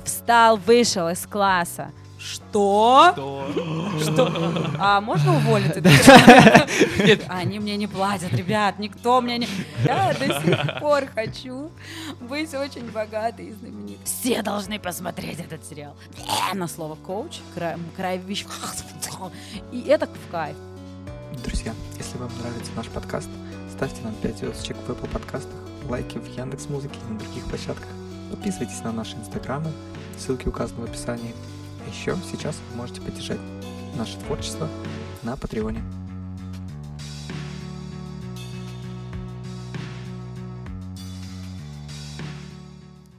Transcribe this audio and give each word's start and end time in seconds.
типа, 0.00 0.06
встал, 0.06 0.56
вышел 0.56 1.08
из 1.08 1.26
класса. 1.26 1.90
Что? 2.18 3.12
Что? 3.12 3.46
Что? 4.00 4.72
А 4.80 5.00
можно 5.00 5.36
уволить 5.36 5.70
это? 5.76 5.88
Нет, 6.98 7.24
они 7.28 7.60
мне 7.60 7.76
не 7.76 7.86
платят, 7.86 8.32
ребят, 8.32 8.78
никто 8.80 9.20
мне 9.20 9.38
не... 9.38 9.48
Я 9.84 10.14
до 10.18 10.40
сих 10.40 10.80
пор 10.80 11.04
хочу 11.14 11.70
быть 12.20 12.52
очень 12.54 12.90
богатой 12.90 13.46
и 13.46 13.52
знаменитой. 13.52 13.98
Все 14.04 14.42
должны 14.42 14.80
посмотреть 14.80 15.38
этот 15.38 15.64
сериал. 15.64 15.94
На 16.54 16.66
слово 16.66 16.96
коуч, 16.96 17.38
кровищ. 17.54 18.44
И 19.72 19.82
это 19.82 20.06
в 20.06 20.30
кайф. 20.32 20.56
Друзья, 21.44 21.72
если 21.96 22.18
вам 22.18 22.30
нравится 22.40 22.72
наш 22.74 22.88
подкаст, 22.88 23.28
ставьте 23.70 24.02
нам 24.02 24.14
5 24.14 24.38
звездочек 24.38 24.76
в 24.76 24.90
Apple 24.90 25.08
подкастах, 25.08 25.54
лайки 25.88 26.18
в 26.18 26.26
Яндекс 26.36 26.68
Музыке 26.68 26.98
и 27.08 27.12
на 27.12 27.18
других 27.20 27.44
площадках. 27.44 27.86
Подписывайтесь 28.30 28.82
на 28.82 28.92
наши 28.92 29.16
инстаграмы, 29.16 29.72
ссылки 30.18 30.48
указаны 30.48 30.82
в 30.82 30.84
описании. 30.84 31.34
Еще 31.90 32.16
сейчас 32.30 32.56
вы 32.70 32.76
можете 32.76 33.00
поддержать 33.00 33.40
наше 33.96 34.18
творчество 34.18 34.68
на 35.22 35.36
Патреоне. 35.36 35.82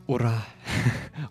Ура! 0.07 0.43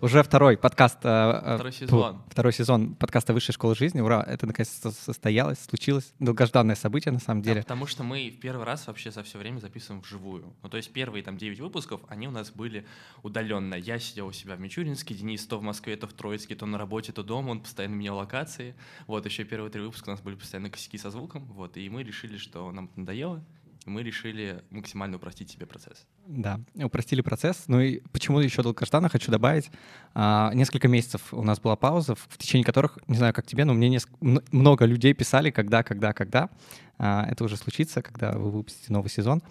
Уже 0.00 0.22
второй 0.22 0.56
подкаст. 0.56 0.98
э, 1.02 1.08
э, 1.08 1.54
Второй 1.56 1.72
сезон. 1.72 2.22
Второй 2.30 2.52
сезон 2.52 2.94
подкаста 2.94 3.34
Высшей 3.34 3.52
школы 3.52 3.74
жизни. 3.74 4.00
Ура! 4.00 4.22
Это 4.22 4.46
наконец-то 4.46 4.92
состоялось, 4.92 5.58
случилось. 5.58 6.12
Долгожданное 6.20 6.76
событие, 6.76 7.10
на 7.10 7.18
самом 7.18 7.42
Да, 7.42 7.48
деле. 7.50 7.62
потому 7.62 7.86
что 7.86 8.04
мы 8.04 8.30
в 8.30 8.38
первый 8.38 8.64
раз 8.64 8.86
вообще 8.86 9.10
за 9.10 9.24
все 9.24 9.38
время 9.38 9.58
записываем 9.58 10.00
вживую. 10.00 10.54
Ну, 10.62 10.68
то 10.68 10.76
есть 10.76 10.92
первые 10.92 11.24
там 11.24 11.36
9 11.36 11.58
выпусков, 11.58 12.00
они 12.08 12.28
у 12.28 12.30
нас 12.30 12.52
были 12.52 12.86
удаленно. 13.24 13.74
Я 13.74 13.98
сидел 13.98 14.28
у 14.28 14.32
себя 14.32 14.54
в 14.54 14.60
Мичуринске, 14.60 15.14
Денис 15.14 15.44
то 15.46 15.58
в 15.58 15.62
Москве, 15.62 15.96
то 15.96 16.06
в 16.06 16.12
Троицке, 16.12 16.54
то 16.54 16.64
на 16.66 16.78
работе, 16.78 17.10
то 17.12 17.24
дома, 17.24 17.50
он 17.50 17.60
постоянно 17.60 17.94
менял 17.94 18.16
локации. 18.18 18.76
Вот, 19.08 19.26
еще 19.26 19.42
первые 19.42 19.72
три 19.72 19.82
выпуска 19.82 20.10
у 20.10 20.12
нас 20.12 20.20
были 20.20 20.36
постоянно 20.36 20.70
косяки 20.70 20.96
со 20.98 21.10
звуком, 21.10 21.44
вот, 21.46 21.76
и 21.76 21.90
мы 21.90 22.04
решили, 22.04 22.36
что 22.36 22.70
нам 22.70 22.84
это 22.84 23.00
надоело, 23.00 23.44
мы 23.88 24.02
решили 24.02 24.62
максимально 24.70 25.16
упростить 25.16 25.50
себе 25.50 25.66
процесс. 25.66 26.06
Да, 26.26 26.60
упростили 26.74 27.20
процесс. 27.20 27.64
Ну 27.66 27.80
и 27.80 28.00
почему 28.12 28.40
еще 28.40 28.62
долгожданно, 28.62 29.08
хочу 29.08 29.30
добавить. 29.30 29.70
а, 30.14 30.52
несколько 30.54 30.88
месяцев 30.88 31.32
у 31.32 31.42
нас 31.42 31.60
была 31.60 31.76
пауза, 31.76 32.14
в, 32.14 32.38
течение 32.38 32.64
которых, 32.64 32.98
не 33.06 33.16
знаю, 33.16 33.34
как 33.34 33.46
тебе, 33.46 33.64
но 33.64 33.74
мне 33.74 33.88
неск- 33.88 34.42
много 34.52 34.84
людей 34.84 35.14
писали, 35.14 35.50
когда, 35.50 35.82
когда, 35.82 36.12
когда. 36.12 36.50
А, 36.98 37.26
это 37.28 37.44
уже 37.44 37.56
случится, 37.56 38.02
когда 38.02 38.32
вы 38.32 38.50
выпустите 38.50 38.92
новый 38.92 39.10
сезон. 39.10 39.42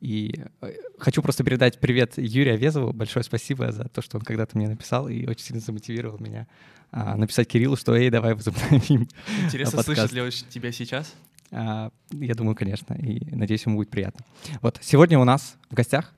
И 0.00 0.34
э, 0.60 0.72
хочу 0.98 1.22
просто 1.22 1.44
передать 1.44 1.80
привет 1.80 2.18
Юрию 2.18 2.54
Авезову. 2.54 2.92
Большое 2.92 3.24
спасибо 3.24 3.72
за 3.72 3.84
то, 3.84 4.02
что 4.02 4.18
он 4.18 4.22
когда-то 4.22 4.56
мне 4.58 4.68
написал 4.68 5.08
и 5.08 5.26
очень 5.26 5.44
сильно 5.46 5.60
замотивировал 5.62 6.18
меня 6.18 6.46
а, 6.90 7.16
написать 7.16 7.48
Кириллу, 7.48 7.76
что 7.76 7.94
«Эй, 7.94 8.10
давай 8.10 8.34
возобновим». 8.34 9.08
Интересно, 9.44 9.78
подкаст. 9.78 9.96
слышит 9.96 10.12
ли 10.12 10.20
он 10.20 10.30
тебя 10.30 10.72
сейчас? 10.72 11.14
А, 11.54 11.90
Я 12.10 12.34
думаю, 12.34 12.56
конечно, 12.56 12.94
и 12.94 13.24
надеюсь, 13.34 13.64
ему 13.64 13.76
будет 13.76 13.90
приятно. 13.90 14.24
Вот, 14.60 14.78
сегодня 14.82 15.18
у 15.18 15.24
нас 15.24 15.56
в 15.70 15.74
гостях... 15.74 16.12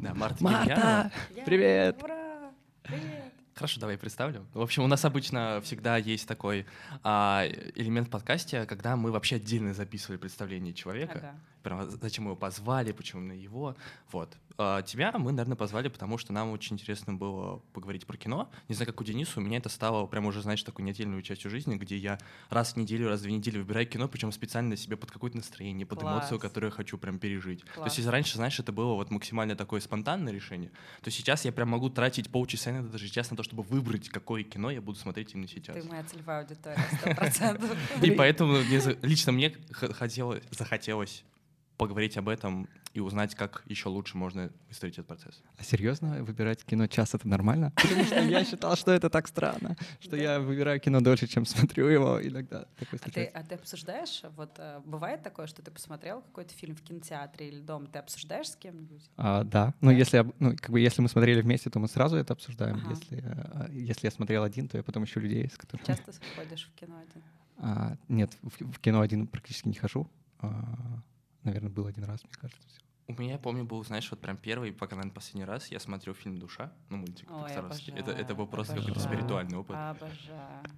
Да, 0.00 0.14
Марта 0.14 0.44
Марта! 0.44 1.12
Привет! 1.44 2.00
Ура! 2.02 2.52
Привет! 2.84 3.24
Хорошо, 3.54 3.80
давай 3.80 3.98
представлю. 3.98 4.46
В 4.54 4.60
общем, 4.62 4.84
у 4.84 4.86
нас 4.86 5.04
обычно 5.04 5.60
всегда 5.62 5.96
есть 5.98 6.26
такой 6.26 6.64
а, 7.02 7.44
элемент 7.74 8.08
в 8.08 8.10
подкасте, 8.10 8.64
когда 8.64 8.96
мы 8.96 9.10
вообще 9.10 9.36
отдельно 9.36 9.74
записывали 9.74 10.16
представление 10.16 10.72
человека. 10.72 11.18
Ага. 11.18 11.34
Прям 11.62 11.90
зачем 11.90 12.24
мы 12.24 12.30
его 12.30 12.36
позвали, 12.36 12.92
почему 12.92 13.22
именно 13.22 13.38
его. 13.38 13.76
Вот. 14.12 14.34
А, 14.62 14.82
тебя 14.82 15.10
мы, 15.16 15.32
наверное, 15.32 15.56
позвали, 15.56 15.88
потому 15.88 16.18
что 16.18 16.34
нам 16.34 16.50
очень 16.50 16.74
интересно 16.74 17.14
было 17.14 17.62
поговорить 17.72 18.06
про 18.06 18.18
кино. 18.18 18.50
Не 18.68 18.74
знаю, 18.74 18.88
как 18.88 19.00
у 19.00 19.04
Дениса, 19.04 19.40
у 19.40 19.42
меня 19.42 19.56
это 19.56 19.70
стало 19.70 20.06
прям 20.06 20.26
уже, 20.26 20.42
знаешь, 20.42 20.62
такой 20.62 20.84
неотдельной 20.84 21.22
частью 21.22 21.50
жизни, 21.50 21.76
где 21.76 21.96
я 21.96 22.18
раз 22.50 22.74
в 22.74 22.76
неделю, 22.76 23.08
раз 23.08 23.20
в 23.20 23.22
две 23.22 23.32
недели 23.32 23.56
выбираю 23.56 23.86
кино, 23.86 24.06
причем 24.06 24.30
специально 24.32 24.76
себе 24.76 24.98
под 24.98 25.10
какое-то 25.10 25.38
настроение, 25.38 25.86
под 25.86 26.00
Класс. 26.00 26.24
эмоцию, 26.24 26.40
которую 26.40 26.68
я 26.68 26.76
хочу 26.76 26.98
прям 26.98 27.18
пережить. 27.18 27.64
То 27.64 27.72
Класс. 27.72 27.86
есть, 27.86 27.98
если 27.98 28.10
раньше, 28.10 28.36
знаешь, 28.36 28.60
это 28.60 28.70
было 28.70 28.92
вот 28.92 29.10
максимально 29.10 29.56
такое 29.56 29.80
спонтанное 29.80 30.30
решение, 30.30 30.70
то 31.00 31.10
сейчас 31.10 31.46
я 31.46 31.52
прям 31.52 31.70
могу 31.70 31.88
тратить 31.88 32.28
полчаса, 32.28 32.70
иногда 32.70 32.92
даже 32.92 33.08
час 33.08 33.30
на 33.30 33.38
то, 33.38 33.42
чтобы 33.42 33.62
выбрать, 33.62 34.10
какое 34.10 34.42
кино 34.42 34.70
я 34.70 34.82
буду 34.82 34.98
смотреть 34.98 35.32
именно 35.32 35.48
сейчас. 35.48 35.74
Ты 35.74 35.88
моя 35.88 36.04
целевая 36.04 36.42
аудитория, 36.42 36.84
сто 36.98 37.14
процентов. 37.14 37.70
И 38.02 38.10
поэтому 38.10 38.58
лично 39.00 39.32
мне 39.32 39.54
захотелось 40.50 41.24
поговорить 41.80 42.18
об 42.18 42.28
этом 42.28 42.68
и 42.92 43.00
узнать, 43.00 43.34
как 43.34 43.62
еще 43.64 43.88
лучше 43.88 44.18
можно 44.18 44.50
выстроить 44.68 44.94
этот 44.94 45.06
процесс. 45.06 45.42
А 45.56 45.64
серьезно, 45.64 46.22
выбирать 46.22 46.62
кино 46.62 46.86
час— 46.86 47.14
это 47.14 47.26
нормально? 47.26 47.72
Потому 47.82 48.04
что 48.04 48.20
я 48.20 48.44
считал, 48.44 48.76
что 48.76 48.92
это 48.92 49.08
так 49.08 49.26
странно, 49.26 49.76
что 49.98 50.14
я 50.16 50.40
выбираю 50.40 50.78
кино 50.78 51.00
дольше, 51.00 51.26
чем 51.26 51.46
смотрю 51.46 51.86
его 51.88 52.20
иногда. 52.22 52.66
А 52.92 53.10
ты, 53.10 53.24
а 53.24 53.42
ты 53.42 53.54
обсуждаешь, 53.54 54.22
вот 54.36 54.50
э, 54.58 54.82
бывает 54.84 55.22
такое, 55.22 55.46
что 55.46 55.62
ты 55.62 55.70
посмотрел 55.70 56.20
какой-то 56.20 56.52
фильм 56.52 56.76
в 56.76 56.82
кинотеатре 56.82 57.48
или 57.48 57.60
дома, 57.60 57.86
ты 57.86 57.98
обсуждаешь 57.98 58.50
с 58.50 58.56
кем-нибудь? 58.56 59.10
А, 59.16 59.44
да, 59.44 59.72
но 59.80 59.90
Да? 59.90 59.96
если, 59.96 60.26
ну, 60.38 60.56
как 60.56 60.70
бы, 60.70 60.80
если 60.80 61.00
мы 61.00 61.08
смотрели 61.08 61.40
вместе, 61.40 61.70
то 61.70 61.78
мы 61.78 61.88
сразу 61.88 62.16
это 62.16 62.34
обсуждаем. 62.34 62.76
Ага. 62.76 62.90
Если, 62.90 63.24
э, 63.24 63.68
если 63.72 64.06
я 64.06 64.10
смотрел 64.10 64.42
один, 64.42 64.68
то 64.68 64.76
я 64.76 64.82
потом 64.82 65.04
ищу 65.04 65.20
людей, 65.20 65.48
с 65.48 65.56
которыми... 65.56 65.86
Часто 65.86 66.12
ходишь 66.36 66.68
в 66.70 66.78
кино 66.78 66.96
один? 66.98 67.22
А, 67.56 67.96
нет, 68.08 68.36
в, 68.42 68.72
в 68.72 68.78
кино 68.80 69.00
один 69.00 69.26
практически 69.26 69.68
не 69.68 69.74
хожу. 69.74 70.06
Наверное, 71.44 71.70
был 71.70 71.86
один 71.86 72.04
раз, 72.04 72.22
мне 72.24 72.32
кажется. 72.40 72.62
всё. 72.68 72.80
У 73.08 73.20
меня, 73.20 73.32
я 73.32 73.38
помню, 73.38 73.64
был, 73.64 73.82
знаешь, 73.84 74.08
вот 74.10 74.20
прям 74.20 74.36
первый, 74.36 74.72
пока, 74.72 74.94
наверное, 74.94 75.14
последний 75.14 75.44
раз 75.44 75.66
я 75.72 75.80
смотрел 75.80 76.14
фильм 76.14 76.38
«Душа», 76.38 76.72
ну, 76.90 76.98
мультик 76.98 77.28
Ой, 77.30 77.48
Пиксаровский. 77.48 77.92
Это, 77.92 78.02
обожаю, 78.02 78.20
это 78.24 78.34
был 78.36 78.46
просто 78.46 78.74
какой-то 78.74 78.92
обожаю. 78.92 79.14
спиритуальный 79.16 79.58
опыт. 79.58 79.76
Обожаю. 79.76 80.62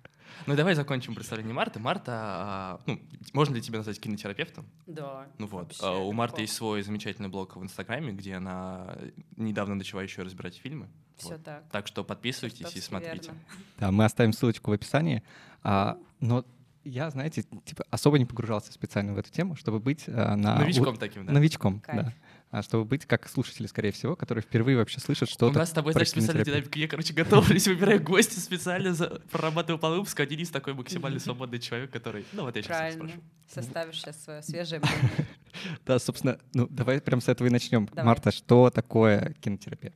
Ну, 0.46 0.56
давай 0.56 0.74
закончим 0.74 1.14
представление 1.14 1.52
Марты. 1.52 1.78
Марта, 1.78 2.12
а, 2.14 2.80
ну, 2.86 2.98
можно 3.34 3.54
ли 3.54 3.60
тебя 3.60 3.78
назвать 3.78 4.00
кинотерапевтом? 4.00 4.66
Да. 4.86 5.26
Ну 5.36 5.46
вот, 5.46 5.64
вообще, 5.64 5.82
а, 5.82 5.98
у 5.98 6.10
Марты 6.12 6.40
есть 6.40 6.54
свой 6.54 6.80
замечательный 6.82 7.28
блог 7.28 7.54
в 7.54 7.62
Инстаграме, 7.62 8.12
где 8.12 8.36
она 8.36 8.96
недавно 9.36 9.74
начала 9.74 10.02
еще 10.02 10.22
разбирать 10.22 10.56
фильмы. 10.56 10.88
Все 11.18 11.30
Вот. 11.34 11.44
так. 11.44 11.68
Так 11.70 11.86
что 11.86 12.02
подписывайтесь 12.02 12.74
и 12.74 12.80
смотрите. 12.80 13.32
верно. 13.32 13.40
Да, 13.78 13.92
мы 13.92 14.06
оставим 14.06 14.32
ссылочку 14.32 14.70
в 14.70 14.74
описании. 14.74 15.22
А, 15.62 15.98
но 16.20 16.46
я, 16.84 17.10
знаете, 17.10 17.44
типа 17.64 17.84
особо 17.90 18.18
не 18.18 18.24
погружался 18.24 18.72
специально 18.72 19.12
в 19.12 19.18
эту 19.18 19.30
тему, 19.30 19.56
чтобы 19.56 19.80
быть 19.80 20.04
а, 20.08 20.36
на... 20.36 20.58
Новичком 20.58 20.96
таким, 20.96 21.26
да? 21.26 21.32
Новичком, 21.32 21.80
Кайф. 21.80 22.06
да. 22.06 22.14
А 22.50 22.62
чтобы 22.62 22.84
быть 22.84 23.06
как 23.06 23.28
слушатели, 23.30 23.66
скорее 23.66 23.92
всего, 23.92 24.14
которые 24.14 24.42
впервые 24.42 24.76
вообще 24.76 25.00
слышат 25.00 25.30
что-то 25.30 25.56
У 25.56 25.58
нас 25.58 25.70
с 25.70 25.72
тобой, 25.72 25.94
знаешь, 25.94 26.10
специально 26.10 26.44
динамика. 26.44 26.78
Я, 26.78 26.86
короче, 26.86 27.14
готовлюсь, 27.14 27.66
выбираю 27.66 28.02
гостя 28.02 28.38
специально, 28.40 28.92
за... 28.92 29.22
прорабатываю 29.30 29.78
по 29.78 29.88
выпуску, 29.88 30.22
а 30.22 30.26
Денис 30.26 30.50
такой 30.50 30.74
максимально 30.74 31.18
свободный 31.18 31.60
человек, 31.60 31.90
который... 31.90 32.26
Ну 32.32 32.42
вот 32.42 32.54
я 32.56 32.62
сейчас 32.62 32.76
Правильно. 32.76 33.08
спрошу. 33.08 33.22
Составишь 33.48 34.00
сейчас 34.00 34.22
свое 34.22 34.42
свежее 34.42 34.80
мнение. 34.84 35.26
Да, 35.86 35.98
собственно, 35.98 36.38
ну 36.52 36.66
давай 36.68 37.00
прям 37.00 37.22
с 37.22 37.28
этого 37.28 37.48
и 37.48 37.50
начнем. 37.50 37.88
Марта, 37.94 38.30
что 38.30 38.68
такое 38.68 39.34
кинотерапия? 39.40 39.94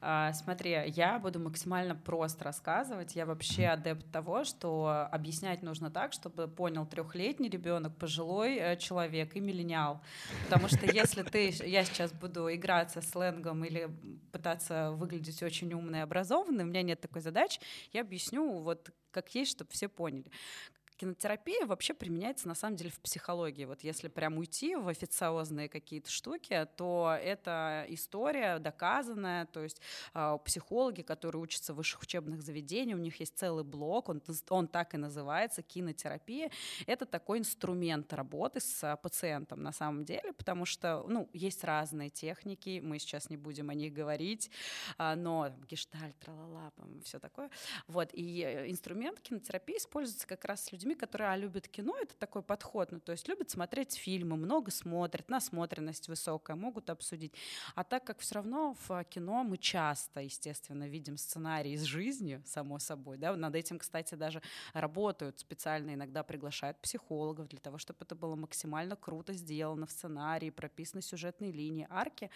А, 0.00 0.32
Смотри, 0.32 0.76
я 0.94 1.18
буду 1.18 1.40
максимально 1.40 1.94
просто 1.94 2.44
рассказывать. 2.44 3.16
Я 3.16 3.26
вообще 3.26 3.66
адепт 3.66 4.10
того, 4.12 4.44
что 4.44 5.08
объяснять 5.10 5.62
нужно 5.62 5.90
так, 5.90 6.12
чтобы 6.12 6.46
понял 6.46 6.86
трехлетний 6.86 7.48
ребенок, 7.48 7.96
пожилой 7.96 8.56
э, 8.56 8.76
человек 8.76 9.34
и 9.34 9.40
миллениал. 9.40 10.00
Потому 10.44 10.68
что 10.68 10.86
если 10.86 11.22
ты, 11.22 11.50
я 11.64 11.84
сейчас 11.84 12.12
буду 12.12 12.52
играться 12.54 13.02
сленгом 13.02 13.64
или 13.64 13.90
пытаться 14.30 14.92
выглядеть 14.92 15.42
очень 15.42 15.72
умной 15.72 16.00
и 16.00 16.02
образованной, 16.02 16.64
у 16.64 16.68
меня 16.68 16.82
нет 16.82 17.00
такой 17.00 17.20
задачи, 17.20 17.60
я 17.92 18.02
объясню 18.02 18.58
вот 18.58 18.90
как 19.10 19.34
есть, 19.34 19.52
чтобы 19.52 19.70
все 19.72 19.88
поняли. 19.88 20.30
Кинотерапия 20.98 21.64
вообще 21.64 21.94
применяется 21.94 22.48
на 22.48 22.56
самом 22.56 22.74
деле 22.74 22.90
в 22.90 23.00
психологии. 23.00 23.64
Вот 23.64 23.84
если 23.84 24.08
прям 24.08 24.36
уйти 24.36 24.74
в 24.74 24.88
официозные 24.88 25.68
какие-то 25.68 26.10
штуки, 26.10 26.66
то 26.76 27.16
это 27.22 27.86
история 27.88 28.58
доказанная, 28.58 29.46
то 29.46 29.62
есть 29.62 29.80
а, 30.12 30.38
психологи, 30.38 31.02
которые 31.02 31.40
учатся 31.40 31.72
в 31.72 31.76
высших 31.76 32.02
учебных 32.02 32.42
заведениях, 32.42 32.98
у 32.98 33.02
них 33.02 33.20
есть 33.20 33.38
целый 33.38 33.62
блок, 33.62 34.08
он, 34.08 34.20
он 34.50 34.66
так 34.66 34.94
и 34.94 34.96
называется, 34.96 35.62
кинотерапия. 35.62 36.50
Это 36.86 37.06
такой 37.06 37.38
инструмент 37.38 38.12
работы 38.12 38.58
с 38.58 38.82
а, 38.82 38.96
пациентом 38.96 39.62
на 39.62 39.70
самом 39.70 40.04
деле, 40.04 40.32
потому 40.32 40.64
что, 40.64 41.04
ну, 41.06 41.28
есть 41.32 41.62
разные 41.62 42.10
техники, 42.10 42.80
мы 42.82 42.98
сейчас 42.98 43.30
не 43.30 43.36
будем 43.36 43.70
о 43.70 43.74
них 43.74 43.92
говорить, 43.92 44.50
а, 44.96 45.14
но 45.14 45.54
гештальт, 45.68 46.18
тралала, 46.18 46.72
все 47.04 47.20
такое. 47.20 47.50
Вот, 47.86 48.10
и 48.12 48.42
э, 48.42 48.68
инструмент 48.68 49.20
кинотерапии 49.20 49.76
используется 49.76 50.26
как 50.26 50.44
раз 50.44 50.64
с 50.64 50.72
людьми, 50.72 50.87
людьми, 50.88 50.94
которые 50.94 51.30
а, 51.30 51.36
любят 51.36 51.68
кино, 51.68 51.96
это 52.00 52.14
такой 52.14 52.42
подход, 52.42 52.92
ну, 52.92 53.00
то 53.00 53.12
есть 53.12 53.28
любят 53.28 53.50
смотреть 53.50 53.94
фильмы, 53.94 54.36
много 54.36 54.70
смотрят, 54.70 55.28
насмотренность 55.28 56.08
высокая, 56.08 56.56
могут 56.56 56.90
обсудить. 56.90 57.34
А 57.74 57.84
так 57.84 58.04
как 58.04 58.18
все 58.18 58.36
равно 58.36 58.74
в 58.88 59.04
кино 59.04 59.44
мы 59.44 59.58
часто, 59.58 60.20
естественно, 60.20 60.88
видим 60.88 61.16
сценарий 61.16 61.72
из 61.74 61.82
жизни, 61.82 62.40
само 62.46 62.78
собой, 62.78 63.18
да, 63.18 63.36
над 63.36 63.54
этим, 63.54 63.78
кстати, 63.78 64.14
даже 64.14 64.40
работают 64.74 65.38
специально, 65.38 65.94
иногда 65.94 66.22
приглашают 66.22 66.78
психологов 66.78 67.48
для 67.48 67.60
того, 67.60 67.78
чтобы 67.78 67.98
это 68.00 68.14
было 68.14 68.36
максимально 68.36 68.96
круто 68.96 69.32
сделано 69.34 69.86
в 69.86 69.90
сценарии, 69.90 70.50
прописаны 70.50 71.02
сюжетные 71.02 71.52
линии, 71.52 71.86
арки. 71.90 72.30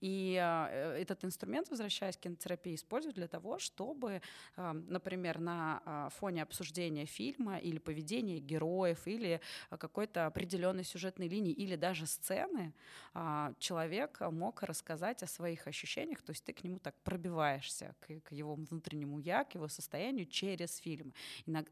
И 0.00 0.38
э, 0.40 1.00
этот 1.00 1.24
инструмент, 1.24 1.70
возвращаясь 1.70 2.16
к 2.16 2.20
кинотерапии, 2.20 2.74
используют 2.74 3.16
для 3.16 3.26
того, 3.26 3.58
чтобы, 3.58 4.20
э, 4.56 4.72
например, 4.72 5.40
на 5.40 5.82
э, 5.84 6.08
фоне 6.18 6.42
обсуждения 6.42 7.06
фильма 7.06 7.58
или 7.58 7.78
поведения 7.78 7.95
героев, 8.02 9.06
или 9.06 9.40
какой-то 9.78 10.26
определенной 10.26 10.84
сюжетной 10.84 11.28
линии, 11.28 11.52
или 11.52 11.76
даже 11.76 12.06
сцены, 12.06 12.72
э, 13.14 13.52
человек 13.58 14.20
мог 14.20 14.62
рассказать 14.62 15.22
о 15.22 15.26
своих 15.26 15.66
ощущениях, 15.66 16.22
то 16.22 16.30
есть 16.30 16.44
ты 16.44 16.52
к 16.52 16.64
нему 16.64 16.78
так 16.78 16.94
пробиваешься, 17.04 17.94
к, 18.00 18.20
к 18.28 18.32
его 18.32 18.54
внутреннему 18.54 19.18
я, 19.18 19.44
к 19.44 19.54
его 19.54 19.68
состоянию 19.68 20.26
через 20.26 20.78
фильм. 20.78 21.12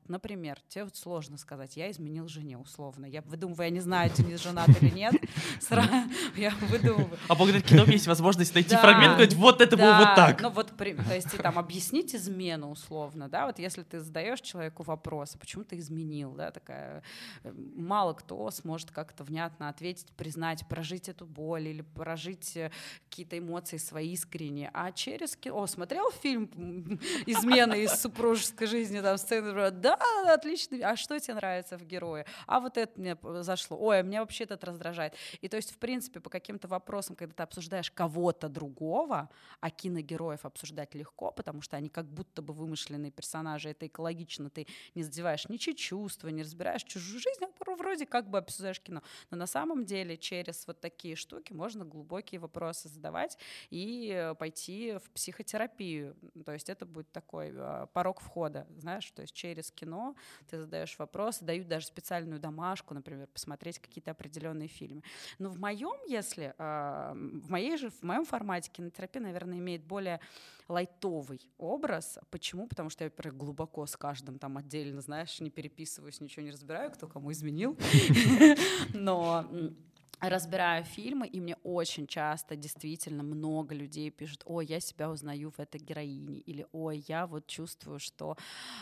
Например, 0.08 0.60
тебе 0.68 0.84
вот 0.84 0.96
сложно 0.96 1.38
сказать, 1.38 1.76
я 1.76 1.90
изменил 1.90 2.28
жене 2.28 2.58
условно. 2.58 3.06
Я 3.06 3.22
выдумываю, 3.22 3.66
я 3.66 3.70
не 3.70 3.80
знаю, 3.80 4.10
не 4.18 4.36
женат 4.36 4.68
или 4.82 4.90
нет. 4.90 5.14
Я 6.36 6.50
выдумываю. 6.70 7.18
А 7.28 7.34
благодаря 7.34 7.62
кино 7.62 7.84
есть 7.84 8.06
возможность 8.06 8.54
найти 8.54 8.76
фрагмент, 8.76 9.14
сказать, 9.14 9.34
вот 9.34 9.60
это 9.60 9.76
было 9.76 9.96
вот 9.98 10.14
так. 10.14 10.40
Ну 10.40 10.50
вот, 10.50 10.72
то 10.76 11.14
есть 11.14 11.36
там 11.38 11.58
объяснить 11.58 12.14
измену 12.14 12.70
условно, 12.70 13.28
да, 13.28 13.46
вот 13.46 13.58
если 13.58 13.82
ты 13.82 14.00
задаешь 14.00 14.40
человеку 14.40 14.82
вопрос, 14.82 15.34
а 15.34 15.38
почему 15.38 15.64
ты 15.64 15.78
изменил, 15.78 16.13
да, 16.36 16.50
такая, 16.50 17.02
э, 17.42 17.52
мало 17.52 18.14
кто 18.14 18.50
сможет 18.50 18.90
как-то 18.90 19.24
внятно 19.24 19.68
ответить, 19.68 20.12
признать, 20.16 20.66
прожить 20.68 21.08
эту 21.08 21.26
боль 21.26 21.68
или 21.68 21.82
прожить 21.82 22.56
э, 22.56 22.70
какие-то 23.08 23.38
эмоции 23.38 23.76
свои 23.76 24.12
искренние, 24.12 24.70
а 24.72 24.92
через 24.92 25.36
о, 25.50 25.66
смотрел 25.66 26.10
фильм 26.10 26.46
«Измены 27.26 27.84
из 27.84 27.92
супружеской 28.00 28.66
жизни», 28.66 29.00
там 29.00 29.18
сцены, 29.18 29.70
да, 29.70 29.98
отлично, 30.26 30.78
а 30.82 30.96
что 30.96 31.18
тебе 31.18 31.34
нравится 31.34 31.78
в 31.78 31.84
герое? 31.84 32.26
А 32.46 32.60
вот 32.60 32.76
это 32.76 32.98
мне 33.00 33.16
зашло, 33.42 33.76
ой, 33.80 34.00
а 34.00 34.02
меня 34.02 34.20
вообще 34.20 34.44
этот 34.44 34.64
раздражает. 34.64 35.14
И 35.40 35.48
то 35.48 35.56
есть, 35.56 35.72
в 35.72 35.78
принципе, 35.78 36.20
по 36.20 36.30
каким-то 36.30 36.68
вопросам, 36.68 37.16
когда 37.16 37.34
ты 37.34 37.42
обсуждаешь 37.42 37.90
кого-то 37.90 38.48
другого, 38.48 39.28
а 39.60 39.70
киногероев 39.70 40.44
обсуждать 40.44 40.94
легко, 40.94 41.30
потому 41.30 41.62
что 41.62 41.76
они 41.76 41.88
как 41.88 42.06
будто 42.06 42.42
бы 42.42 42.54
вымышленные 42.54 43.10
персонажи, 43.10 43.70
это 43.70 43.86
экологично, 43.86 44.50
ты 44.50 44.66
не 44.94 45.02
задеваешь 45.02 45.48
ничьи 45.48 45.74
чувства, 46.04 46.28
не 46.28 46.42
разбираешь 46.42 46.82
чужую 46.82 47.18
жизнь, 47.20 47.44
а 47.44 47.74
вроде 47.76 48.04
как 48.04 48.28
бы 48.28 48.38
обсуждаешь 48.38 48.80
кино. 48.80 49.02
Но 49.30 49.38
на 49.38 49.46
самом 49.46 49.86
деле 49.86 50.16
через 50.16 50.66
вот 50.66 50.80
такие 50.80 51.16
штуки 51.16 51.52
можно 51.54 51.84
глубокие 51.84 52.38
вопросы 52.38 52.88
задавать 52.88 53.38
и 53.70 54.32
пойти 54.38 54.98
в 55.02 55.10
психотерапию. 55.10 56.14
То 56.44 56.52
есть 56.52 56.68
это 56.68 56.84
будет 56.84 57.10
такой 57.10 57.52
а, 57.56 57.86
порог 57.86 58.20
входа, 58.20 58.66
знаешь, 58.76 59.10
то 59.12 59.22
есть 59.22 59.34
через 59.34 59.70
кино 59.70 60.14
ты 60.50 60.58
задаешь 60.58 60.98
вопросы, 60.98 61.44
дают 61.44 61.68
даже 61.68 61.86
специальную 61.86 62.38
домашку, 62.38 62.92
например, 62.92 63.26
посмотреть 63.28 63.78
какие-то 63.78 64.10
определенные 64.10 64.68
фильмы. 64.68 65.02
Но 65.38 65.48
в 65.48 65.58
моем, 65.58 65.96
если, 66.06 66.54
а, 66.58 67.14
в 67.14 67.50
моей 67.50 67.76
же, 67.78 67.88
в 67.88 68.02
моем 68.02 68.26
формате 68.26 68.70
кинотерапия, 68.70 69.22
наверное, 69.22 69.58
имеет 69.58 69.84
более 69.84 70.20
лайтовый 70.68 71.40
образ. 71.58 72.18
Почему? 72.30 72.66
Потому 72.66 72.90
что 72.90 73.04
я, 73.04 73.10
во 73.16 73.30
глубоко 73.30 73.86
с 73.86 73.96
каждым 73.96 74.38
там 74.38 74.56
отдельно, 74.56 75.00
знаешь, 75.00 75.40
не 75.40 75.50
переписываюсь, 75.50 76.20
ничего 76.20 76.44
не 76.44 76.50
разбираю, 76.50 76.90
кто 76.90 77.06
кому 77.06 77.32
изменил. 77.32 77.76
Но 78.94 79.46
разбираю 80.20 80.84
фильмы, 80.84 81.26
и 81.26 81.40
мне 81.40 81.56
очень 81.62 82.06
часто 82.06 82.56
действительно 82.56 83.22
много 83.22 83.74
людей 83.74 84.10
пишут, 84.10 84.42
ой, 84.46 84.66
я 84.66 84.80
себя 84.80 85.10
узнаю 85.10 85.50
в 85.50 85.58
этой 85.58 85.80
героине, 85.80 86.38
или 86.38 86.66
ой, 86.72 87.04
я 87.08 87.26
вот 87.26 87.46
чувствую, 87.46 87.98
что 87.98 88.36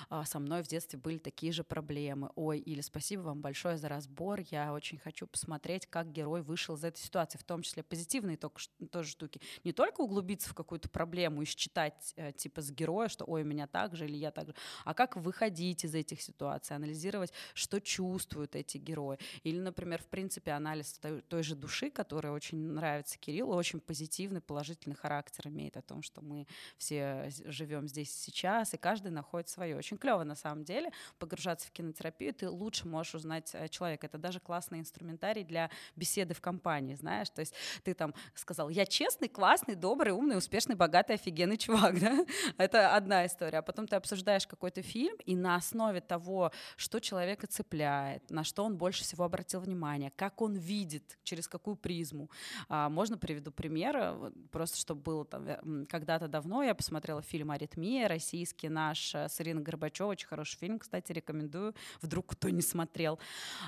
а, 0.09 0.25
со 0.25 0.39
мной 0.39 0.63
в 0.63 0.69
детстве 0.69 0.99
были 0.99 1.19
такие 1.19 1.53
же 1.53 1.65
проблемы, 1.65 2.31
ой, 2.35 2.59
или 2.59 2.81
спасибо 2.81 3.23
вам 3.23 3.41
большое 3.41 3.77
за 3.77 3.89
разбор, 3.89 4.41
я 4.51 4.73
очень 4.73 4.99
хочу 4.99 5.27
посмотреть, 5.27 5.87
как 5.87 6.13
герой 6.13 6.43
вышел 6.43 6.77
из 6.77 6.85
этой 6.85 7.01
ситуации, 7.01 7.39
в 7.39 7.45
том 7.45 7.63
числе 7.63 7.83
позитивные 7.83 8.37
только, 8.37 8.61
тоже 8.91 9.11
штуки. 9.11 9.41
Не 9.65 9.73
только 9.73 10.01
углубиться 10.01 10.51
в 10.51 10.55
какую-то 10.55 10.89
проблему 10.89 11.43
и 11.43 11.45
считать 11.45 12.13
э, 12.17 12.33
типа 12.33 12.61
с 12.61 12.71
героя, 12.71 13.09
что 13.09 13.25
ой, 13.25 13.43
у 13.43 13.47
меня 13.47 13.67
так 13.67 13.97
же 13.97 14.05
или 14.05 14.17
я 14.17 14.31
так 14.31 14.49
же, 14.49 14.55
а 14.85 14.95
как 14.95 15.17
выходить 15.17 15.85
из 15.85 15.95
этих 15.95 16.21
ситуаций, 16.21 16.77
анализировать, 16.77 17.33
что 17.55 17.81
чувствуют 17.81 18.57
эти 18.57 18.79
герои. 18.79 19.19
Или, 19.43 19.59
например, 19.59 20.03
в 20.03 20.07
принципе, 20.07 20.53
анализ 20.53 21.01
той 21.29 21.43
же 21.43 21.55
души, 21.55 21.91
которая 21.91 22.33
очень 22.33 22.59
нравится 22.59 23.19
Кириллу, 23.19 23.55
очень 23.55 23.81
позитивный, 23.81 24.41
положительный 24.41 24.97
характер 24.97 25.49
имеет 25.49 25.77
о 25.77 25.83
том, 25.83 26.03
что 26.03 26.21
мы 26.23 26.47
все 26.77 27.31
живем 27.47 27.89
здесь 27.89 28.15
сейчас, 28.15 28.75
и 28.75 28.77
каждый 28.77 29.11
находит 29.11 29.49
свое. 29.49 29.77
Очень 29.77 29.99
клево 29.99 30.25
на 30.25 30.35
самом 30.35 30.65
деле 30.65 30.91
погружаться 31.19 31.69
в 31.69 31.71
кинотерапию, 31.73 32.35
ты 32.35 32.49
лучше 32.49 32.87
можешь 32.87 33.15
узнать 33.15 33.51
э, 33.55 33.69
человека. 33.69 34.07
Это 34.07 34.19
даже 34.19 34.41
классный 34.41 34.81
инструментарий 34.81 35.45
для 35.45 35.71
беседы 35.97 36.35
в 36.35 36.41
компании, 36.41 36.95
знаешь, 36.95 37.31
то 37.31 37.41
есть 37.41 37.55
ты 37.83 37.95
там 37.95 38.15
сказал, 38.35 38.69
я 38.69 38.87
честный, 38.87 39.29
классный, 39.29 39.75
добрый, 39.75 40.13
умный, 40.13 40.37
успешный, 40.37 40.75
богатый, 40.75 41.15
офигенный 41.15 41.57
чувак, 41.57 41.99
да? 42.01 42.25
Это 42.59 42.95
одна 42.95 43.27
история. 43.27 43.59
А 43.59 43.63
потом 43.63 43.87
ты 43.87 43.97
обсуждаешь 43.97 44.47
какой-то 44.47 44.83
фильм, 44.83 45.17
и 45.25 45.37
на 45.37 45.57
основе 45.57 46.01
того, 46.01 46.53
что 46.77 47.01
человека 47.01 47.47
цепляет, 47.47 48.31
на 48.31 48.45
что 48.45 48.65
он 48.65 48.77
больше 48.77 49.05
всего 49.05 49.25
обратил 49.25 49.61
внимание, 49.61 50.11
как 50.17 50.41
он 50.43 50.55
видит 50.55 51.12
через 51.23 51.49
какую 51.49 51.77
призму. 51.77 52.31
А, 52.69 52.89
можно 52.89 53.19
приведу 53.19 53.51
пример, 53.51 54.33
просто 54.51 54.79
чтобы 54.79 55.03
было 55.03 55.25
там, 55.25 55.47
э, 55.47 55.87
когда-то 55.89 56.29
давно 56.29 56.63
я 56.63 56.75
посмотрела 56.75 57.23
фильм 57.23 57.51
«Аритмия», 57.51 58.09
российский 58.09 58.69
наш, 58.69 59.15
э, 59.15 59.29
с 59.29 59.41
Ириной 59.41 59.63
Горбачевой, 59.63 60.13
очень 60.13 60.29
хороший 60.29 60.59
фильм, 60.59 60.79
кстати, 60.79 61.13
рекомендую, 61.13 61.75
вдруг 62.01 62.27
кто 62.33 62.49
не 62.49 62.63
смотрел. 62.63 63.19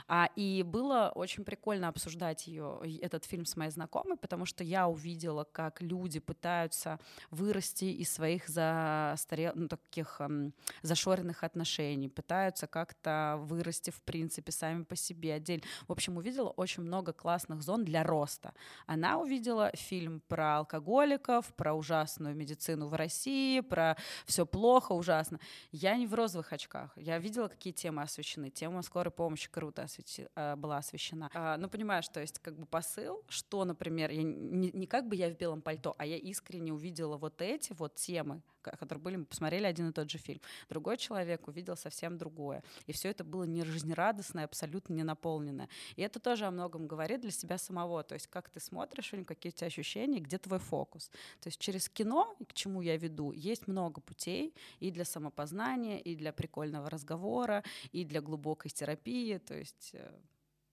А, 0.09 0.29
и 0.37 0.63
было 0.63 1.13
очень 1.15 1.45
прикольно 1.45 1.89
обсуждать 1.89 2.47
ее, 2.47 2.81
этот 3.01 3.25
фильм 3.25 3.45
с 3.45 3.57
моей 3.57 3.71
знакомой, 3.71 4.17
потому 4.17 4.47
что 4.47 4.65
я 4.65 4.89
увидела, 4.89 5.45
как 5.45 5.81
люди 5.81 6.21
пытаются 6.21 6.99
вырасти 7.31 7.85
из 7.85 8.13
своих 8.13 8.49
застарел, 8.49 9.53
ну, 9.55 9.69
таких 9.69 10.21
эм, 10.21 10.55
зашоренных 10.83 11.45
отношений, 11.45 12.09
пытаются 12.09 12.67
как-то 12.67 13.37
вырасти, 13.41 13.91
в 13.91 14.01
принципе, 14.03 14.53
сами 14.53 14.85
по 14.85 14.97
себе 14.97 15.35
отдельно. 15.35 15.65
В 15.89 15.93
общем, 15.93 16.17
увидела 16.17 16.51
очень 16.51 16.83
много 16.83 17.13
классных 17.13 17.34
классных 17.35 17.63
зон 17.63 17.85
для 17.85 18.05
роста. 18.05 18.55
Она 18.87 19.19
увидела 19.19 19.73
фильм 19.75 20.21
про 20.29 20.59
алкоголиков, 20.59 21.53
про 21.55 21.75
ужасную 21.75 22.37
медицину 22.37 22.87
в 22.87 22.95
России, 22.95 23.61
про 23.61 23.97
все 24.25 24.47
плохо, 24.47 24.93
ужасно. 24.93 25.41
Я 25.73 25.97
не 25.97 26.07
в 26.07 26.15
розовых 26.15 26.53
очках. 26.53 26.93
Я 26.97 27.19
видела, 27.19 27.49
какие 27.49 27.73
темы 27.73 28.03
освещены. 28.03 28.51
Тема 28.51 28.83
скорой 28.83 29.11
помощи 29.11 29.51
круто 29.51 29.83
освещи, 29.83 30.29
э, 30.37 30.55
была 30.55 30.77
освещена. 30.77 31.29
А, 31.35 31.57
ну, 31.57 31.69
понимаешь, 31.69 32.09
то 32.09 32.21
есть 32.21 32.39
как 32.39 32.57
бы 32.57 32.67
посыл, 32.67 33.25
что, 33.29 33.65
например, 33.65 34.13
я 34.13 34.23
не, 34.23 34.71
не 34.73 34.87
как 34.87 35.09
бы 35.09 35.17
я 35.17 35.29
в 35.29 35.37
белом 35.37 35.61
пальто, 35.61 35.97
а 35.99 36.07
я 36.07 36.17
искренне 36.17 36.73
увидела 36.73 37.17
вот 37.17 37.43
эти 37.43 37.73
вот 37.73 37.97
темы, 37.97 38.43
которые 38.73 39.03
были, 39.03 39.17
мы 39.17 39.25
посмотрели 39.25 39.67
один 39.67 39.91
и 39.91 39.93
тот 39.93 40.11
же 40.11 40.19
фильм. 40.19 40.41
Другой 40.69 40.97
человек 40.97 41.49
увидел 41.49 41.77
совсем 41.77 42.19
другое. 42.19 42.63
И 42.87 42.93
все 42.93 43.11
это 43.11 43.25
было 43.25 43.45
не 43.45 43.65
жизнерадостное, 43.65 44.45
абсолютно 44.45 44.95
не 44.95 45.03
наполненное. 45.05 45.69
И 45.97 46.03
это 46.03 46.19
тоже 46.21 46.47
о 46.47 46.51
многом 46.51 46.87
говорит 46.87 47.21
для 47.21 47.31
себя 47.31 47.59
самого. 47.59 48.03
То 48.03 48.15
есть 48.15 48.27
как 48.29 48.49
ты 48.49 48.61
смотришь 48.61 49.11
фильм, 49.11 49.25
какие 49.25 49.53
у 49.53 49.55
тебя 49.55 49.67
ощущения, 49.67 50.21
где 50.21 50.39
твой 50.39 50.59
фокус. 50.59 51.11
То 51.41 51.49
есть 51.49 51.61
через 51.61 51.89
кино, 51.89 52.37
к 52.49 52.55
чему 52.55 52.83
я 52.83 52.97
веду, 52.97 53.33
есть 53.33 53.69
много 53.69 54.01
путей 54.01 54.55
и 54.81 54.91
для 54.91 55.05
самопознания, 55.05 55.99
и 55.99 56.17
для 56.17 56.33
прикольного 56.33 56.91
разговора, 56.91 57.63
и 57.93 58.05
для 58.05 58.21
глубокой 58.21 58.71
терапии. 58.71 59.39
То 59.39 59.55
есть 59.55 59.91
э, 59.93 60.13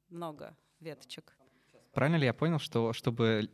много 0.10 0.56
веточек. 0.80 1.34
Правильно 1.94 2.16
ли 2.18 2.26
я 2.26 2.34
понял, 2.34 2.60
что 2.60 2.94
чтобы 2.94 3.50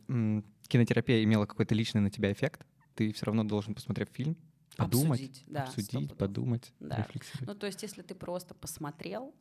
кинотерапия 0.68 1.24
имела 1.24 1.46
какой-то 1.46 1.74
личный 1.74 2.00
на 2.00 2.10
тебя 2.10 2.32
эффект, 2.32 2.64
ты 2.98 3.12
все 3.12 3.26
равно 3.26 3.44
должен, 3.44 3.76
посмотрев 3.76 4.08
фильм, 4.12 4.36
подумать, 4.76 5.20
обсудить, 5.20 5.44
да, 5.46 5.62
обсудить 5.62 6.16
подумать, 6.16 6.72
да. 6.80 6.96
рефлексировать. 6.96 7.46
Ну, 7.46 7.54
то 7.54 7.66
есть, 7.68 7.80
если 7.82 8.02
ты 8.02 8.16
просто 8.16 8.54
посмотрел, 8.54 9.32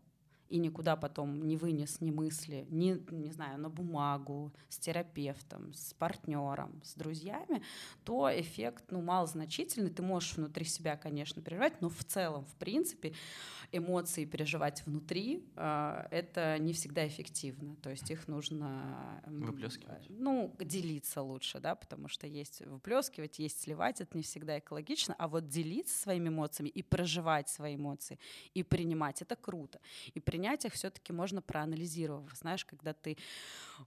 и 0.50 0.58
никуда 0.58 0.96
потом 0.96 1.48
не 1.48 1.58
вынес 1.58 2.02
ни 2.02 2.12
мысли, 2.12 2.66
ни, 2.70 3.04
не 3.12 3.32
знаю, 3.32 3.60
на 3.60 3.70
бумагу, 3.70 4.54
с 4.70 4.78
терапевтом, 4.78 5.74
с 5.74 5.94
партнером, 5.94 6.82
с 6.84 6.96
друзьями, 6.96 7.62
то 8.04 8.30
эффект, 8.34 8.86
ну, 8.90 9.02
малозначительный. 9.02 9.90
Ты 9.90 10.02
можешь 10.02 10.38
внутри 10.38 10.66
себя, 10.66 10.96
конечно, 10.98 11.42
переживать, 11.42 11.82
но 11.82 11.90
в 11.90 12.04
целом, 12.04 12.46
в 12.46 12.56
принципе, 12.56 13.14
эмоции 13.72 14.26
переживать 14.26 14.86
внутри, 14.86 15.46
э, 15.56 16.08
это 16.12 16.58
не 16.60 16.74
всегда 16.74 17.06
эффективно. 17.08 17.76
То 17.78 17.90
есть 17.90 18.10
их 18.10 18.28
нужно... 18.28 19.22
Выплескивать. 19.26 20.06
Ну, 20.10 20.56
делиться 20.60 21.22
лучше, 21.22 21.60
да, 21.60 21.76
потому 21.76 22.08
что 22.08 22.28
есть 22.28 22.62
выплескивать, 22.66 23.40
есть 23.40 23.62
сливать, 23.62 24.02
это 24.02 24.16
не 24.18 24.24
всегда 24.24 24.60
экологично, 24.60 25.16
а 25.18 25.28
вот 25.28 25.48
делиться 25.48 25.98
своими 25.98 26.30
эмоциями 26.30 26.70
и 26.70 26.82
проживать 26.82 27.50
свои 27.50 27.76
эмоции, 27.76 28.20
и 28.54 28.64
принимать, 28.64 29.22
это 29.22 29.36
круто. 29.36 29.80
И 30.14 30.20
принять 30.20 30.37
их 30.66 30.74
все-таки 30.74 31.14
можно 31.14 31.42
проанализировав. 31.42 32.30
Знаешь, 32.36 32.66
когда 32.66 32.94
ты, 32.94 33.18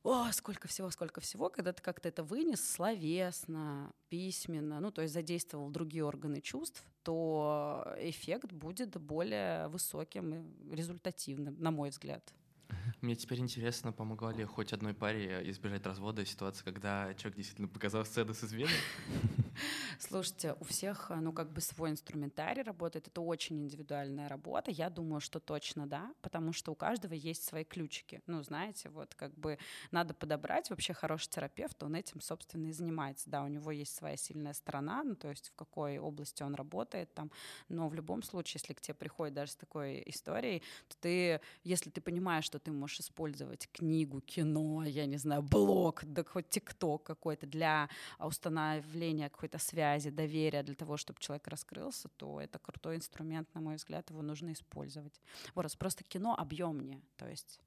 о, 0.03 0.31
сколько 0.33 0.69
всего, 0.69 0.91
сколько 0.91 1.21
всего, 1.21 1.49
когда 1.49 1.73
ты 1.73 1.83
как-то 1.83 2.09
это 2.09 2.23
вынес 2.23 2.63
словесно, 2.69 3.93
письменно, 4.09 4.81
ну, 4.81 4.91
то 4.91 5.03
есть 5.03 5.15
задействовал 5.15 5.71
другие 5.71 6.05
органы 6.05 6.41
чувств, 6.41 6.85
то 7.03 7.95
эффект 7.99 8.53
будет 8.53 9.01
более 9.01 9.69
высоким 9.69 10.35
и 10.35 10.75
результативным, 10.75 11.57
на 11.59 11.71
мой 11.71 11.91
взгляд. 11.91 12.35
Мне 13.01 13.17
теперь 13.17 13.39
интересно, 13.39 13.93
помогла 13.93 14.33
ли 14.33 14.45
хоть 14.45 14.73
одной 14.73 14.95
паре 14.95 15.41
избежать 15.51 15.87
развода 15.87 16.25
ситуация, 16.25 16.65
когда 16.65 17.15
человек 17.15 17.37
действительно 17.37 17.69
показал 17.69 18.05
сцену 18.05 18.35
с 18.35 18.45
изменой? 18.45 18.73
Слушайте, 19.99 20.57
у 20.61 20.65
всех, 20.65 21.11
ну, 21.11 21.33
как 21.33 21.53
бы 21.53 21.61
свой 21.61 21.91
инструментарий 21.91 22.63
работает. 22.63 23.09
Это 23.09 23.21
очень 23.21 23.61
индивидуальная 23.63 24.29
работа. 24.29 24.71
Я 24.71 24.91
думаю, 24.91 25.21
что 25.21 25.41
точно 25.41 25.87
да, 25.87 26.13
потому 26.23 26.53
что 26.53 26.73
у 26.73 26.75
каждого 26.75 27.15
есть 27.15 27.45
свои 27.45 27.65
ключики. 27.65 28.23
Ну, 28.27 28.43
знаете, 28.43 28.89
вот 28.91 29.15
как 29.15 29.35
бы 29.35 29.59
надо 29.91 30.15
подобрать. 30.15 30.71
Вообще 30.71 30.93
хороший 30.93 31.29
терапевт, 31.29 31.83
он 31.83 31.95
этим, 31.95 32.21
собственно, 32.21 32.67
и 32.67 32.73
занимается. 32.73 33.31
Да, 33.31 33.43
у 33.43 33.49
него 33.49 33.71
есть 33.71 33.95
своя 33.95 34.17
сильная 34.17 34.53
сторона, 34.53 35.03
ну, 35.03 35.15
то 35.15 35.29
есть 35.29 35.49
в 35.49 35.55
какой 35.55 35.99
области 35.99 36.43
он 36.43 36.55
работает 36.55 37.13
там. 37.15 37.31
Но 37.69 37.89
в 37.89 37.95
любом 37.95 38.23
случае, 38.23 38.61
если 38.61 38.75
к 38.75 38.81
тебе 38.81 38.95
приходит 38.95 39.35
даже 39.35 39.53
с 39.53 39.57
такой 39.57 40.03
историей, 40.07 40.63
то 40.89 40.97
ты, 41.01 41.41
если 41.65 41.91
ты 41.91 42.01
понимаешь, 42.01 42.45
что 42.45 42.59
ты 42.59 42.71
можешь 42.71 43.01
использовать 43.01 43.69
книгу, 43.73 44.21
кино, 44.21 44.85
я 44.85 45.07
не 45.07 45.17
знаю, 45.17 45.43
блог, 45.43 46.05
да 46.05 46.25
хоть 46.25 46.49
тикток 46.49 47.03
какой-то 47.03 47.47
для 47.47 47.89
установления 48.19 49.29
какой-то 49.29 49.50
связи, 49.59 50.11
доверия 50.11 50.63
для 50.63 50.75
того, 50.75 50.97
чтобы 50.97 51.21
человек 51.21 51.47
раскрылся, 51.49 52.09
то 52.17 52.41
это 52.41 52.59
крутой 52.59 52.97
инструмент, 52.97 53.53
на 53.55 53.61
мой 53.61 53.77
взгляд, 53.77 54.11
его 54.11 54.23
нужно 54.23 54.53
использовать. 54.53 55.21
Вот, 55.55 55.65
просто 55.79 56.05
кино 56.05 56.35
объемнее, 56.39 57.03
то 57.17 57.29
есть 57.29 57.61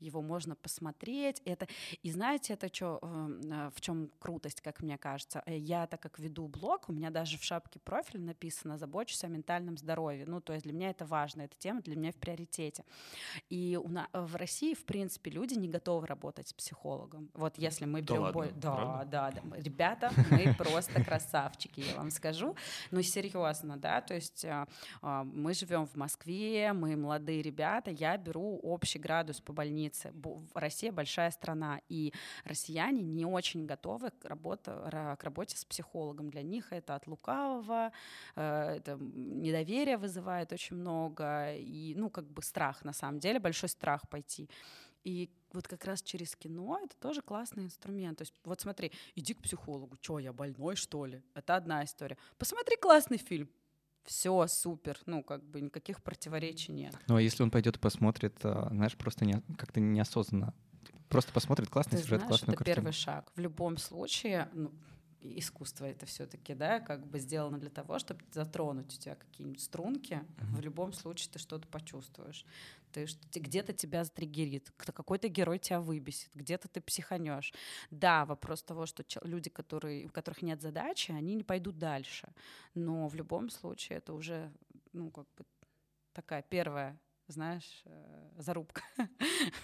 его 0.00 0.22
можно 0.22 0.54
посмотреть. 0.54 1.42
Это... 1.44 1.66
И 2.02 2.10
знаете, 2.10 2.54
это 2.54 2.72
что, 2.72 2.98
эм, 3.02 3.40
э, 3.40 3.70
в 3.74 3.80
чем 3.80 4.10
крутость, 4.18 4.60
как 4.60 4.82
мне 4.82 4.98
кажется? 4.98 5.42
Э, 5.46 5.56
я, 5.56 5.86
так 5.86 6.00
как 6.00 6.18
веду 6.18 6.48
блог, 6.48 6.88
у 6.88 6.92
меня 6.92 7.10
даже 7.10 7.38
в 7.38 7.44
шапке 7.44 7.78
профиль 7.78 8.20
написано 8.20 8.78
«Забочусь 8.78 9.24
о 9.24 9.28
ментальном 9.28 9.76
здоровье». 9.76 10.26
Ну, 10.26 10.40
то 10.40 10.52
есть 10.52 10.64
для 10.64 10.72
меня 10.72 10.90
это 10.90 11.04
важно, 11.04 11.42
эта 11.42 11.56
тема 11.58 11.80
для 11.82 11.96
меня 11.96 12.12
в 12.12 12.16
приоритете. 12.16 12.84
И 13.48 13.78
у 13.82 13.88
нас, 13.88 14.08
в 14.12 14.36
России, 14.36 14.74
в 14.74 14.84
принципе, 14.84 15.30
люди 15.30 15.54
не 15.54 15.68
готовы 15.68 16.06
работать 16.06 16.48
с 16.48 16.52
психологом. 16.52 17.30
Вот 17.34 17.58
если 17.58 17.84
мы 17.84 18.00
берем... 18.00 18.32
Да, 18.56 18.74
ладно, 18.74 19.04
да, 19.10 19.30
да, 19.30 19.40
да. 19.42 19.56
Ребята, 19.56 20.12
мы 20.30 20.54
просто 20.54 21.02
красавчики, 21.02 21.80
я 21.80 21.96
вам 21.96 22.10
скажу. 22.10 22.54
Ну, 22.90 23.02
серьезно, 23.02 23.76
да, 23.76 24.00
то 24.00 24.14
есть 24.14 24.44
э, 24.44 24.66
мы 25.02 25.54
живем 25.54 25.86
в 25.86 25.94
Москве, 25.96 26.72
мы 26.72 26.96
молодые 26.96 27.42
ребята, 27.42 27.90
я 27.90 28.16
беру 28.16 28.58
общий 28.62 28.98
градус 28.98 29.40
по 29.40 29.52
больнице 29.52 29.85
границы. 29.86 30.12
Россия 30.54 30.92
большая 30.92 31.30
страна, 31.30 31.80
и 31.88 32.12
россияне 32.44 33.02
не 33.02 33.24
очень 33.24 33.66
готовы 33.66 34.10
к, 34.10 34.24
работе, 34.24 34.72
к 34.72 35.18
работе 35.22 35.56
с 35.56 35.64
психологом. 35.64 36.30
Для 36.30 36.42
них 36.42 36.72
это 36.72 36.94
от 36.94 37.06
лукавого, 37.06 37.92
э, 38.36 38.76
это 38.76 38.98
недоверие 39.00 39.96
вызывает 39.96 40.52
очень 40.52 40.76
много, 40.76 41.54
и, 41.54 41.94
ну, 41.96 42.10
как 42.10 42.24
бы 42.24 42.42
страх, 42.42 42.84
на 42.84 42.92
самом 42.92 43.18
деле, 43.18 43.38
большой 43.38 43.68
страх 43.68 44.08
пойти. 44.08 44.48
И 45.04 45.30
вот 45.52 45.68
как 45.68 45.84
раз 45.84 46.02
через 46.02 46.34
кино 46.34 46.80
это 46.82 46.96
тоже 46.96 47.22
классный 47.22 47.64
инструмент. 47.64 48.18
То 48.18 48.22
есть 48.22 48.34
вот 48.44 48.60
смотри, 48.60 48.90
иди 49.14 49.34
к 49.34 49.42
психологу. 49.42 49.96
Чё, 50.00 50.18
я 50.18 50.32
больной, 50.32 50.74
что 50.74 51.06
ли? 51.06 51.22
Это 51.34 51.54
одна 51.54 51.84
история. 51.84 52.16
Посмотри 52.38 52.76
классный 52.76 53.18
фильм 53.18 53.48
все 54.06 54.46
супер, 54.46 54.98
ну, 55.06 55.22
как 55.22 55.42
бы 55.44 55.60
никаких 55.60 56.02
противоречий 56.02 56.72
нет. 56.72 56.94
Ну, 57.08 57.16
а 57.16 57.22
если 57.22 57.42
он 57.42 57.50
пойдет 57.50 57.76
и 57.76 57.78
посмотрит, 57.78 58.34
а, 58.42 58.68
знаешь, 58.70 58.96
просто 58.96 59.24
не, 59.24 59.42
как-то 59.58 59.80
неосознанно, 59.80 60.54
просто 61.08 61.32
посмотрит 61.32 61.68
классный 61.68 61.98
Ты 61.98 62.04
сюжет, 62.04 62.20
знаешь, 62.20 62.28
классную 62.28 62.54
это 62.54 62.58
картину. 62.58 62.76
первый 62.76 62.92
шаг. 62.92 63.30
В 63.34 63.40
любом 63.40 63.76
случае, 63.76 64.48
ну, 64.54 64.72
искусство 65.36 65.84
это 65.84 66.06
все-таки, 66.06 66.54
да, 66.54 66.80
как 66.80 67.06
бы 67.06 67.18
сделано 67.18 67.58
для 67.58 67.70
того, 67.70 67.98
чтобы 67.98 68.20
затронуть 68.32 68.94
у 68.94 69.00
тебя 69.00 69.14
какие-нибудь 69.14 69.62
струнки. 69.62 70.14
Mm-hmm. 70.14 70.56
В 70.56 70.60
любом 70.60 70.92
случае 70.92 71.30
ты 71.32 71.38
что-то 71.38 71.66
почувствуешь. 71.68 72.44
Ты 72.92 73.06
где-то 73.34 73.72
тебя 73.72 74.04
затриггерит, 74.04 74.72
какой-то 74.76 75.28
герой 75.28 75.58
тебя 75.58 75.80
выбесит, 75.80 76.30
где-то 76.34 76.68
ты 76.68 76.80
психанешь. 76.80 77.52
Да, 77.90 78.24
вопрос 78.24 78.62
того, 78.62 78.86
что 78.86 79.04
люди, 79.22 79.50
которые, 79.50 80.06
у 80.06 80.10
которых 80.10 80.42
нет 80.42 80.62
задачи, 80.62 81.12
они 81.12 81.34
не 81.34 81.44
пойдут 81.44 81.78
дальше. 81.78 82.32
Но 82.74 83.08
в 83.08 83.14
любом 83.14 83.50
случае 83.50 83.98
это 83.98 84.14
уже, 84.14 84.50
ну, 84.92 85.10
как 85.10 85.26
бы 85.36 85.44
такая 86.12 86.42
первая, 86.42 86.98
знаешь, 87.28 87.82
э, 87.84 88.30
зарубка. 88.38 88.82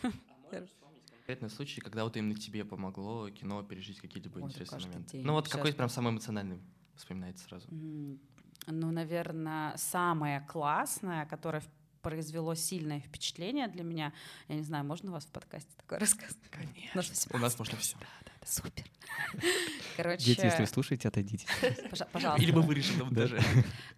А 0.02 0.10
конкретный 1.22 1.50
случай, 1.50 1.80
когда 1.80 2.02
вот 2.02 2.16
именно 2.16 2.34
тебе 2.34 2.64
помогло 2.64 3.30
кино 3.30 3.62
пережить 3.62 4.00
какие-либо 4.00 4.38
Ой, 4.38 4.44
интересные 4.44 4.86
моменты? 4.86 5.12
День. 5.12 5.26
Ну 5.26 5.34
вот 5.34 5.46
Сейчас 5.46 5.56
какой 5.56 5.72
прям 5.72 5.88
самый 5.88 6.10
эмоциональный 6.10 6.60
вспоминается 6.96 7.44
сразу? 7.44 7.68
Ну, 7.70 8.90
наверное, 8.90 9.76
самое 9.76 10.40
классное, 10.40 11.26
которое 11.26 11.62
произвело 12.00 12.54
сильное 12.54 12.98
впечатление 13.00 13.68
для 13.68 13.84
меня. 13.84 14.12
Я 14.48 14.56
не 14.56 14.62
знаю, 14.62 14.84
можно 14.84 15.10
у 15.10 15.12
вас 15.12 15.24
в 15.24 15.30
подкасте 15.30 15.70
такое 15.76 16.00
рассказать? 16.00 16.36
Конечно. 16.50 17.14
У 17.32 17.38
нас 17.38 17.56
можно 17.58 17.78
все. 17.78 17.96
Да, 17.98 18.06
да, 18.24 18.32
да. 18.40 18.46
Супер. 18.46 18.84
Короче... 19.96 20.24
Дети, 20.24 20.44
если 20.44 20.62
вы 20.62 20.66
слушаете, 20.66 21.08
отойдите. 21.08 21.46
Пожалуйста. 22.12 22.42
Или 22.42 22.52
мы 22.52 22.62
вырежем 22.62 22.98
на 22.98 23.04
монтаже. 23.04 23.40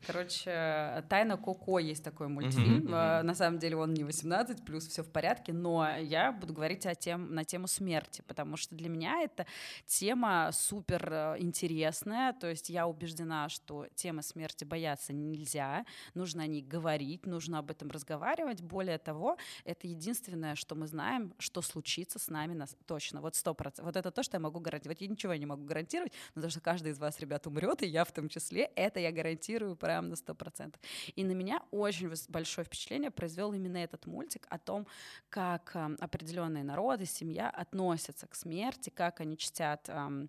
Короче, 0.07 1.05
«Тайна 1.09 1.37
Коко» 1.37 1.79
есть 1.79 2.05
такой 2.05 2.29
мультфильм. 2.29 2.85
На 2.85 3.35
самом 3.35 3.59
деле 3.59 3.77
он 3.77 3.95
не 3.95 4.05
18, 4.05 4.65
плюс 4.65 4.87
все 4.87 5.03
в 5.03 5.11
порядке, 5.11 5.53
но 5.53 5.89
я 5.99 6.33
буду 6.33 6.53
говорить 6.53 6.87
о 6.87 6.95
тем, 6.95 7.35
на 7.35 7.45
тему 7.45 7.67
смерти, 7.67 8.23
потому 8.27 8.57
что 8.57 8.75
для 8.75 8.89
меня 8.89 9.23
это 9.23 9.47
тема 9.87 10.51
супер 10.53 11.09
э, 11.11 11.37
интересная, 11.39 12.33
то 12.33 12.49
есть 12.49 12.71
я 12.71 12.87
убеждена, 12.87 13.49
что 13.49 13.87
темы 13.95 14.23
смерти 14.23 14.65
бояться 14.65 15.13
нельзя, 15.13 15.85
нужно 16.15 16.43
о 16.43 16.47
ней 16.47 16.63
говорить, 16.63 17.27
нужно 17.27 17.59
об 17.59 17.71
этом 17.71 17.91
разговаривать. 17.91 18.63
Более 18.63 18.99
того, 18.99 19.37
это 19.65 19.87
единственное, 19.87 20.55
что 20.55 20.75
мы 20.75 20.87
знаем, 20.87 21.35
что 21.39 21.63
случится 21.63 22.19
с 22.19 22.29
нами 22.29 22.55
нас, 22.55 22.77
точно, 22.87 23.21
вот 23.21 23.35
сто 23.35 23.55
процентов. 23.55 23.87
Вот 23.87 23.97
это 23.97 24.11
то, 24.11 24.23
что 24.23 24.37
я 24.37 24.41
могу 24.41 24.61
гарантировать. 24.61 25.01
Я 25.05 25.11
ничего 25.11 25.35
не 25.35 25.47
могу 25.47 25.65
гарантировать, 25.65 26.13
но 26.35 26.43
то, 26.43 26.51
что 26.51 26.61
каждый 26.61 26.93
из 26.93 26.99
вас, 26.99 27.21
ребят, 27.21 27.47
умрет, 27.47 27.83
и 27.83 27.87
я 27.87 28.05
в 28.05 28.13
том 28.13 28.29
числе, 28.29 28.71
это 28.75 29.01
я 29.01 29.13
гарантирую 29.13 29.77
прямо 29.77 30.09
на 30.09 30.17
сто 30.17 30.35
процентов. 30.35 30.81
И 31.15 31.25
на 31.25 31.33
меня 31.33 31.63
очень 31.71 32.11
большое 32.29 32.65
впечатление 32.65 33.11
произвел 33.11 33.53
именно 33.53 33.79
этот 33.79 34.07
мультик 34.07 34.47
о 34.51 34.59
том, 34.59 34.87
как 35.29 35.73
э, 35.75 35.97
определенные 36.01 36.65
народы, 36.65 37.05
семья 37.05 37.51
относятся 37.51 38.27
к 38.27 38.35
смерти, 38.35 38.91
как 38.91 39.21
они 39.21 39.37
чтят 39.37 39.89
э, 39.89 40.27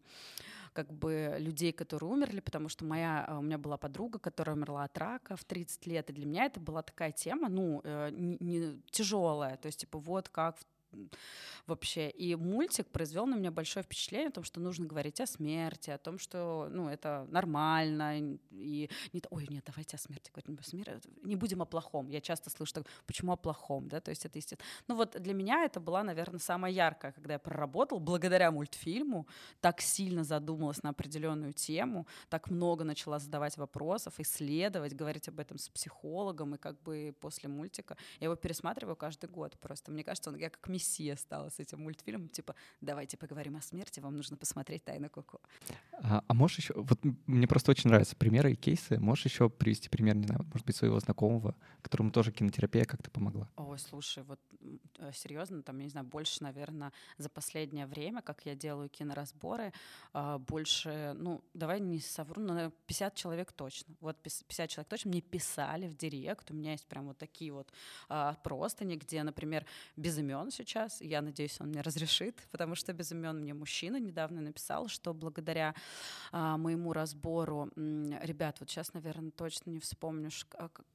как 0.76 0.92
бы 0.92 1.38
людей, 1.40 1.72
которые 1.72 2.12
умерли, 2.12 2.42
потому 2.42 2.68
что 2.68 2.84
моя, 2.84 3.26
э, 3.28 3.38
у 3.38 3.42
меня 3.42 3.58
была 3.58 3.78
подруга, 3.78 4.20
которая 4.20 4.56
умерла 4.56 4.84
от 4.84 4.98
рака 4.98 5.38
в 5.38 5.46
30 5.46 5.88
лет, 5.88 6.10
и 6.10 6.14
для 6.14 6.26
меня 6.26 6.46
это 6.46 6.60
была 6.60 6.82
такая 6.82 7.14
тема, 7.14 7.48
ну, 7.48 7.82
э, 7.84 8.10
не, 8.12 8.38
не 8.42 8.82
тяжелая, 8.92 9.56
то 9.56 9.68
есть, 9.68 9.80
типа, 9.80 9.98
вот 10.00 10.28
как 10.28 10.58
вообще. 11.68 12.10
И 12.10 12.36
мультик 12.36 12.88
произвел 12.88 13.26
на 13.26 13.36
меня 13.36 13.52
большое 13.52 13.84
впечатление 13.84 14.30
о 14.30 14.32
том, 14.32 14.44
что 14.44 14.60
нужно 14.60 14.86
говорить 14.86 15.20
о 15.22 15.26
смерти, 15.26 15.90
о 15.90 15.98
том, 15.98 16.20
что 16.20 16.68
ну, 16.72 16.90
это 16.90 17.26
нормально. 17.30 18.38
И 18.52 18.90
не 19.14 19.22
ой, 19.30 19.48
нет, 19.50 19.64
давайте 19.66 19.96
о 19.96 20.00
смерти 20.00 20.32
говорим, 20.34 20.62
смерти. 20.64 21.10
не 21.24 21.36
будем 21.36 21.62
о 21.62 21.66
плохом. 21.66 22.10
Я 22.10 22.22
часто 22.22 22.50
слышу, 22.50 22.74
так, 22.74 22.86
почему 23.06 23.32
о 23.32 23.36
плохом, 23.36 23.88
да, 23.88 24.00
то 24.00 24.10
есть 24.10 24.26
это 24.26 24.38
естественно. 24.38 24.70
Ну 24.88 24.96
вот 24.96 25.22
для 25.22 25.34
меня 25.34 25.64
это 25.66 25.80
была, 25.80 26.04
наверное, 26.04 26.40
самая 26.40 26.72
яркая, 26.72 27.12
когда 27.12 27.34
я 27.34 27.40
проработала, 27.40 28.00
благодаря 28.00 28.52
мультфильму, 28.52 29.28
так 29.62 29.82
сильно 29.82 30.24
задумалась 30.24 30.84
на 30.84 30.90
определенную 30.90 31.54
тему, 31.54 32.08
так 32.30 32.50
много 32.50 32.84
начала 32.84 33.20
задавать 33.20 33.58
вопросов, 33.58 34.20
исследовать, 34.20 34.94
говорить 34.94 35.28
об 35.28 35.40
этом 35.40 35.58
с 35.58 35.70
психологом, 35.70 36.56
и 36.56 36.58
как 36.58 36.82
бы 36.82 37.16
после 37.20 37.50
мультика 37.50 37.98
я 38.20 38.26
его 38.26 38.36
пересматриваю 38.36 38.96
каждый 38.96 39.30
год 39.30 39.58
просто. 39.60 39.92
Мне 39.92 40.04
кажется, 40.04 40.30
он, 40.30 40.38
я 40.38 40.50
как 40.50 40.68
мессия 40.68 40.85
мессия 40.86 41.16
стала 41.16 41.50
с 41.50 41.60
этим 41.60 41.82
мультфильмом. 41.82 42.30
Типа, 42.30 42.56
давайте 42.82 43.18
поговорим 43.18 43.56
о 43.56 43.62
смерти, 43.62 44.00
вам 44.00 44.16
нужно 44.16 44.38
посмотреть 44.38 44.84
«Тайны 44.84 45.10
Коко». 45.10 45.40
А, 45.94 46.24
а 46.28 46.34
можешь 46.34 46.60
еще, 46.60 46.74
вот 46.76 47.00
мне 47.26 47.48
просто 47.48 47.72
очень 47.72 47.90
нравятся 47.90 48.16
примеры 48.16 48.52
и 48.52 48.56
кейсы. 48.56 49.00
Можешь 49.00 49.26
еще 49.26 49.50
привести 49.50 49.90
пример, 49.90 50.16
не 50.16 50.28
знаю, 50.28 50.46
может 50.54 50.66
быть, 50.66 50.76
своего 50.76 51.00
знакомого, 51.00 51.56
которому 51.82 52.12
тоже 52.12 52.32
кинотерапия 52.32 52.86
как-то 52.86 53.10
помогла? 53.10 53.48
Ой, 53.56 53.80
слушай, 53.80 54.24
вот 54.24 54.40
э, 55.00 55.12
серьезно, 55.14 55.62
там, 55.64 55.78
я 55.80 55.86
не 55.86 55.90
знаю, 55.90 56.06
больше, 56.06 56.44
наверное, 56.44 56.92
за 57.18 57.30
последнее 57.30 57.86
время, 57.86 58.22
как 58.22 58.46
я 58.46 58.56
делаю 58.56 58.90
киноразборы, 58.90 59.74
а, 60.14 60.38
больше, 60.38 61.14
ну, 61.18 61.42
давай 61.54 61.80
не 61.80 62.00
совру, 62.00 62.42
но 62.42 62.72
50 62.88 63.16
человек 63.16 63.52
точно. 63.52 63.96
Вот 64.02 64.18
50 64.22 64.70
человек 64.70 64.90
точно 64.90 65.10
мне 65.12 65.22
писали 65.22 65.88
в 65.88 65.98
директ. 65.98 66.52
У 66.52 66.54
меня 66.54 66.72
есть 66.72 66.86
прям 66.86 67.08
вот 67.08 67.18
такие 67.18 67.52
вот 67.52 67.72
а, 68.10 68.34
простыни, 68.44 68.96
где, 68.96 69.24
например, 69.24 69.66
без 69.96 70.18
имен 70.18 70.52
сейчас. 70.52 70.75
Я 71.00 71.22
надеюсь, 71.22 71.60
он 71.62 71.70
мне 71.70 71.82
разрешит, 71.82 72.48
потому 72.52 72.76
что 72.76 72.94
без 72.94 73.12
имен 73.12 73.40
мне 73.40 73.54
мужчина 73.54 74.00
недавно 74.00 74.42
написал, 74.42 74.88
что 74.88 75.14
благодаря 75.14 75.74
а, 76.32 76.58
моему 76.58 76.94
разбору, 76.94 77.70
ребят, 77.76 78.58
вот 78.60 78.70
сейчас, 78.70 78.94
наверное, 78.94 79.32
точно 79.32 79.72
не 79.72 79.80
вспомню, 79.80 80.30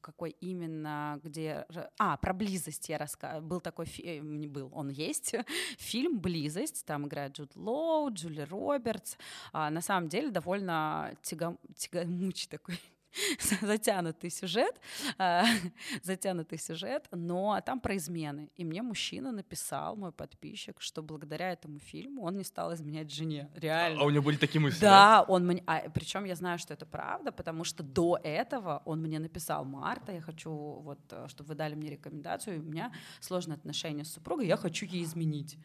какой 0.01 0.31
именно, 0.41 1.21
где... 1.23 1.67
А, 1.99 2.17
про 2.17 2.33
близость 2.33 2.89
я 2.89 2.99
рассказывала. 2.99 3.47
Был 3.47 3.61
такой 3.61 3.87
фильм, 3.87 4.39
не 4.39 4.47
был, 4.47 4.71
он 4.73 4.91
есть, 4.91 5.35
фильм 5.79 6.21
«Близость», 6.21 6.85
там 6.85 7.07
играет 7.07 7.33
Джуд 7.33 7.57
Лоу, 7.57 8.13
Джули 8.13 8.43
Робертс. 8.43 9.17
А, 9.53 9.71
на 9.71 9.81
самом 9.81 10.09
деле 10.09 10.31
довольно 10.31 11.15
тягом, 11.23 11.59
тягомучий 11.77 12.49
такой 12.49 12.79
затянутый 13.62 14.31
сюжет, 14.31 14.81
а, 15.19 15.45
затянутый 16.02 16.59
сюжет, 16.59 17.09
но 17.12 17.61
там 17.64 17.81
про 17.81 17.97
измены. 17.97 18.50
И 18.57 18.64
мне 18.64 18.83
мужчина 18.83 19.33
написал, 19.33 19.97
мой 19.97 20.12
подписчик, 20.12 20.81
что 20.81 21.02
благодаря 21.02 21.52
этому 21.52 21.79
фильму 21.79 22.23
он 22.23 22.37
не 22.37 22.45
стал 22.45 22.75
изменять 22.75 23.11
жене. 23.11 23.49
Реально. 23.55 24.02
А 24.02 24.05
у 24.05 24.11
него 24.11 24.25
были 24.25 24.37
такие 24.37 24.61
мысли? 24.61 24.81
Да, 24.81 25.25
он 25.26 25.47
мне... 25.47 25.62
А, 25.67 25.88
причем 25.90 26.25
я 26.25 26.35
знаю, 26.35 26.59
что 26.59 26.75
это 26.75 26.87
правда, 26.87 27.33
потому 27.33 27.64
что 27.64 27.83
до 27.83 28.19
этого 28.23 28.83
он 28.85 29.00
мне 29.00 29.19
написал, 29.19 29.64
Марта, 29.64 30.12
я 30.12 30.21
хочу, 30.21 30.50
вот, 30.50 31.00
э, 31.11 31.26
чтобы 31.29 31.49
вы 31.49 31.55
дали 31.55 31.75
мне 31.75 31.90
рекомендацию, 31.90 32.61
у 32.61 32.62
меня 32.62 32.93
сложные 33.21 33.57
отношения 33.57 34.05
с 34.05 34.12
супругой, 34.12 34.47
я 34.47 34.57
хочу 34.57 34.87
ей 34.87 35.05
изменить. 35.05 35.59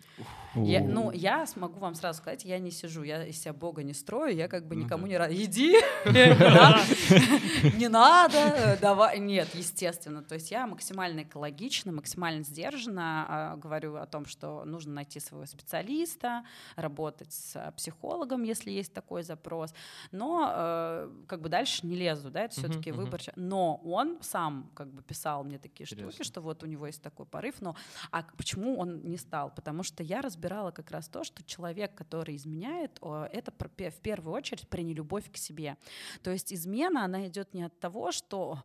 Я, 0.56 0.82
ну, 0.82 1.12
я 1.12 1.46
смогу 1.46 1.80
вам 1.80 1.96
сразу 1.96 2.20
сказать, 2.20 2.46
я 2.46 2.60
не 2.60 2.72
сижу, 2.72 3.04
я 3.04 3.26
из 3.26 3.40
себя 3.40 3.54
Бога 3.54 3.84
не 3.84 3.94
строю, 3.94 4.36
я 4.36 4.48
как 4.48 4.68
бы 4.68 4.76
ну 4.76 4.84
никому 4.84 5.08
не 5.08 5.18
рада. 5.18 5.36
Иди! 5.36 5.76
не 7.78 7.88
надо, 7.88 8.38
э, 8.38 8.78
давай. 8.78 9.20
Нет, 9.20 9.54
естественно. 9.54 10.24
То 10.24 10.36
есть 10.36 10.52
я 10.52 10.68
максимально 10.68 11.24
экологично, 11.24 11.92
максимально 11.92 12.44
сдержанно 12.44 13.26
а, 13.28 13.56
говорю 13.58 13.96
о 13.96 14.06
том, 14.06 14.26
что 14.26 14.66
нужно 14.66 14.94
найти 14.94 15.20
своего 15.20 15.46
специалиста, 15.46 16.46
работать 16.76 17.34
с 17.34 17.74
психологом, 17.78 18.44
если 18.44 18.72
есть 18.72 18.94
такой 18.94 19.24
запрос. 19.24 19.74
Но 20.12 20.52
э, 20.54 21.10
как 21.28 21.42
бы 21.42 21.50
дальше 21.50 21.86
не 21.86 21.96
лезу, 21.96 22.30
да, 22.30 22.44
это 22.44 22.56
все-таки 22.56 22.92
выбор. 22.92 23.22
Но 23.36 23.82
он 23.84 24.18
сам 24.22 24.70
как 24.74 24.92
бы 24.92 25.02
писал 25.02 25.44
мне 25.44 25.58
такие 25.58 25.86
штуки, 25.86 26.24
что 26.24 26.42
вот 26.42 26.64
у 26.64 26.66
него 26.66 26.88
есть 26.88 27.02
такой 27.02 27.26
порыв. 27.26 27.62
Но 27.62 27.76
а 28.12 28.24
почему 28.38 28.78
он 28.78 29.02
не 29.04 29.18
стал? 29.18 29.52
Потому 29.54 29.84
что 29.84 30.04
я 30.04 30.22
разбирала 30.22 30.72
как 30.72 30.92
раз 30.92 31.08
то, 31.08 31.24
что 31.24 31.44
человек, 31.44 31.96
который 31.96 32.36
изменяет, 32.36 33.00
это 33.32 33.52
в 33.52 34.00
первую 34.02 34.34
очередь 34.34 34.68
про 34.68 34.82
нелюбовь 34.82 35.32
к 35.32 35.38
себе. 35.38 35.78
То 36.24 36.32
есть 36.32 36.54
измена, 36.54 37.06
она 37.06 37.25
идет 37.28 37.54
не 37.54 37.64
от 37.64 37.80
того, 37.80 38.12
что 38.12 38.64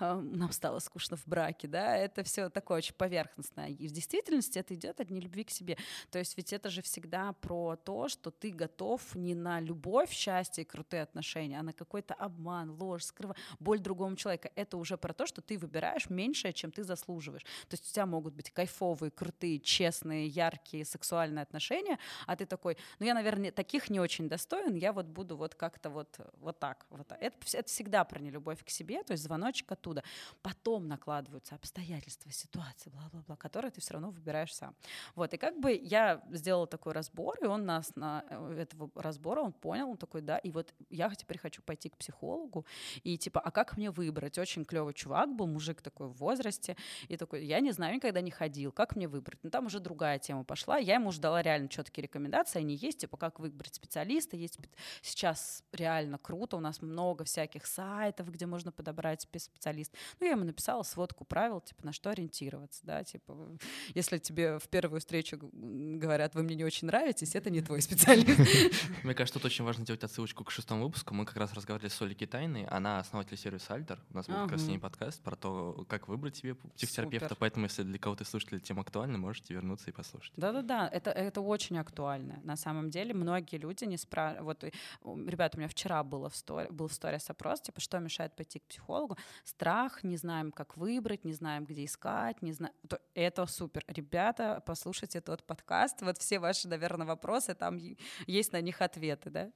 нам 0.00 0.52
стало 0.52 0.78
скучно 0.78 1.16
в 1.16 1.26
браке, 1.26 1.68
да, 1.68 1.96
это 1.96 2.22
все 2.22 2.48
такое 2.48 2.78
очень 2.78 2.94
поверхностное. 2.94 3.68
И 3.68 3.88
в 3.88 3.92
действительности 3.92 4.58
это 4.58 4.74
идет 4.74 5.00
от 5.00 5.10
нелюбви 5.10 5.44
к 5.44 5.50
себе. 5.50 5.76
То 6.10 6.18
есть 6.18 6.36
ведь 6.36 6.52
это 6.52 6.70
же 6.70 6.82
всегда 6.82 7.32
про 7.34 7.76
то, 7.76 8.08
что 8.08 8.30
ты 8.30 8.50
готов 8.50 9.14
не 9.14 9.34
на 9.34 9.60
любовь, 9.60 10.10
счастье 10.10 10.64
и 10.64 10.66
крутые 10.66 11.02
отношения, 11.02 11.58
а 11.58 11.62
на 11.62 11.72
какой-то 11.72 12.14
обман, 12.14 12.70
ложь, 12.70 13.04
скрывание, 13.04 13.42
боль 13.58 13.80
другому 13.80 14.16
человека. 14.16 14.50
Это 14.54 14.76
уже 14.76 14.96
про 14.96 15.12
то, 15.12 15.26
что 15.26 15.40
ты 15.42 15.58
выбираешь 15.58 16.10
меньшее, 16.10 16.52
чем 16.52 16.70
ты 16.70 16.84
заслуживаешь. 16.84 17.44
То 17.68 17.74
есть 17.74 17.88
у 17.90 17.92
тебя 17.92 18.06
могут 18.06 18.34
быть 18.34 18.50
кайфовые, 18.50 19.10
крутые, 19.10 19.60
честные, 19.60 20.26
яркие 20.26 20.84
сексуальные 20.84 21.42
отношения, 21.42 21.98
а 22.26 22.36
ты 22.36 22.46
такой, 22.46 22.76
ну 22.98 23.06
я, 23.06 23.14
наверное, 23.14 23.50
таких 23.52 23.90
не 23.90 24.00
очень 24.00 24.28
достоин, 24.28 24.74
я 24.74 24.92
вот 24.92 25.06
буду 25.06 25.36
вот 25.36 25.54
как-то 25.54 25.90
вот, 25.90 26.18
вот 26.40 26.58
так. 26.58 26.86
Вот. 26.90 27.12
Это, 27.12 27.36
это 27.52 27.70
всегда 27.78 28.02
про 28.02 28.18
нелюбовь 28.18 28.64
к 28.64 28.70
себе, 28.70 29.04
то 29.04 29.12
есть 29.12 29.22
звоночек 29.22 29.70
оттуда. 29.70 30.02
Потом 30.42 30.88
накладываются 30.88 31.54
обстоятельства, 31.54 32.32
ситуации, 32.32 32.90
бла-бла-бла, 32.90 33.36
которые 33.36 33.70
ты 33.70 33.80
все 33.80 33.92
равно 33.92 34.10
выбираешь 34.10 34.52
сам. 34.52 34.74
Вот, 35.14 35.32
и 35.32 35.36
как 35.36 35.60
бы 35.60 35.72
я 35.80 36.20
сделала 36.32 36.66
такой 36.66 36.92
разбор, 36.92 37.36
и 37.40 37.46
он 37.46 37.66
нас 37.66 37.94
на 37.94 38.24
э, 38.28 38.58
этого 38.62 38.90
разбора, 38.96 39.42
он 39.42 39.52
понял, 39.52 39.90
он 39.90 39.96
такой, 39.96 40.22
да, 40.22 40.38
и 40.38 40.50
вот 40.50 40.74
я 40.90 41.08
теперь 41.14 41.38
хочу 41.38 41.62
пойти 41.62 41.88
к 41.88 41.96
психологу, 41.96 42.66
и 43.04 43.16
типа, 43.16 43.38
а 43.38 43.52
как 43.52 43.76
мне 43.76 43.92
выбрать? 43.92 44.38
Очень 44.38 44.64
клевый 44.64 44.92
чувак 44.92 45.32
был, 45.36 45.46
мужик 45.46 45.80
такой 45.80 46.08
в 46.08 46.14
возрасте, 46.14 46.76
и 47.06 47.16
такой, 47.16 47.46
я 47.46 47.60
не 47.60 47.70
знаю, 47.70 47.94
никогда 47.94 48.20
не 48.20 48.32
ходил, 48.32 48.72
как 48.72 48.96
мне 48.96 49.06
выбрать? 49.06 49.38
Ну, 49.44 49.50
там 49.50 49.66
уже 49.66 49.78
другая 49.78 50.18
тема 50.18 50.42
пошла, 50.42 50.78
я 50.78 50.94
ему 50.94 51.12
ждала 51.12 51.42
реально 51.42 51.68
четкие 51.68 52.02
рекомендации, 52.02 52.58
они 52.58 52.74
есть, 52.74 52.98
типа, 52.98 53.16
как 53.16 53.38
выбрать 53.38 53.76
специалиста, 53.76 54.36
есть 54.36 54.58
сейчас 55.00 55.62
реально 55.72 56.18
круто, 56.18 56.56
у 56.56 56.60
нас 56.60 56.82
много 56.82 57.22
всяких 57.22 57.67
сайтов, 57.68 58.30
где 58.30 58.46
можно 58.46 58.72
подобрать 58.72 59.22
специалист. 59.22 59.92
Ну, 60.20 60.26
я 60.26 60.32
ему 60.32 60.44
написала 60.44 60.82
сводку 60.82 61.24
правил, 61.24 61.60
типа, 61.60 61.84
на 61.84 61.92
что 61.92 62.10
ориентироваться, 62.10 62.80
да, 62.84 63.04
типа, 63.04 63.36
если 63.94 64.18
тебе 64.18 64.58
в 64.58 64.68
первую 64.68 65.00
встречу 65.00 65.38
говорят, 65.40 66.34
вы 66.34 66.42
мне 66.42 66.54
не 66.54 66.64
очень 66.64 66.86
нравитесь, 66.86 67.34
это 67.34 67.50
не 67.50 67.60
твой 67.60 67.82
специалист. 67.82 68.38
Мне 69.02 69.14
кажется, 69.14 69.38
тут 69.38 69.46
очень 69.46 69.64
важно 69.64 69.84
делать 69.84 70.02
отсылочку 70.04 70.44
к 70.44 70.50
шестому 70.50 70.84
выпуску. 70.84 71.14
Мы 71.14 71.24
как 71.24 71.36
раз 71.36 71.52
разговаривали 71.52 71.90
с 71.90 72.02
Олей 72.02 72.14
Китайной, 72.14 72.64
она 72.64 72.98
основатель 72.98 73.36
сервиса 73.36 73.74
Альтер, 73.74 74.00
у 74.10 74.16
нас 74.16 74.26
был 74.26 74.34
как 74.34 74.52
раз 74.52 74.62
с 74.62 74.66
ней 74.66 74.78
подкаст 74.78 75.22
про 75.22 75.36
то, 75.36 75.84
как 75.88 76.08
выбрать 76.08 76.36
себе 76.36 76.54
психотерапевта, 76.54 77.34
поэтому 77.34 77.66
если 77.66 77.82
для 77.82 77.98
кого-то 77.98 78.24
слушателей 78.24 78.60
тема 78.60 78.82
актуальна, 78.82 79.18
можете 79.18 79.54
вернуться 79.54 79.90
и 79.90 79.92
послушать. 79.92 80.32
Да-да-да, 80.36 80.88
это, 80.88 81.10
это 81.10 81.40
очень 81.40 81.78
актуально. 81.78 82.40
На 82.44 82.56
самом 82.56 82.90
деле 82.90 83.14
многие 83.14 83.56
люди 83.56 83.84
не 83.84 83.96
спрашивают. 83.96 84.62
Вот, 85.02 85.28
ребята, 85.28 85.56
у 85.56 85.60
меня 85.60 85.68
вчера 85.68 86.02
было 86.02 86.28
в 86.28 86.36
стори, 86.36 86.68
был 86.70 86.88
в 86.88 86.92
сторис 86.92 87.28
опрос, 87.30 87.57
типа, 87.62 87.80
что 87.80 87.98
мешает 87.98 88.34
пойти 88.34 88.58
к 88.58 88.64
психологу. 88.64 89.16
Страх, 89.44 90.04
не 90.04 90.16
знаем, 90.16 90.52
как 90.52 90.76
выбрать, 90.76 91.24
не 91.24 91.32
знаем, 91.32 91.64
где 91.64 91.84
искать, 91.84 92.42
не 92.42 92.52
знаем. 92.52 92.74
Это 93.14 93.46
супер. 93.46 93.84
Ребята, 93.88 94.62
послушайте 94.66 95.20
тот 95.20 95.44
подкаст. 95.44 96.02
Вот 96.02 96.18
все 96.18 96.38
ваши, 96.38 96.68
наверное, 96.68 97.06
вопросы, 97.06 97.54
там 97.54 97.78
есть 98.26 98.52
на 98.52 98.60
них 98.60 98.80
ответы, 98.82 99.30
да? 99.30 99.50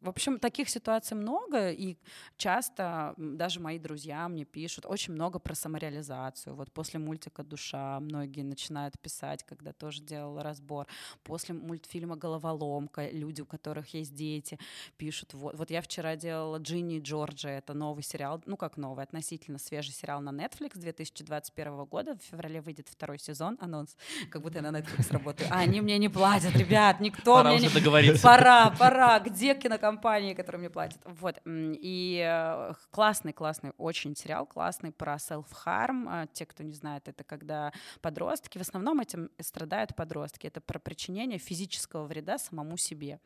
В 0.00 0.08
общем, 0.08 0.38
таких 0.38 0.68
ситуаций 0.68 1.16
много, 1.16 1.70
и 1.70 1.96
часто 2.36 3.14
даже 3.16 3.60
мои 3.60 3.78
друзья 3.78 4.28
мне 4.28 4.44
пишут 4.44 4.84
очень 4.86 5.12
много 5.12 5.38
про 5.38 5.54
самореализацию. 5.54 6.54
Вот 6.56 6.72
после 6.72 6.98
мультика 6.98 7.44
«Душа» 7.44 8.00
многие 8.00 8.42
начинают 8.42 8.98
писать, 8.98 9.44
когда 9.44 9.72
тоже 9.72 10.02
делала 10.02 10.42
разбор. 10.42 10.86
После 11.22 11.54
мультфильма 11.54 12.16
«Головоломка» 12.16 13.08
люди, 13.10 13.42
у 13.42 13.46
которых 13.46 13.94
есть 13.94 14.14
дети, 14.14 14.58
пишут. 14.96 15.34
Вот, 15.34 15.56
вот 15.56 15.70
я 15.70 15.80
вчера 15.82 16.16
делала 16.16 16.58
«Джинни 16.58 16.96
и 16.96 17.00
Джорджи», 17.00 17.48
это 17.48 17.72
новый 17.72 18.02
сериал, 18.02 18.42
ну 18.44 18.56
как 18.56 18.76
новый, 18.76 19.04
относительно 19.04 19.58
свежий 19.58 19.92
сериал 19.92 20.20
на 20.20 20.30
Netflix 20.30 20.78
2021 20.78 21.84
года. 21.84 22.16
В 22.16 22.22
феврале 22.22 22.60
выйдет 22.60 22.88
второй 22.88 23.18
сезон, 23.18 23.56
анонс, 23.60 23.96
как 24.30 24.42
будто 24.42 24.58
я 24.58 24.70
на 24.70 24.76
Netflix 24.76 25.12
работаю. 25.12 25.48
А 25.52 25.60
они 25.60 25.80
мне 25.80 25.98
не 25.98 26.08
платят, 26.08 26.56
ребят, 26.56 27.00
никто 27.00 27.36
пора 27.36 27.50
мне 27.50 27.58
уже 27.58 27.68
не... 27.68 27.74
договориться. 27.74 28.22
Пора, 28.22 28.70
пора, 28.70 29.20
где 29.20 29.54
кино 29.54 29.75
компании, 29.78 30.34
которые 30.34 30.60
мне 30.60 30.70
платят. 30.70 31.00
Вот. 31.04 31.40
И 31.44 32.24
э, 32.26 32.72
классный, 32.90 33.32
классный, 33.32 33.72
очень 33.78 34.16
сериал, 34.16 34.46
классный 34.46 34.92
про 34.92 35.16
self-harm. 35.16 36.24
Э, 36.24 36.26
те, 36.32 36.46
кто 36.46 36.62
не 36.62 36.74
знает, 36.74 37.08
это 37.08 37.24
когда 37.24 37.72
подростки, 38.00 38.58
в 38.58 38.62
основном 38.62 39.00
этим 39.00 39.30
страдают 39.40 39.94
подростки. 39.94 40.46
Это 40.46 40.60
про 40.60 40.78
причинение 40.78 41.38
физического 41.38 42.06
вреда 42.06 42.38
самому 42.38 42.76
себе. 42.76 43.20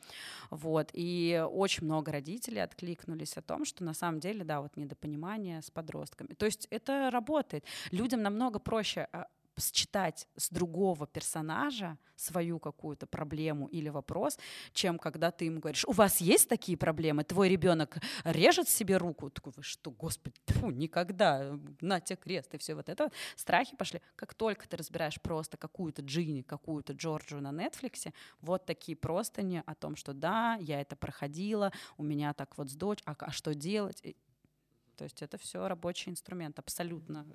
Вот. 0.51 0.91
И 0.93 1.45
очень 1.51 1.85
много 1.85 2.13
родителей 2.13 2.61
откликнулись 2.61 3.37
о 3.37 3.43
том, 3.43 3.65
что 3.65 3.85
на 3.85 3.95
самом 3.95 4.21
деле, 4.21 4.45
да, 4.45 4.61
вот 4.61 4.77
недопонимание 4.77 5.63
с 5.63 5.71
подростками. 5.71 6.35
То 6.35 6.47
есть 6.47 6.67
это 6.71 7.11
работает. 7.11 7.65
Людям 7.91 8.23
намного 8.23 8.59
проще 8.59 9.09
а, 9.13 9.27
считать 9.61 10.27
с 10.37 10.49
другого 10.51 11.07
персонажа 11.07 11.99
свою 12.17 12.59
какую-то 12.59 13.07
проблему 13.07 13.67
или 13.69 13.89
вопрос, 13.89 14.39
чем 14.73 14.99
когда 14.99 15.31
ты 15.31 15.47
ему 15.47 15.61
говоришь, 15.61 15.85
у 15.87 15.93
вас 15.93 16.21
есть 16.21 16.49
такие 16.49 16.77
проблемы, 16.77 17.25
твой 17.25 17.49
ребенок 17.49 17.99
режет 18.25 18.69
себе 18.69 18.99
руку, 18.99 19.31
такой, 19.31 19.53
вы 19.57 19.63
что, 19.63 19.91
господи, 19.91 20.37
фу, 20.47 20.71
никогда, 20.71 21.59
на 21.81 22.01
тебе 22.01 22.17
крест, 22.17 22.55
и 22.55 22.59
все 22.59 22.75
вот 22.75 22.89
это, 22.89 23.11
страхи 23.37 23.77
пошли. 23.77 24.03
Как 24.17 24.35
только 24.35 24.69
ты 24.69 24.77
разбираешь 24.77 25.21
просто 25.21 25.57
какую-то 25.57 26.03
Джинни, 26.03 26.43
какую-то 26.43 26.93
Джорджу 26.93 27.41
на 27.41 27.53
Нетфликсе, 27.53 28.13
вот 28.41 28.67
такие 28.67 28.97
простыни 28.97 29.63
о 29.65 29.75
том, 29.75 29.97
что 29.97 30.13
да, 30.13 30.57
я 30.61 30.81
это 30.81 30.97
проходила, 30.97 31.73
у 31.97 32.03
меня 32.03 32.35
так 32.35 32.59
вот 32.59 32.71
с 32.71 32.75
дочь, 32.75 33.01
а, 33.07 33.15
а 33.19 33.31
что 33.31 33.55
делать? 33.55 34.03
То 34.97 35.05
есть 35.05 35.23
это 35.23 35.39
все 35.39 35.67
рабочий 35.67 36.11
инструмент, 36.11 36.59
абсолютно 36.59 37.27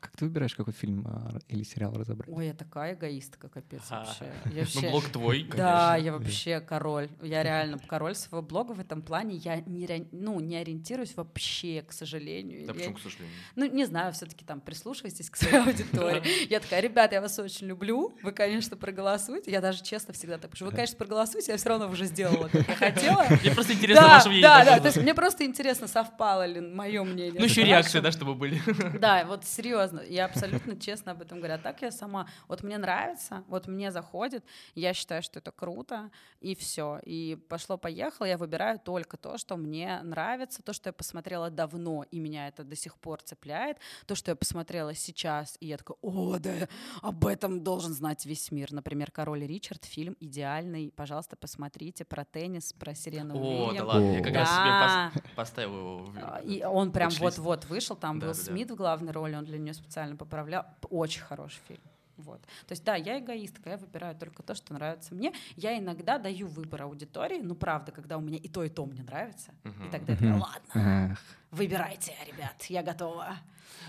Как 0.00 0.16
ты 0.16 0.24
выбираешь, 0.24 0.54
какой 0.56 0.72
фильм 0.72 1.06
а, 1.06 1.38
или 1.48 1.62
сериал 1.62 1.94
разобрать? 1.94 2.28
Ой, 2.28 2.46
я 2.48 2.54
такая 2.54 2.94
эгоистка, 2.94 3.48
капец 3.48 3.82
вообще. 3.88 4.32
Я 4.52 4.64
Ну, 4.74 4.90
блог 4.90 5.08
твой, 5.10 5.44
Да, 5.44 5.90
конечно. 5.92 6.04
я 6.06 6.12
вообще 6.12 6.60
король. 6.60 7.08
Я 7.22 7.42
реально 7.44 7.78
король 7.86 8.14
своего 8.16 8.42
блога 8.44 8.72
в 8.72 8.80
этом 8.80 9.00
плане. 9.02 9.36
Я 9.36 9.60
не, 9.60 9.86
ре- 9.86 10.08
ну, 10.10 10.40
не 10.40 10.56
ориентируюсь 10.56 11.14
вообще, 11.16 11.82
к 11.86 11.92
сожалению. 11.92 12.66
Да 12.66 12.72
Я- 12.72 12.78
почему, 12.78 12.94
к 12.96 13.00
сожалению? 13.00 13.36
Ну, 13.54 13.66
не 13.66 13.84
знаю, 13.84 14.12
все-таки 14.12 14.44
там 14.44 14.60
прислушивайтесь 14.60 15.30
к 15.30 15.36
своей 15.36 15.58
аудитории. 15.64 16.22
Я 16.50 16.58
такая, 16.58 16.80
ребята, 16.80 17.14
я 17.14 17.20
вас 17.20 17.38
очень 17.38 17.68
люблю, 17.68 18.16
вы, 18.22 18.32
конечно, 18.32 18.76
проголосуйте. 18.76 19.50
Я 19.52 19.60
даже 19.60 19.82
честно 19.84 20.12
всегда 20.14 20.36
так 20.38 20.50
пишу. 20.50 20.64
Вы, 20.64 20.72
конечно, 20.72 20.96
проголосуйте, 20.96 21.52
я 21.52 21.58
все 21.58 21.68
равно 21.68 21.88
уже 21.88 22.06
сделала, 22.06 22.48
как 22.48 22.66
я 22.68 22.74
хотела. 22.74 23.24
Мне 23.42 23.52
просто 23.54 23.72
интересно 23.74 24.02
Да, 24.02 24.08
ваше 24.16 24.28
мнение. 24.28 24.48
да, 24.48 24.64
да, 24.64 24.80
то 24.80 24.86
есть 24.86 24.96
мне 24.98 25.14
просто 25.14 25.44
интересно, 25.44 25.86
совпало 25.86 26.44
ли 26.46 26.60
мое 26.60 27.04
мнение. 27.04 27.34
Ну, 27.38 27.44
еще 27.44 27.62
реакции, 27.64 28.00
да, 28.00 28.10
чтобы 28.10 28.34
были. 28.34 28.60
Да, 28.98 29.24
вот 29.26 29.44
серьезно, 29.62 30.00
я 30.00 30.24
абсолютно 30.26 30.76
честно 30.78 31.12
об 31.12 31.22
этом 31.22 31.38
говорю. 31.38 31.54
А 31.54 31.58
так 31.58 31.82
я 31.82 31.90
сама, 31.90 32.26
вот 32.48 32.62
мне 32.62 32.78
нравится, 32.78 33.44
вот 33.48 33.66
мне 33.68 33.90
заходит, 33.90 34.44
я 34.74 34.92
считаю, 34.94 35.22
что 35.22 35.38
это 35.38 35.52
круто, 35.52 36.10
и 36.40 36.54
все. 36.54 37.00
И 37.04 37.38
пошло-поехало, 37.48 38.26
я 38.26 38.36
выбираю 38.36 38.78
только 38.78 39.16
то, 39.16 39.38
что 39.38 39.56
мне 39.56 40.00
нравится, 40.02 40.62
то, 40.62 40.72
что 40.72 40.88
я 40.88 40.92
посмотрела 40.92 41.50
давно, 41.50 42.04
и 42.10 42.18
меня 42.18 42.48
это 42.48 42.64
до 42.64 42.76
сих 42.76 42.96
пор 42.96 43.22
цепляет, 43.22 43.78
то, 44.06 44.14
что 44.14 44.30
я 44.32 44.36
посмотрела 44.36 44.94
сейчас, 44.94 45.56
и 45.60 45.66
я 45.66 45.76
такая, 45.76 45.96
о, 46.02 46.38
да, 46.38 46.68
об 47.02 47.26
этом 47.26 47.62
должен 47.62 47.92
знать 47.92 48.26
весь 48.26 48.50
мир. 48.50 48.72
Например, 48.72 49.10
«Король 49.10 49.46
Ричард», 49.46 49.84
фильм 49.84 50.16
идеальный, 50.20 50.92
пожалуйста, 50.94 51.36
посмотрите, 51.36 52.04
про 52.04 52.24
теннис, 52.24 52.72
про 52.72 52.94
Сирену 52.94 53.34
О, 53.36 53.38
да 53.38 53.68
Уильямс. 53.68 53.88
ладно, 53.88 54.12
я 54.16 54.22
как 54.22 54.34
раз 54.34 54.48
себе 54.50 54.70
Да. 54.72 55.12
пос- 55.14 55.22
поставил 55.36 55.76
его. 55.78 55.98
в- 56.04 56.18
А, 56.18 56.40
И 56.44 56.62
он 56.64 56.90
прям 56.92 57.10
вот-вот 57.10 57.64
вышел, 57.66 57.94
там 57.96 58.18
Да, 58.18 58.26
был 58.26 58.32
да, 58.34 58.38
да. 58.38 58.44
Смит 58.44 58.70
в 58.70 58.74
главной 58.74 59.12
роли, 59.12 59.34
он 59.34 59.44
для 59.52 59.60
нее 59.60 59.74
специально 59.74 60.16
поправлял. 60.16 60.64
Очень 60.90 61.22
хороший 61.22 61.60
фильм. 61.68 61.80
Вот. 62.16 62.40
То 62.66 62.72
есть, 62.72 62.84
да, 62.84 62.94
я 62.94 63.18
эгоистка, 63.18 63.70
я 63.70 63.76
выбираю 63.76 64.14
только 64.16 64.42
то, 64.42 64.54
что 64.54 64.74
нравится 64.74 65.14
мне. 65.14 65.32
Я 65.56 65.78
иногда 65.78 66.18
даю 66.18 66.46
выбор 66.46 66.82
аудитории, 66.82 67.40
ну, 67.42 67.54
правда, 67.54 67.92
когда 67.92 68.16
у 68.16 68.20
меня 68.20 68.38
и 68.38 68.48
то, 68.48 68.62
и 68.64 68.68
то 68.68 68.86
мне 68.86 69.02
нравится. 69.02 69.52
И 69.64 69.68
Мгм. 69.68 69.90
тогда 69.90 70.12
я 70.12 70.18
такая, 70.18 70.38
ладно, 70.38 71.18
выбирайте, 71.50 72.14
ребят, 72.26 72.62
я 72.64 72.82
готова. 72.82 73.36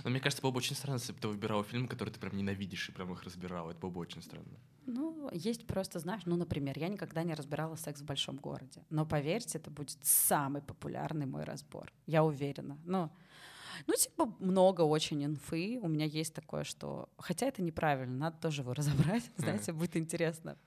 Но 0.04 0.10
мне 0.10 0.20
кажется, 0.20 0.42
было 0.42 0.52
бы 0.52 0.58
очень 0.58 0.76
странно, 0.76 0.98
если 0.98 1.14
бы 1.14 1.20
ты 1.20 1.28
выбирал 1.28 1.64
фильм, 1.64 1.88
который 1.88 2.10
ты 2.10 2.20
прям 2.20 2.36
ненавидишь 2.36 2.90
и 2.90 2.92
прям 2.92 3.12
их 3.14 3.24
разбирал. 3.24 3.70
Это 3.70 3.80
было 3.80 3.92
бы 3.92 4.00
очень 4.00 4.22
странно. 4.22 4.58
Ну, 4.86 5.30
есть 5.32 5.68
просто, 5.68 6.00
знаешь, 6.00 6.24
ну, 6.26 6.36
например, 6.36 6.78
я 6.80 6.88
никогда 6.88 7.24
не 7.24 7.36
разбирала 7.36 7.76
секс 7.76 8.02
в 8.02 8.06
большом 8.06 8.38
городе. 8.38 8.84
Но 8.90 9.06
поверьте, 9.06 9.60
это 9.60 9.70
будет 9.70 9.98
самый 10.02 10.62
популярный 10.62 11.26
мой 11.26 11.44
разбор. 11.44 11.92
Я 12.06 12.24
уверена. 12.24 12.78
Ну, 12.86 13.10
ну, 13.88 13.94
типа, 13.94 14.26
много 14.40 14.82
очень 14.82 15.24
инфы. 15.26 15.80
У 15.82 15.88
меня 15.88 16.06
есть 16.06 16.34
такое, 16.34 16.64
что... 16.64 17.10
Хотя 17.18 17.48
это 17.48 17.62
неправильно, 17.62 18.16
надо 18.16 18.38
тоже 18.38 18.62
его 18.62 18.74
разобрать. 18.76 19.24
Знаете, 19.38 19.72
будет 19.74 19.96
интересно. 19.98 20.58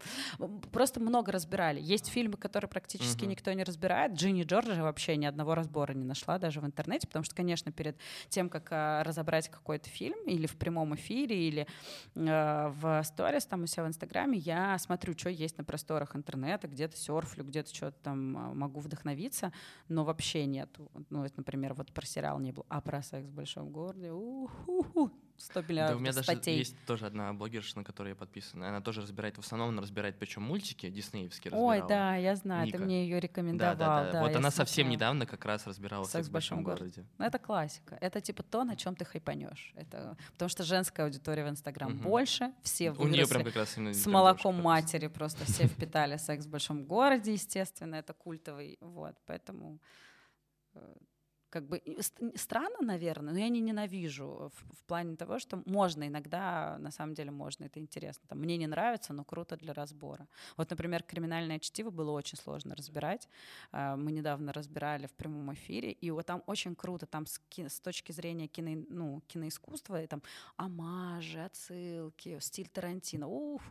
Просто 0.73 1.01
много 1.01 1.33
разбирали. 1.33 1.81
Есть 1.81 2.09
фильмы, 2.09 2.37
которые 2.37 2.69
практически 2.69 3.23
Мгм. 3.23 3.31
никто 3.31 3.53
не 3.53 3.65
разбирает. 3.65 4.13
Джинни 4.13 4.43
Джорджа 4.43 4.83
вообще 4.83 5.17
ни 5.17 5.27
одного 5.27 5.55
разбора 5.55 5.93
не 5.93 6.05
нашла 6.05 6.39
даже 6.39 6.61
в 6.61 6.67
интернете, 6.67 7.07
потому 7.07 7.25
что, 7.25 7.35
конечно, 7.35 7.73
перед 7.73 7.97
тем, 8.29 8.49
как 8.49 8.69
а, 8.71 9.03
разобрать 9.05 9.49
какой-то 9.49 9.89
фильм 9.89 10.19
или 10.27 10.47
в 10.47 10.57
прямом 10.57 10.95
эфире, 10.95 11.49
или 11.49 11.67
э, 12.15 12.73
в 12.81 13.03
сторис 13.05 13.47
там 13.47 13.63
у 13.63 13.67
себя 13.67 13.85
в 13.85 13.89
Инстаграме, 13.89 14.39
я 14.39 14.79
смотрю, 14.79 15.15
что 15.17 15.31
есть 15.31 15.59
на 15.59 15.65
просторах 15.65 16.17
интернета, 16.17 16.69
где-то 16.69 16.97
серфлю, 16.97 17.45
где-то 17.45 17.75
что-то 17.75 17.97
там 18.03 18.37
а, 18.37 18.55
могу 18.55 18.81
вдохновиться, 18.81 19.53
но 19.89 20.05
вообще 20.05 20.47
нету. 20.47 20.91
Ну, 21.11 21.23
вот, 21.23 21.37
например, 21.37 21.75
вот 21.75 21.93
про 21.93 22.07
сериал 22.07 22.39
не 22.41 22.53
было, 22.53 22.67
а 22.69 22.81
про 22.81 22.96
секс 23.03 23.27
в 23.29 23.33
большом 23.35 23.71
городе, 23.71 24.11
уху, 24.13 25.11
100 25.39 25.61
Да, 25.63 25.69
миллиардов 25.69 25.97
у 25.99 26.01
меня 26.01 26.13
даже 26.13 26.23
статей. 26.25 26.59
есть 26.59 26.77
тоже 26.87 27.07
одна 27.07 27.33
блогерша, 27.35 27.77
на 27.79 27.85
которой 27.85 28.11
я 28.11 28.15
подписан. 28.15 28.63
Она 28.63 28.81
тоже 28.81 29.03
разбирает, 29.03 29.37
в 29.37 29.41
основном 29.41 29.69
она 29.71 29.83
разбирает, 29.83 30.19
причем 30.19 30.43
мультики 30.43 30.89
диснеевские 30.89 31.53
Ой, 31.53 31.77
разбирала. 31.81 31.89
да, 31.89 32.17
я 32.17 32.37
знаю, 32.37 32.67
Ника. 32.67 32.79
ты 32.79 32.85
мне 32.85 33.03
ее 33.05 33.17
Да, 33.17 33.21
рекомендовал. 33.21 33.77
да, 33.77 34.13
да. 34.13 34.21
Вот 34.23 34.35
она 34.35 34.51
совсем 34.51 34.87
смотрела. 34.87 34.93
недавно 34.97 35.27
как 35.27 35.45
раз 35.45 35.67
разбирала 35.67 36.05
«Секс 36.05 36.29
в 36.29 36.33
большом 36.33 36.63
городе». 36.63 37.05
Ну, 37.19 37.25
это 37.27 37.39
классика. 37.39 37.99
Это 38.01 38.21
типа 38.23 38.43
то, 38.43 38.65
на 38.65 38.77
чем 38.77 38.97
ты 38.97 39.05
хайпанешь. 39.05 39.73
Это 39.77 40.17
потому 40.33 40.49
что 40.49 40.65
женская 40.65 41.03
аудитория 41.05 41.45
в 41.45 41.49
Инстаграм 41.51 41.93
Мгм. 41.93 42.03
больше, 42.03 42.53
все 42.63 42.93
У 42.93 43.07
нее 43.07 43.27
прям 43.27 43.45
как 43.45 43.57
раз 43.57 43.77
именно 43.77 43.93
с 43.93 44.07
молоком 44.07 44.63
матери 44.63 45.09
просто 45.09 45.45
все 45.45 45.67
впитали 45.67 46.17
секс 46.17 46.47
в 46.47 46.51
большом 46.51 46.85
городе, 46.87 47.35
естественно, 47.35 47.97
это 47.97 48.15
культовый, 48.15 48.79
вот, 48.81 49.17
поэтому 49.27 49.81
э, 50.75 50.95
как 51.51 51.67
бы 51.67 51.83
странно, 52.35 52.79
наверное, 52.81 53.33
но 53.33 53.39
я 53.39 53.49
не 53.49 53.61
ненавижу 53.61 54.53
в, 54.55 54.75
в 54.75 54.85
плане 54.85 55.17
того, 55.17 55.39
что 55.39 55.63
можно 55.67 56.07
иногда, 56.07 56.77
на 56.79 56.91
самом 56.91 57.15
деле 57.15 57.31
можно, 57.31 57.65
это 57.65 57.79
интересно. 57.79 58.25
Там, 58.29 58.41
мне 58.41 58.57
не 58.57 58.67
нравится, 58.67 59.13
но 59.13 59.25
круто 59.25 59.57
для 59.57 59.73
разбора. 59.73 60.29
Вот, 60.57 60.71
например, 60.71 61.03
криминальное 61.03 61.59
чтиво 61.59 61.91
было 61.91 62.11
очень 62.11 62.39
сложно 62.39 62.75
разбирать. 62.75 63.29
А, 63.73 63.97
мы 63.97 64.13
недавно 64.13 64.53
разбирали 64.53 65.07
в 65.07 65.15
прямом 65.15 65.53
эфире, 65.55 65.93
и 65.93 66.11
вот 66.11 66.27
там 66.27 66.43
очень 66.47 66.75
круто, 66.75 67.07
там 67.07 67.27
с, 67.27 67.41
с 67.57 67.81
точки 67.81 68.13
зрения 68.13 68.49
кино, 68.49 68.85
ну, 68.89 69.23
киноискусства, 69.29 70.03
и 70.03 70.07
там 70.07 70.23
амажи, 70.57 71.41
отсылки, 71.41 72.39
стиль 72.41 72.69
Тарантино. 72.69 73.29
Ух, 73.29 73.63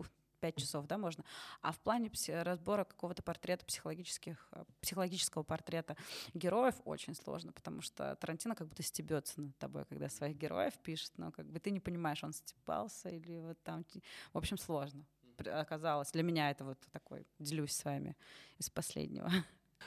5 0.46 0.56
часов, 0.58 0.86
да, 0.86 0.98
можно. 0.98 1.24
А 1.62 1.72
в 1.72 1.80
плане 1.80 2.12
разбора 2.28 2.84
какого-то 2.84 3.24
портрета 3.24 3.66
психологических, 3.66 4.48
э, 4.52 4.64
психологического 4.80 5.42
портрета 5.42 5.98
героев 6.36 6.76
очень 6.86 7.16
сложно, 7.16 7.52
потому 7.52 7.82
что 7.82 8.16
Тарантино 8.16 8.56
как 8.56 8.68
будто 8.68 8.84
стебется 8.84 9.42
над 9.42 9.58
тобой, 9.58 9.86
когда 9.86 10.08
своих 10.08 10.38
героев 10.38 10.74
пишет, 10.84 11.12
но 11.18 11.32
как 11.32 11.48
бы 11.48 11.60
ты 11.60 11.72
не 11.72 11.80
понимаешь, 11.80 12.24
он 12.24 12.32
стебался 12.34 13.10
или 13.10 13.40
вот 13.40 13.58
там... 13.64 13.86
В 14.34 14.38
общем, 14.38 14.58
сложно 14.58 15.04
оказалось. 15.52 16.12
Для 16.12 16.24
меня 16.24 16.52
это 16.52 16.64
вот 16.64 16.78
такой, 16.92 17.28
делюсь 17.40 17.74
с 17.74 17.84
вами 17.84 18.16
из 18.58 18.70
последнего. 18.70 19.30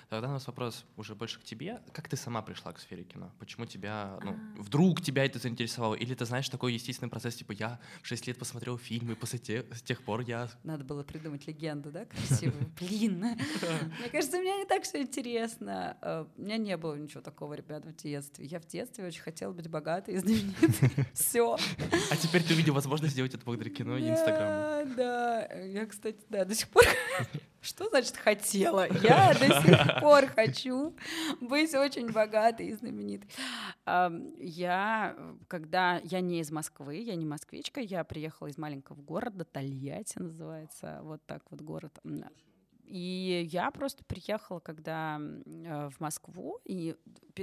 Тогда 0.09 0.29
у 0.29 0.33
нас 0.33 0.47
вопрос 0.47 0.85
уже 0.97 1.15
больше 1.15 1.39
к 1.41 1.45
тебе. 1.45 1.81
Как 1.93 2.09
ты 2.09 2.17
сама 2.17 2.43
пришла 2.43 2.73
к 2.73 2.79
сфере 2.79 3.05
кино? 3.05 3.31
Почему 3.39 3.67
тебя, 3.67 4.19
ну, 4.23 4.33
А. 4.33 4.63
вдруг 4.63 5.01
тебя 5.03 5.25
это 5.25 5.39
заинтересовало? 5.39 5.95
Или 5.95 6.15
ты 6.15 6.25
знаешь 6.25 6.49
такой 6.49 6.73
естественный 6.75 7.11
процесс, 7.11 7.35
типа 7.37 7.53
я 7.53 7.79
в 8.03 8.07
6 8.07 8.27
лет 8.27 8.39
посмотрел 8.39 8.79
фильмы, 8.79 9.17
после 9.17 9.39
те- 9.39 9.67
с 9.75 9.83
тех 9.83 10.03
пор 10.03 10.21
я... 10.21 10.49
Надо 10.65 10.85
было 10.85 11.03
придумать 11.03 11.47
легенду, 11.47 11.91
да, 11.91 12.05
красивую. 12.05 12.71
Блин, 12.81 13.19
мне 13.99 14.09
кажется, 14.11 14.39
у 14.39 14.41
меня 14.41 14.57
не 14.59 14.65
так 14.65 14.83
все 14.85 15.03
интересно. 15.03 15.97
Э, 16.01 16.27
У 16.37 16.43
меня 16.43 16.57
не 16.57 16.77
было 16.77 16.95
ничего 16.95 17.21
такого, 17.21 17.55
ребят, 17.55 17.85
в 17.85 17.95
детстве. 17.95 18.47
Я 18.47 18.61
в 18.61 18.67
детстве 18.67 19.07
очень 19.07 19.23
хотела 19.23 19.53
быть 19.53 19.69
богатой 19.69 20.15
и 20.15 20.19
знаменитой. 20.19 21.05
Все. 21.15 21.57
А 22.11 22.17
теперь 22.17 22.43
ты 22.43 22.55
увидел 22.55 22.75
возможность 22.75 23.13
сделать 23.15 23.35
это 23.35 23.45
благодаря 23.45 23.71
кино 23.75 23.97
и 23.99 24.09
Инстаграму. 24.09 24.95
Да, 24.97 25.47
да. 25.49 25.55
Я, 25.63 25.87
кстати, 25.87 26.19
да, 26.29 26.45
до 26.45 26.55
сих 26.55 26.69
пор... 26.69 26.85
Что 27.61 27.89
значит 27.89 28.17
хотела? 28.17 28.87
Я 29.03 29.35
до 29.35 29.63
сих 29.63 30.01
пор 30.01 30.27
хочу 30.27 30.95
быть 31.41 31.75
очень 31.75 32.11
богатой 32.11 32.69
и 32.69 32.75
знаменитой. 32.75 33.29
Ам, 33.85 34.35
Я, 34.39 35.17
когда... 35.49 36.01
Я 36.05 36.21
не 36.21 36.41
из 36.41 36.51
Москвы, 36.51 36.97
я 36.97 37.17
не 37.17 37.27
москвичка, 37.27 37.81
я 37.81 38.05
приехала 38.05 38.49
из 38.49 38.59
маленького 38.59 39.01
города, 39.01 39.45
Тольятти 39.45 40.19
называется, 40.19 41.01
вот 41.03 41.21
так 41.27 41.43
вот 41.51 41.61
город. 41.61 41.99
И 42.89 43.49
я 43.53 43.71
просто 43.71 44.03
приехала, 44.05 44.61
когда 44.61 45.21
э, 45.21 45.91
в 45.91 46.01
Москву, 46.01 46.59
и 46.65 46.97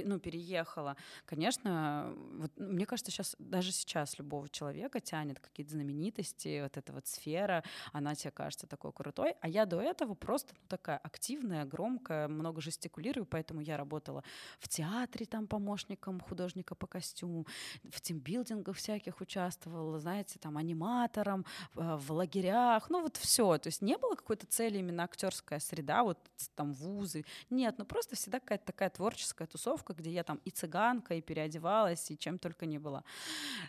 ну, 0.04 0.18
переехала. 0.18 0.96
Конечно, 1.24 2.12
вот, 2.32 2.50
ну, 2.56 2.72
мне 2.72 2.84
кажется, 2.84 3.10
сейчас, 3.10 3.36
даже 3.38 3.72
сейчас 3.72 4.18
любого 4.18 4.48
человека 4.48 5.00
тянет 5.00 5.40
какие-то 5.40 5.72
знаменитости, 5.72 6.62
вот 6.62 6.76
эта 6.76 6.92
вот 6.92 7.06
сфера, 7.06 7.62
она 7.92 8.14
тебе 8.14 8.32
кажется 8.32 8.66
такой 8.66 8.92
крутой. 8.92 9.36
А 9.40 9.48
я 9.48 9.66
до 9.66 9.80
этого 9.80 10.14
просто 10.14 10.54
ну, 10.60 10.66
такая 10.68 10.98
активная, 10.98 11.64
громкая, 11.64 12.28
много 12.28 12.60
жестикулирую, 12.60 13.24
поэтому 13.24 13.60
я 13.60 13.76
работала 13.76 14.24
в 14.58 14.68
театре 14.68 15.26
там 15.26 15.46
помощником 15.46 16.20
художника 16.20 16.74
по 16.74 16.86
костюму, 16.86 17.46
в 17.88 18.00
тимбилдингах 18.00 18.76
всяких 18.76 19.20
участвовала, 19.20 19.98
знаете, 20.00 20.38
там 20.40 20.58
аниматором, 20.58 21.46
э, 21.76 21.96
в 21.96 22.12
лагерях, 22.12 22.90
ну 22.90 23.02
вот 23.02 23.16
все. 23.16 23.58
То 23.58 23.68
есть 23.68 23.82
не 23.82 23.96
было 23.96 24.14
какой-то 24.14 24.46
цели 24.46 24.78
именно 24.78 25.04
актерская 25.36 25.58
среда, 25.58 26.02
вот 26.02 26.18
там 26.54 26.72
вузы. 26.72 27.24
Нет, 27.50 27.76
ну 27.78 27.84
просто 27.84 28.16
всегда 28.16 28.40
какая-то 28.40 28.66
такая 28.66 28.90
творческая 28.90 29.46
тусовка, 29.46 29.94
где 29.94 30.10
я 30.10 30.22
там 30.22 30.40
и 30.44 30.50
цыганка, 30.50 31.14
и 31.14 31.20
переодевалась, 31.20 32.10
и 32.10 32.18
чем 32.18 32.38
только 32.38 32.66
не 32.66 32.78
было. 32.78 33.04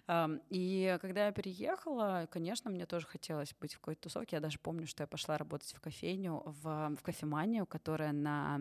Ам, 0.08 0.42
И 0.50 0.98
когда 1.02 1.28
я 1.28 1.32
переехала, 1.32 2.28
конечно, 2.32 2.72
мне 2.72 2.86
тоже 2.86 3.08
хотелось 3.08 3.54
быть 3.60 3.74
в 3.74 3.80
какой-то 3.80 4.04
тусовке. 4.04 4.38
Я 4.38 4.40
даже 4.40 4.60
помню, 4.60 4.88
что 4.88 5.04
я 5.04 5.08
пошла 5.08 5.38
работать 5.38 5.74
в 5.74 5.80
кофейню, 5.80 6.44
в, 6.46 6.96
в 6.96 7.02
кофеманию, 7.04 7.66
которая 7.66 8.14
на, 8.14 8.60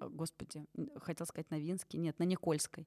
господи, 0.00 0.64
хотела 1.02 1.26
сказать 1.26 1.50
на 1.50 1.58
Винской, 1.58 2.00
нет, 2.00 2.18
на 2.18 2.24
Никольской. 2.24 2.86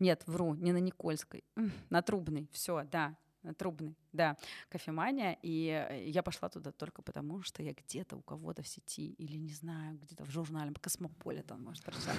Нет, 0.00 0.22
вру, 0.26 0.54
не 0.54 0.72
на 0.72 0.80
Никольской, 0.80 1.44
на 1.90 2.02
Трубной, 2.02 2.48
все, 2.52 2.84
да, 2.90 3.14
на 3.42 3.54
Трубной. 3.54 3.96
Да, 4.12 4.36
кофемания. 4.68 5.38
И 5.42 5.86
э, 5.88 6.08
я 6.10 6.22
пошла 6.22 6.48
туда 6.50 6.70
только 6.70 7.00
потому, 7.00 7.42
что 7.42 7.62
я 7.62 7.72
где-то 7.72 8.16
у 8.16 8.20
кого-то 8.20 8.62
в 8.62 8.68
сети 8.68 9.14
или, 9.18 9.36
не 9.38 9.52
знаю, 9.52 9.98
где-то 10.02 10.24
в 10.24 10.30
журнале 10.30 10.72
Космополитен, 10.80 11.62
может, 11.62 11.82
прочитала. 11.82 12.16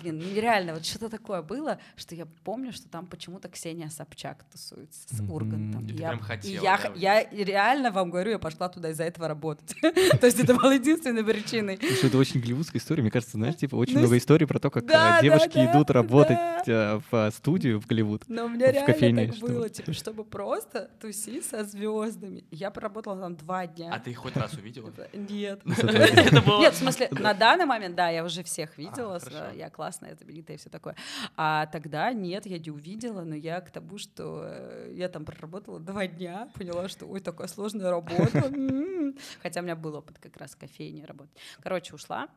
Блин, 0.00 0.18
нереально. 0.18 0.74
Вот 0.74 0.84
что-то 0.84 1.08
такое 1.08 1.40
было, 1.40 1.78
что 1.96 2.14
я 2.14 2.26
помню, 2.26 2.72
что 2.72 2.88
там 2.88 3.06
почему-то 3.06 3.48
Ксения 3.48 3.88
Собчак 3.88 4.44
тусуется 4.52 5.14
с 5.14 5.20
Ургантом. 5.20 5.86
И 5.86 5.92
я, 5.92 6.08
прям 6.08 6.20
хотела, 6.20 6.52
и 6.52 6.64
я, 6.64 6.78
да? 6.78 6.92
я 6.94 7.30
реально 7.30 7.90
вам 7.90 8.10
говорю, 8.10 8.32
я 8.32 8.38
пошла 8.38 8.68
туда 8.68 8.90
из-за 8.90 9.04
этого 9.04 9.26
работать. 9.26 9.74
То 10.20 10.26
есть 10.26 10.38
это 10.38 10.54
была 10.54 10.74
единственной 10.74 11.24
причиной. 11.24 11.78
Слушай, 11.78 12.08
это 12.08 12.18
очень 12.18 12.40
голливудская 12.40 12.80
история. 12.80 13.02
Мне 13.02 13.10
кажется, 13.10 13.38
знаешь, 13.38 13.56
типа 13.56 13.76
очень 13.76 13.94
Ну, 13.94 14.00
много 14.00 14.18
историй 14.18 14.46
про 14.46 14.58
то, 14.58 14.70
как 14.70 14.84
э, 14.84 15.22
девушки 15.22 15.58
идут 15.58 15.90
работать 15.90 16.68
э, 16.68 17.00
в 17.10 17.30
студию 17.30 17.80
в 17.80 17.86
Голливуд. 17.86 18.24
Но 18.28 18.44
у 18.44 18.48
меня 18.48 18.70
реально 18.70 19.26
так 19.26 19.38
было, 19.38 19.70
типа, 19.70 19.94
чтобы 19.94 20.24
просто 20.24 20.90
тусить 21.00 21.13
со 21.42 21.64
звездами. 21.64 22.44
Я 22.50 22.70
проработала 22.70 23.20
там 23.20 23.36
два 23.36 23.66
дня. 23.66 23.90
А 23.92 23.98
ты 23.98 24.10
их 24.10 24.18
хоть 24.18 24.36
раз 24.36 24.52
увидела? 24.54 24.92
Нет. 25.12 25.62
Было- 25.64 26.60
Нет, 26.60 26.74
в 26.74 26.78
смысле, 26.78 27.08
на 27.12 27.34
данный 27.34 27.64
момент, 27.66 27.94
да, 27.96 28.08
я 28.10 28.24
уже 28.24 28.42
всех 28.42 28.76
видела, 28.78 29.16
А, 29.16 29.20
хорошо. 29.20 29.50
я 29.54 29.70
классная, 29.70 30.14
знаменитая 30.14 30.56
и 30.56 30.60
все 30.60 30.70
такое. 30.70 30.96
А 31.36 31.66
тогда 31.66 32.12
нет, 32.12 32.46
я 32.46 32.58
не 32.58 32.70
увидела, 32.70 33.22
но 33.22 33.34
я 33.34 33.60
к 33.60 33.70
тому, 33.70 33.98
что 33.98 34.42
э, 34.44 34.92
я 34.94 35.08
там 35.08 35.24
проработала 35.24 35.80
два 35.80 36.06
дня, 36.06 36.48
поняла, 36.54 36.88
что 36.88 37.06
ой, 37.06 37.20
такая 37.20 37.46
сложная 37.48 37.90
работа. 37.90 38.52
Хотя 39.42 39.60
у 39.60 39.62
меня 39.62 39.76
был 39.76 39.94
опыт 39.94 40.18
как 40.18 40.36
раз 40.36 40.52
в 40.52 40.58
кофейне 40.58 41.04
работать. 41.04 41.36
Короче, 41.62 41.94
ушла. 41.94 42.28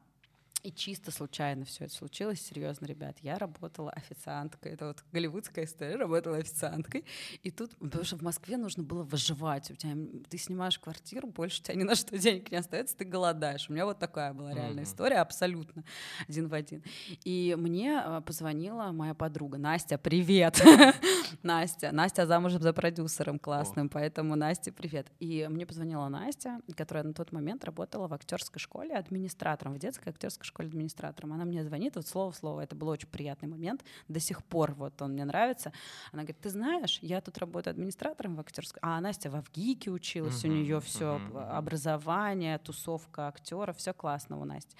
И 0.63 0.71
чисто 0.71 1.11
случайно 1.11 1.63
все 1.65 1.85
это 1.85 1.93
случилось. 1.93 2.41
Серьезно, 2.41 2.85
ребят, 2.87 3.17
я 3.21 3.37
работала 3.37 3.91
официанткой. 3.91 4.73
Это 4.73 4.87
вот 4.87 5.03
голливудская 5.13 5.65
история. 5.65 5.95
Работала 5.95 6.37
официанткой. 6.37 7.05
И 7.43 7.51
тут, 7.51 7.77
потому 7.77 8.03
что 8.03 8.17
в 8.17 8.21
Москве 8.21 8.57
нужно 8.57 8.83
было 8.83 9.03
выживать. 9.03 9.71
У 9.71 9.75
тебя, 9.75 9.93
ты 10.29 10.37
снимаешь 10.37 10.77
квартиру, 10.79 11.27
больше 11.27 11.61
у 11.61 11.63
тебя 11.63 11.75
ни 11.75 11.83
на 11.83 11.95
что 11.95 12.17
денег 12.17 12.51
не 12.51 12.57
остается, 12.57 12.97
ты 12.97 13.05
голодаешь. 13.05 13.69
У 13.69 13.73
меня 13.73 13.85
вот 13.85 13.99
такая 13.99 14.33
была 14.33 14.51
реальная 14.53 14.83
Мгм. 14.83 14.83
история, 14.83 15.17
абсолютно 15.17 15.83
один 16.27 16.47
в 16.49 16.53
один. 16.53 16.83
И 17.23 17.55
мне 17.57 18.01
э, 18.03 18.21
позвонила 18.25 18.91
моя 18.91 19.13
подруга 19.13 19.57
Настя, 19.57 19.97
привет, 19.97 20.59
Настя. 21.43 21.91
Настя 21.93 22.25
замужем 22.25 22.61
за 22.61 22.73
продюсером 22.73 23.39
классным, 23.39 23.89
поэтому 23.89 24.35
Настя, 24.35 24.71
привет. 24.73 25.07
И 25.19 25.47
мне 25.49 25.65
позвонила 25.65 26.07
Настя, 26.09 26.59
которая 26.75 27.03
на 27.05 27.13
тот 27.13 27.31
момент 27.31 27.63
работала 27.63 28.07
в 28.07 28.13
актерской 28.13 28.59
школе 28.59 28.95
администратором, 28.95 29.75
в 29.75 29.79
детской 29.79 30.09
актерской 30.09 30.43
школе 30.45 30.56
администратором. 30.65 31.33
Она 31.33 31.45
мне 31.45 31.63
звонит, 31.63 31.95
вот 31.95 32.07
слово 32.07 32.31
в 32.31 32.35
слово, 32.35 32.61
это 32.61 32.75
был 32.75 32.87
очень 32.89 33.07
приятный 33.07 33.47
момент, 33.47 33.83
до 34.07 34.19
сих 34.19 34.43
пор 34.43 34.73
вот 34.73 35.01
он 35.01 35.11
мне 35.13 35.25
нравится. 35.25 35.71
Она 36.11 36.23
говорит, 36.23 36.41
ты 36.41 36.49
знаешь, 36.49 36.99
я 37.01 37.21
тут 37.21 37.37
работаю 37.37 37.71
администратором 37.71 38.35
в 38.35 38.39
актерской, 38.39 38.79
а 38.81 38.99
Настя 39.01 39.29
в 39.29 39.35
Авгике 39.35 39.91
училась, 39.91 40.43
у 40.45 40.47
Мгм, 40.47 40.57
нее 40.57 40.79
все 40.81 41.19
мгм. 41.19 41.37
образование, 41.37 42.57
тусовка 42.57 43.27
актеров, 43.27 43.77
все 43.77 43.93
классно 43.93 44.39
у 44.39 44.45
Насти. 44.45 44.75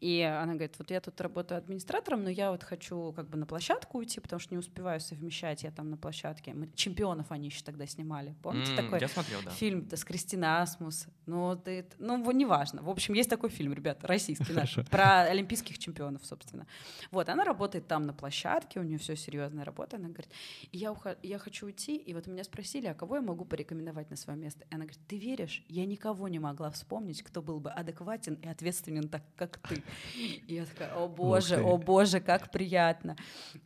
И 0.00 0.20
она 0.20 0.52
говорит, 0.54 0.74
вот 0.78 0.90
я 0.90 1.00
тут 1.00 1.20
работаю 1.20 1.58
администратором, 1.58 2.22
но 2.24 2.30
я 2.30 2.50
вот 2.50 2.62
хочу 2.62 3.12
как 3.12 3.28
бы 3.28 3.36
на 3.36 3.46
площадку 3.46 3.98
уйти, 3.98 4.20
потому 4.20 4.40
что 4.40 4.54
не 4.54 4.58
успеваю 4.58 5.00
совмещать, 5.00 5.62
я 5.62 5.70
там 5.70 5.90
на 5.90 5.96
площадке. 5.96 6.54
Мы, 6.54 6.68
чемпионов 6.74 7.30
они 7.30 7.48
еще 7.48 7.62
тогда 7.64 7.86
снимали. 7.86 8.34
Помните 8.42 8.70
М, 8.72 8.84
такой 8.84 9.00
Я 9.00 9.08
смотрел, 9.08 9.40
да. 9.44 9.50
фильм-то 9.50 9.96
с 9.96 10.04
Кристиной 10.04 10.60
Асмус? 10.62 11.06
Ну, 11.26 11.56
ты, 11.56 11.86
ну, 11.98 12.30
неважно. 12.32 12.82
В 12.82 12.90
общем, 12.90 13.14
есть 13.14 13.30
такой 13.30 13.50
фильм, 13.50 13.72
ребята, 13.72 14.06
российский 14.06 14.52
наш, 14.52 14.74
Хорошо. 14.74 14.90
Про 15.04 15.20
олимпийских 15.30 15.78
чемпионов, 15.78 16.24
собственно. 16.24 16.66
Вот, 17.10 17.28
она 17.28 17.44
работает 17.44 17.86
там 17.86 18.02
на 18.06 18.12
площадке, 18.12 18.80
у 18.80 18.82
нее 18.82 18.98
все 18.98 19.16
серьезная 19.16 19.64
работа. 19.64 19.96
Она 19.96 20.08
говорит, 20.08 20.30
«И 20.72 20.78
я, 20.78 20.90
ухо- 20.92 21.16
я 21.22 21.38
хочу 21.38 21.66
уйти, 21.66 21.96
и 21.96 22.14
вот 22.14 22.26
меня 22.26 22.44
спросили, 22.44 22.86
а 22.86 22.94
кого 22.94 23.16
я 23.16 23.22
могу 23.22 23.44
порекомендовать 23.44 24.10
на 24.10 24.16
свое 24.16 24.38
место? 24.38 24.64
И 24.70 24.74
она 24.74 24.84
говорит, 24.84 25.00
ты 25.06 25.18
веришь? 25.18 25.64
Я 25.68 25.86
никого 25.86 26.28
не 26.28 26.38
могла 26.38 26.70
вспомнить, 26.70 27.22
кто 27.22 27.42
был 27.42 27.60
бы 27.60 27.70
адекватен 27.70 28.34
и 28.34 28.48
ответственен 28.48 29.08
так, 29.08 29.22
как 29.36 29.58
ты. 29.58 29.82
И 30.16 30.54
я 30.54 30.64
такая, 30.66 30.94
о 30.94 31.08
боже, 31.08 31.56
о 31.62 31.76
боже, 31.78 32.20
как 32.20 32.50
приятно. 32.50 33.16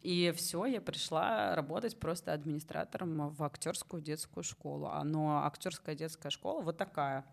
И 0.03 0.33
все, 0.37 0.64
я 0.66 0.81
пришла 0.81 1.55
работать 1.55 1.98
просто 1.98 2.33
администратором 2.33 3.29
в 3.31 3.42
актерскую 3.44 4.03
детскую 4.03 4.44
школу. 4.44 4.87
А, 4.87 5.05
Но 5.05 5.44
актерская 5.44 5.94
детская 5.94 6.31
школа 6.31 6.61
вот 6.62 6.77
такая 6.77 7.24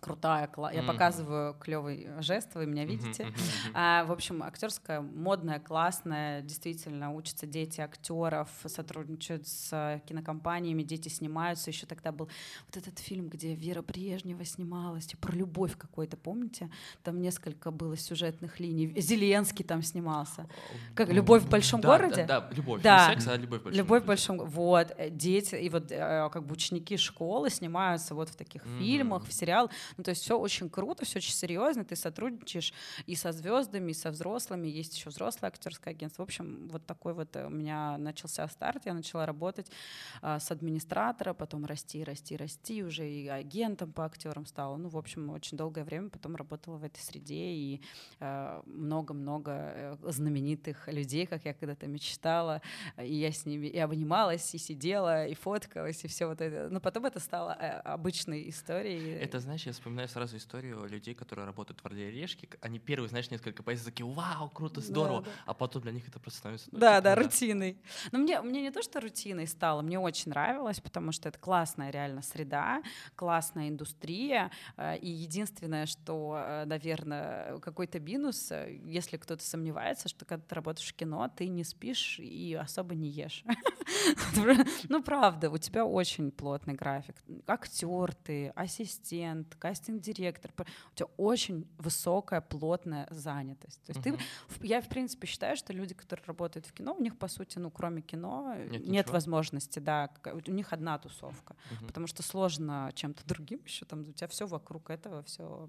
крутая. 0.00 0.46
кла- 0.48 0.74
Я 0.74 0.82
показываю 0.82 1.54
клевый 1.54 2.08
жест, 2.20 2.54
вы 2.54 2.66
меня 2.66 2.84
видите. 2.84 3.29
А, 3.74 4.04
в 4.04 4.12
общем, 4.12 4.42
актерская, 4.42 5.00
модная, 5.00 5.60
классная, 5.60 6.42
действительно 6.42 7.12
учатся 7.14 7.46
дети 7.46 7.80
актеров, 7.80 8.48
сотрудничают 8.66 9.46
с 9.46 9.68
э, 9.72 10.00
кинокомпаниями, 10.06 10.82
дети 10.82 11.08
снимаются. 11.08 11.70
Еще 11.70 11.86
тогда 11.86 12.12
был 12.12 12.28
вот 12.66 12.76
этот 12.76 12.98
фильм, 12.98 13.28
где 13.28 13.54
Вера 13.54 13.82
Брежнева 13.82 14.44
снималась, 14.44 15.14
про 15.20 15.32
любовь 15.32 15.76
какой-то, 15.76 16.16
помните? 16.16 16.70
Там 17.02 17.20
несколько 17.20 17.70
было 17.70 17.96
сюжетных 17.96 18.60
линий. 18.60 19.00
Зеленский 19.00 19.64
там 19.64 19.82
снимался. 19.82 20.48
Как 20.94 21.10
«Любовь 21.12 21.42
в 21.42 21.48
большом 21.48 21.80
Да, 21.80 21.88
городе»? 21.88 22.24
Да, 22.26 22.40
да, 22.40 22.50
любовь. 22.54 22.82
Да. 22.82 23.08
Не 23.08 23.14
секс, 23.14 23.28
а 23.28 23.36
любовь 23.36 23.60
в 23.60 23.64
большом 23.64 23.78
Любовь 23.78 24.02
в 24.02 24.06
большом 24.06 24.38
Вот, 24.46 24.92
э, 24.96 25.10
дети, 25.10 25.54
и 25.54 25.68
вот 25.68 25.90
э, 25.90 26.28
как 26.32 26.44
бы 26.44 26.52
ученики 26.52 26.96
школы 26.96 27.50
снимаются 27.50 28.14
вот 28.14 28.28
в 28.28 28.36
таких 28.36 28.62
фильмах, 28.78 29.26
в 29.26 29.32
сериалах. 29.32 29.70
Ну, 29.96 30.04
то 30.04 30.10
есть 30.10 30.22
все 30.22 30.38
очень 30.38 30.68
круто, 30.70 31.04
все 31.04 31.18
очень 31.18 31.32
серьезно. 31.32 31.84
Ты 31.84 31.96
сотрудничаешь 31.96 32.72
и 33.06 33.14
со 33.20 33.32
звездами, 33.32 33.90
и 33.90 33.94
со 33.94 34.10
взрослыми. 34.10 34.66
Есть 34.66 34.96
еще 34.96 35.10
взрослое 35.10 35.48
актерское 35.48 35.94
агентство. 35.94 36.22
В 36.22 36.26
общем, 36.26 36.68
вот 36.68 36.86
такой 36.86 37.12
вот 37.12 37.36
э, 37.36 37.46
у 37.46 37.50
меня 37.50 37.98
начался 37.98 38.48
старт. 38.48 38.86
Я 38.86 38.94
начала 38.94 39.26
работать 39.26 39.70
а, 40.22 40.40
с 40.40 40.50
администратора, 40.50 41.34
потом 41.34 41.66
расти, 41.66 42.02
расти, 42.02 42.36
расти. 42.36 42.82
Уже 42.82 43.08
и 43.08 43.28
агентом 43.28 43.92
по 43.92 44.04
актерам 44.04 44.46
стала. 44.46 44.76
Ну, 44.76 44.88
в 44.88 44.96
общем, 44.96 45.30
очень 45.30 45.56
долгое 45.56 45.84
время 45.84 46.08
потом 46.08 46.34
работала 46.36 46.76
в 46.76 46.84
этой 46.84 47.00
среде. 47.00 47.52
И 47.52 47.82
э, 48.20 48.62
много-много 48.66 49.52
э, 49.52 49.96
знаменитых 50.02 50.88
людей, 50.88 51.26
как 51.26 51.44
я 51.44 51.52
когда-то 51.52 51.86
мечтала. 51.86 52.62
И 52.98 53.14
я 53.14 53.32
с 53.32 53.44
ними 53.44 53.66
и 53.66 53.78
обнималась, 53.78 54.54
и 54.54 54.58
сидела, 54.58 55.26
и 55.26 55.34
фоткалась, 55.34 56.04
и 56.04 56.08
все 56.08 56.26
вот 56.26 56.40
это. 56.40 56.68
Но 56.70 56.80
потом 56.80 57.04
это 57.04 57.20
стало 57.20 57.52
обычной 57.52 58.48
историей. 58.48 59.12
Это, 59.12 59.40
знаешь, 59.40 59.66
я 59.66 59.72
вспоминаю 59.72 60.08
сразу 60.08 60.36
историю 60.36 60.86
людей, 60.86 61.14
которые 61.14 61.44
работают 61.44 61.80
в 61.80 61.86
«Орли 61.86 62.08
и 62.08 62.10
Решке». 62.10 62.48
Они 62.62 62.78
первые, 62.78 63.09
знаешь, 63.10 63.30
несколько 63.30 63.62
поездок 63.62 63.92
такие, 63.92 64.06
вау, 64.06 64.48
круто, 64.50 64.80
здорово, 64.80 65.22
да. 65.22 65.30
а 65.46 65.54
потом 65.54 65.82
для 65.82 65.92
них 65.92 66.08
это 66.08 66.18
просто 66.18 66.38
становится... 66.40 66.68
ну, 66.72 66.78
Да, 66.78 66.92
типа, 66.96 67.02
да, 67.02 67.14
рутиной. 67.14 67.78
Но 68.12 68.18
мне, 68.18 68.40
мне 68.40 68.62
не 68.62 68.70
то, 68.70 68.82
что 68.82 69.00
рутиной 69.00 69.46
стало, 69.46 69.82
мне 69.82 69.98
очень 69.98 70.30
нравилось, 70.30 70.80
потому 70.80 71.12
что 71.12 71.28
это 71.28 71.38
классная 71.38 71.90
реально 71.90 72.22
среда, 72.22 72.82
классная 73.16 73.68
индустрия. 73.68 74.50
э, 74.76 74.98
И 74.98 75.08
единственное, 75.08 75.86
что, 75.86 76.64
наверное, 76.66 77.58
какой-то 77.58 78.00
минус, 78.00 78.50
э, 78.50 78.80
если 78.84 79.16
кто-то 79.16 79.44
сомневается, 79.44 80.08
что 80.08 80.24
когда 80.24 80.44
ты 80.46 80.54
работаешь 80.54 80.88
в 80.88 80.94
кино, 80.96 81.30
ты 81.34 81.48
не 81.48 81.64
спишь 81.64 82.18
и 82.18 82.54
особо 82.54 82.94
не 82.94 83.08
ешь. 83.08 83.44
Ну, 84.88 85.02
правда, 85.02 85.50
у 85.50 85.58
тебя 85.58 85.84
очень 85.84 86.30
плотный 86.30 86.74
график. 86.74 87.16
Актер 87.46 88.14
ты, 88.14 88.48
ассистент, 88.54 89.56
кастинг-директор. 89.56 90.52
У 90.92 90.94
тебя 90.94 91.08
очень 91.16 91.66
высокая, 91.78 92.40
плотная 92.40 92.99
занятость. 93.10 93.80
То 93.86 93.92
есть 93.92 94.02
ты 94.02 94.12
Мгм. 94.12 94.20
в- 94.48 94.64
Я, 94.64 94.80
в 94.80 94.88
принципе, 94.88 95.26
считаю, 95.26 95.56
что 95.56 95.72
люди, 95.72 95.94
которые 95.94 96.24
работают 96.26 96.66
в 96.66 96.72
кино, 96.72 96.94
у 96.98 97.02
них, 97.02 97.18
по 97.18 97.28
сути, 97.28 97.58
ну, 97.58 97.70
кроме 97.70 98.02
кино, 98.02 98.54
Нет 98.56 98.70
нет, 98.70 98.86
ничего. 98.88 99.12
возможности, 99.12 99.78
да, 99.78 100.10
у 100.46 100.50
них 100.50 100.72
одна 100.72 100.98
тусовка. 100.98 101.56
Мгм. 101.70 101.86
Потому 101.86 102.06
что 102.06 102.22
сложно 102.22 102.90
чем-то 102.94 103.26
другим 103.26 103.60
еще, 103.64 103.84
там 103.86 104.00
у 104.00 104.12
тебя 104.12 104.26
все 104.28 104.46
вокруг 104.46 104.90
этого, 104.90 105.22
все 105.22 105.68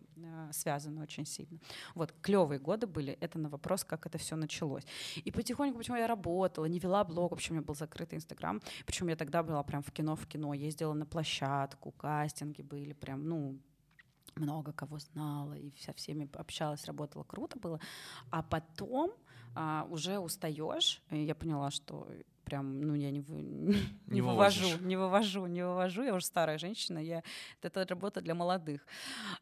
связано 0.51 1.01
очень 1.03 1.25
сильно. 1.25 1.59
Вот, 1.95 2.13
клевые 2.21 2.59
годы 2.59 2.87
были, 2.87 3.13
это 3.21 3.39
на 3.39 3.49
вопрос, 3.49 3.83
как 3.83 4.05
это 4.05 4.17
все 4.17 4.35
началось. 4.35 4.83
И 5.25 5.31
потихоньку, 5.31 5.77
почему 5.77 5.97
я 5.97 6.07
работала, 6.07 6.65
не 6.65 6.79
вела 6.79 7.03
блог, 7.03 7.31
вообще 7.31 7.51
у 7.51 7.55
меня 7.55 7.65
был 7.65 7.75
закрытый 7.75 8.17
Инстаграм, 8.17 8.61
причем 8.85 9.07
я 9.09 9.15
тогда 9.15 9.43
была 9.43 9.63
прям 9.63 9.81
в 9.83 9.91
кино, 9.91 10.15
в 10.15 10.27
кино, 10.27 10.53
ездила 10.53 10.93
на 10.93 11.05
площадку, 11.05 11.91
кастинги 11.91 12.61
были 12.61 12.93
прям, 12.93 13.27
ну, 13.27 13.59
много 14.35 14.71
кого 14.73 14.99
знала 14.99 15.53
и 15.53 15.71
со 15.79 15.93
всеми 15.93 16.29
общалась, 16.33 16.85
работала, 16.85 17.23
круто 17.23 17.59
было. 17.59 17.79
А 18.29 18.41
потом 18.43 19.11
а, 19.55 19.85
уже 19.89 20.19
устаешь, 20.19 21.01
и 21.11 21.23
я 21.23 21.35
поняла, 21.35 21.71
что 21.71 22.07
прям, 22.45 22.81
ну, 22.81 22.95
я 22.95 23.11
не, 23.11 23.19
вы- 23.21 23.41
не, 23.41 23.75
Не 24.07 24.21
вывожу, 24.21 24.61
вывозишь. 24.61 24.81
не 24.81 24.95
вывожу, 24.97 25.45
не 25.47 25.65
вывожу, 25.65 26.03
я 26.03 26.13
уже 26.13 26.25
старая 26.25 26.57
женщина, 26.57 26.99
я, 26.99 27.23
это 27.61 27.85
работа 27.85 28.21
для 28.21 28.33
молодых 28.35 28.85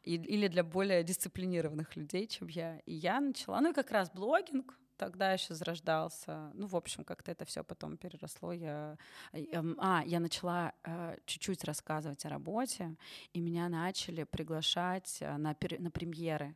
и- 0.04 0.16
или 0.16 0.48
для 0.48 0.64
более 0.64 1.04
дисциплинированных 1.04 1.96
людей, 1.96 2.28
чем 2.28 2.48
я. 2.50 2.80
И 2.86 2.94
я 2.94 3.20
начала, 3.22 3.62
ну 3.62 3.70
и 3.72 3.74
как 3.74 3.92
раз 3.92 4.10
блогинг, 4.12 4.78
тогда 5.00 5.32
еще 5.32 5.56
зарождался. 5.56 6.52
Ну, 6.54 6.68
в 6.68 6.76
общем, 6.76 7.04
как-то 7.04 7.32
это 7.32 7.46
все 7.46 7.64
потом 7.64 7.98
переросло. 7.98 8.52
Я, 8.52 8.98
эм, 9.34 9.78
а, 9.80 10.04
я 10.06 10.20
начала 10.20 10.74
э, 10.84 11.18
чуть-чуть 11.26 11.64
рассказывать 11.64 12.26
о 12.26 12.30
работе, 12.30 12.96
и 13.34 13.40
меня 13.40 13.70
начали 13.70 14.26
приглашать 14.26 15.18
э, 15.22 15.38
на, 15.38 15.56
на 15.80 15.92
премьеры. 15.92 16.56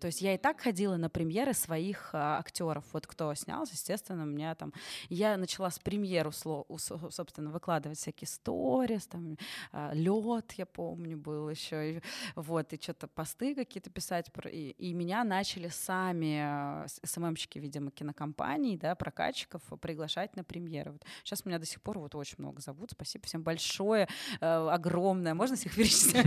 То 0.00 0.06
есть 0.06 0.20
я 0.22 0.34
и 0.34 0.38
так 0.38 0.60
ходила 0.60 0.96
на 0.96 1.08
премьеры 1.08 1.54
своих 1.54 2.10
а, 2.12 2.38
актеров. 2.38 2.84
Вот 2.92 3.06
кто 3.06 3.34
снялся, 3.34 3.72
естественно, 3.74 4.22
у 4.22 4.26
меня 4.26 4.54
там... 4.54 4.72
Я 5.08 5.36
начала 5.36 5.70
с 5.70 5.78
премьеру, 5.78 6.32
собственно, 6.32 7.50
выкладывать 7.50 7.98
всякие 7.98 8.28
сторис, 8.28 9.06
там, 9.06 9.36
а, 9.72 9.92
лед, 9.94 10.52
я 10.52 10.66
помню, 10.66 11.16
был 11.16 11.48
еще. 11.48 11.96
И, 11.96 12.02
вот, 12.34 12.72
и 12.72 12.80
что-то 12.80 13.08
посты 13.08 13.54
какие-то 13.54 13.90
писать. 13.90 14.30
И, 14.50 14.70
и 14.78 14.92
меня 14.94 15.24
начали 15.24 15.68
сами 15.68 16.38
а, 16.40 16.86
СММщики, 17.02 17.58
видимо, 17.58 17.90
кинокомпаний, 17.90 18.76
да, 18.76 18.94
прокатчиков 18.94 19.62
приглашать 19.80 20.36
на 20.36 20.44
премьеры. 20.44 20.92
Вот. 20.92 21.04
Сейчас 21.24 21.44
меня 21.44 21.58
до 21.58 21.66
сих 21.66 21.80
пор 21.82 21.98
вот 21.98 22.14
очень 22.14 22.36
много 22.38 22.60
зовут. 22.60 22.90
Спасибо 22.92 23.24
всем 23.26 23.42
большое, 23.42 24.08
э, 24.40 24.46
огромное. 24.46 25.34
Можно 25.34 25.56
всех 25.56 25.74
перечислить? 25.74 26.26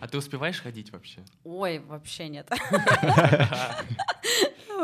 А 0.00 0.08
ты 0.08 0.18
успеваешь 0.18 0.60
ходить 0.60 0.92
вообще? 0.92 1.24
Ой, 1.44 1.78
вообще 1.78 2.28
нет. 2.28 2.37
нет. 2.38 2.48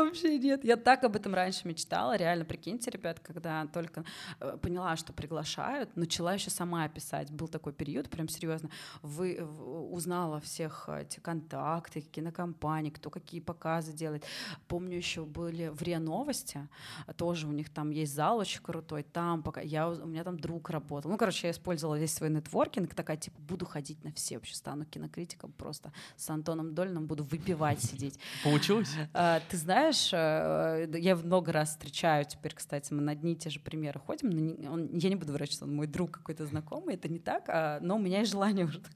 Вообще 0.03 0.37
нет. 0.37 0.63
Я 0.63 0.77
так 0.77 1.03
об 1.03 1.15
этом 1.15 1.33
раньше 1.33 1.67
мечтала. 1.67 2.15
Реально, 2.15 2.45
прикиньте, 2.45 2.91
ребят, 2.91 3.19
когда 3.19 3.65
только 3.67 4.03
э, 4.39 4.57
поняла, 4.61 4.95
что 4.95 5.13
приглашают, 5.13 5.95
начала 5.95 6.33
еще 6.33 6.49
сама 6.49 6.87
писать. 6.87 7.31
Был 7.31 7.47
такой 7.47 7.73
период, 7.73 8.09
прям 8.09 8.27
серьезно. 8.27 8.69
Вы 9.01 9.41
узнала 9.43 10.39
всех 10.41 10.89
эти 10.89 11.19
контакты, 11.19 12.01
кинокомпании, 12.01 12.89
кто 12.89 13.09
какие 13.09 13.41
показы 13.41 13.93
делает. 13.93 14.25
Помню, 14.67 14.97
еще 14.97 15.25
были 15.25 15.67
в 15.67 15.81
РИА 15.81 15.99
Новости, 15.99 16.67
тоже 17.15 17.47
у 17.47 17.51
них 17.51 17.69
там 17.69 17.89
есть 17.89 18.13
зал 18.13 18.37
очень 18.37 18.61
крутой. 18.61 19.03
Там 19.03 19.43
пока 19.43 19.61
я, 19.61 19.89
у 19.89 20.05
меня 20.05 20.23
там 20.23 20.39
друг 20.39 20.69
работал. 20.69 21.11
Ну, 21.11 21.17
короче, 21.17 21.47
я 21.47 21.51
использовала 21.51 21.95
весь 21.95 22.13
свой 22.13 22.29
нетворкинг, 22.29 22.93
такая, 22.93 23.17
типа, 23.17 23.39
буду 23.39 23.65
ходить 23.65 24.03
на 24.03 24.11
все, 24.11 24.35
вообще 24.35 24.55
стану 24.55 24.85
кинокритиком 24.85 25.51
просто 25.51 25.91
с 26.17 26.29
Антоном 26.29 26.73
Дольным 26.73 27.07
буду 27.07 27.23
выпивать 27.23 27.81
сидеть. 27.83 28.19
Получилось? 28.43 28.89
А, 29.13 29.39
ты 29.49 29.57
знаешь, 29.57 29.84
э, 30.13 30.87
я 30.93 31.15
много 31.15 31.51
раз 31.51 31.69
встречаю 31.69 32.25
теперь, 32.25 32.53
кстати, 32.53 32.93
мы 32.93 33.01
на 33.01 33.11
одни 33.11 33.33
и 33.33 33.35
те 33.35 33.49
же 33.49 33.59
примеры 33.59 33.99
ходим, 33.99 34.29
но 34.29 34.71
он, 34.71 34.97
я 34.97 35.09
не 35.09 35.15
буду 35.15 35.33
врать, 35.33 35.51
что 35.51 35.65
он 35.65 35.75
мой 35.75 35.87
друг 35.87 36.11
какой-то 36.11 36.45
знакомый, 36.45 36.95
это 36.95 37.07
не 37.07 37.19
так, 37.19 37.45
а, 37.47 37.79
но 37.81 37.95
у 37.95 37.99
меня 37.99 38.19
есть 38.19 38.31
желание 38.31 38.65
уже 38.65 38.79
такое. 38.79 38.95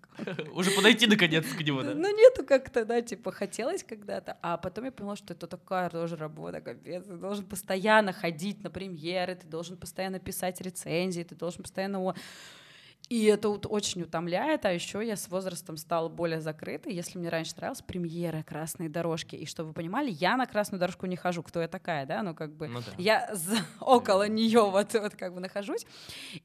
Уже 0.54 0.72
подойти 0.72 1.08
наконец 1.08 1.46
к 1.46 1.62
нему, 1.62 1.82
да? 1.82 1.94
Ну 1.94 2.16
нету 2.16 2.46
как-то, 2.46 2.84
да, 2.86 3.02
типа 3.02 3.32
хотелось 3.32 3.84
когда-то, 3.84 4.38
а 4.42 4.58
потом 4.58 4.86
я 4.86 4.92
поняла, 4.92 5.16
что 5.16 5.34
это 5.34 5.48
такая 5.48 5.90
тоже 5.90 6.18
работа, 6.18 6.62
капец, 6.62 7.06
ты 7.06 7.16
должен 7.16 7.46
постоянно 7.46 8.12
ходить 8.12 8.64
на 8.64 8.70
премьеры, 8.70 9.36
ты 9.36 9.48
должен 9.48 9.78
постоянно 9.78 10.20
писать 10.20 10.60
рецензии, 10.62 11.24
ты 11.24 11.36
должен 11.36 11.64
постоянно 11.64 12.14
и 13.10 13.26
это 13.26 13.50
вот 13.50 13.66
очень 13.68 14.04
утомляет, 14.04 14.66
а 14.66 14.72
еще 14.72 15.06
я 15.06 15.16
с 15.16 15.30
возрастом 15.30 15.78
стала 15.78 16.10
более 16.10 16.42
закрытой. 16.42 16.94
Если 16.94 17.18
мне 17.18 17.30
раньше 17.30 17.54
нравилась 17.58 17.82
премьера 17.82 18.44
красные 18.44 18.88
дорожки, 18.88 19.36
и 19.36 19.48
чтобы 19.48 19.70
вы 19.70 19.74
понимали, 19.74 20.12
я 20.12 20.38
на 20.38 20.46
красную 20.46 20.80
дорожку 20.80 21.08
не 21.08 21.16
хожу. 21.16 21.42
Кто 21.42 21.60
я 21.60 21.68
такая, 21.68 22.06
да? 22.06 22.22
Ну, 22.22 22.36
как 22.36 22.56
бы 22.56 22.68
ну, 22.68 22.82
да. 22.82 22.92
я 23.00 23.34
за, 23.34 23.58
около 23.80 24.28
нее 24.28 24.62
вот, 24.62 24.94
вот 24.94 25.16
как 25.16 25.34
бы 25.34 25.40
нахожусь. 25.40 25.88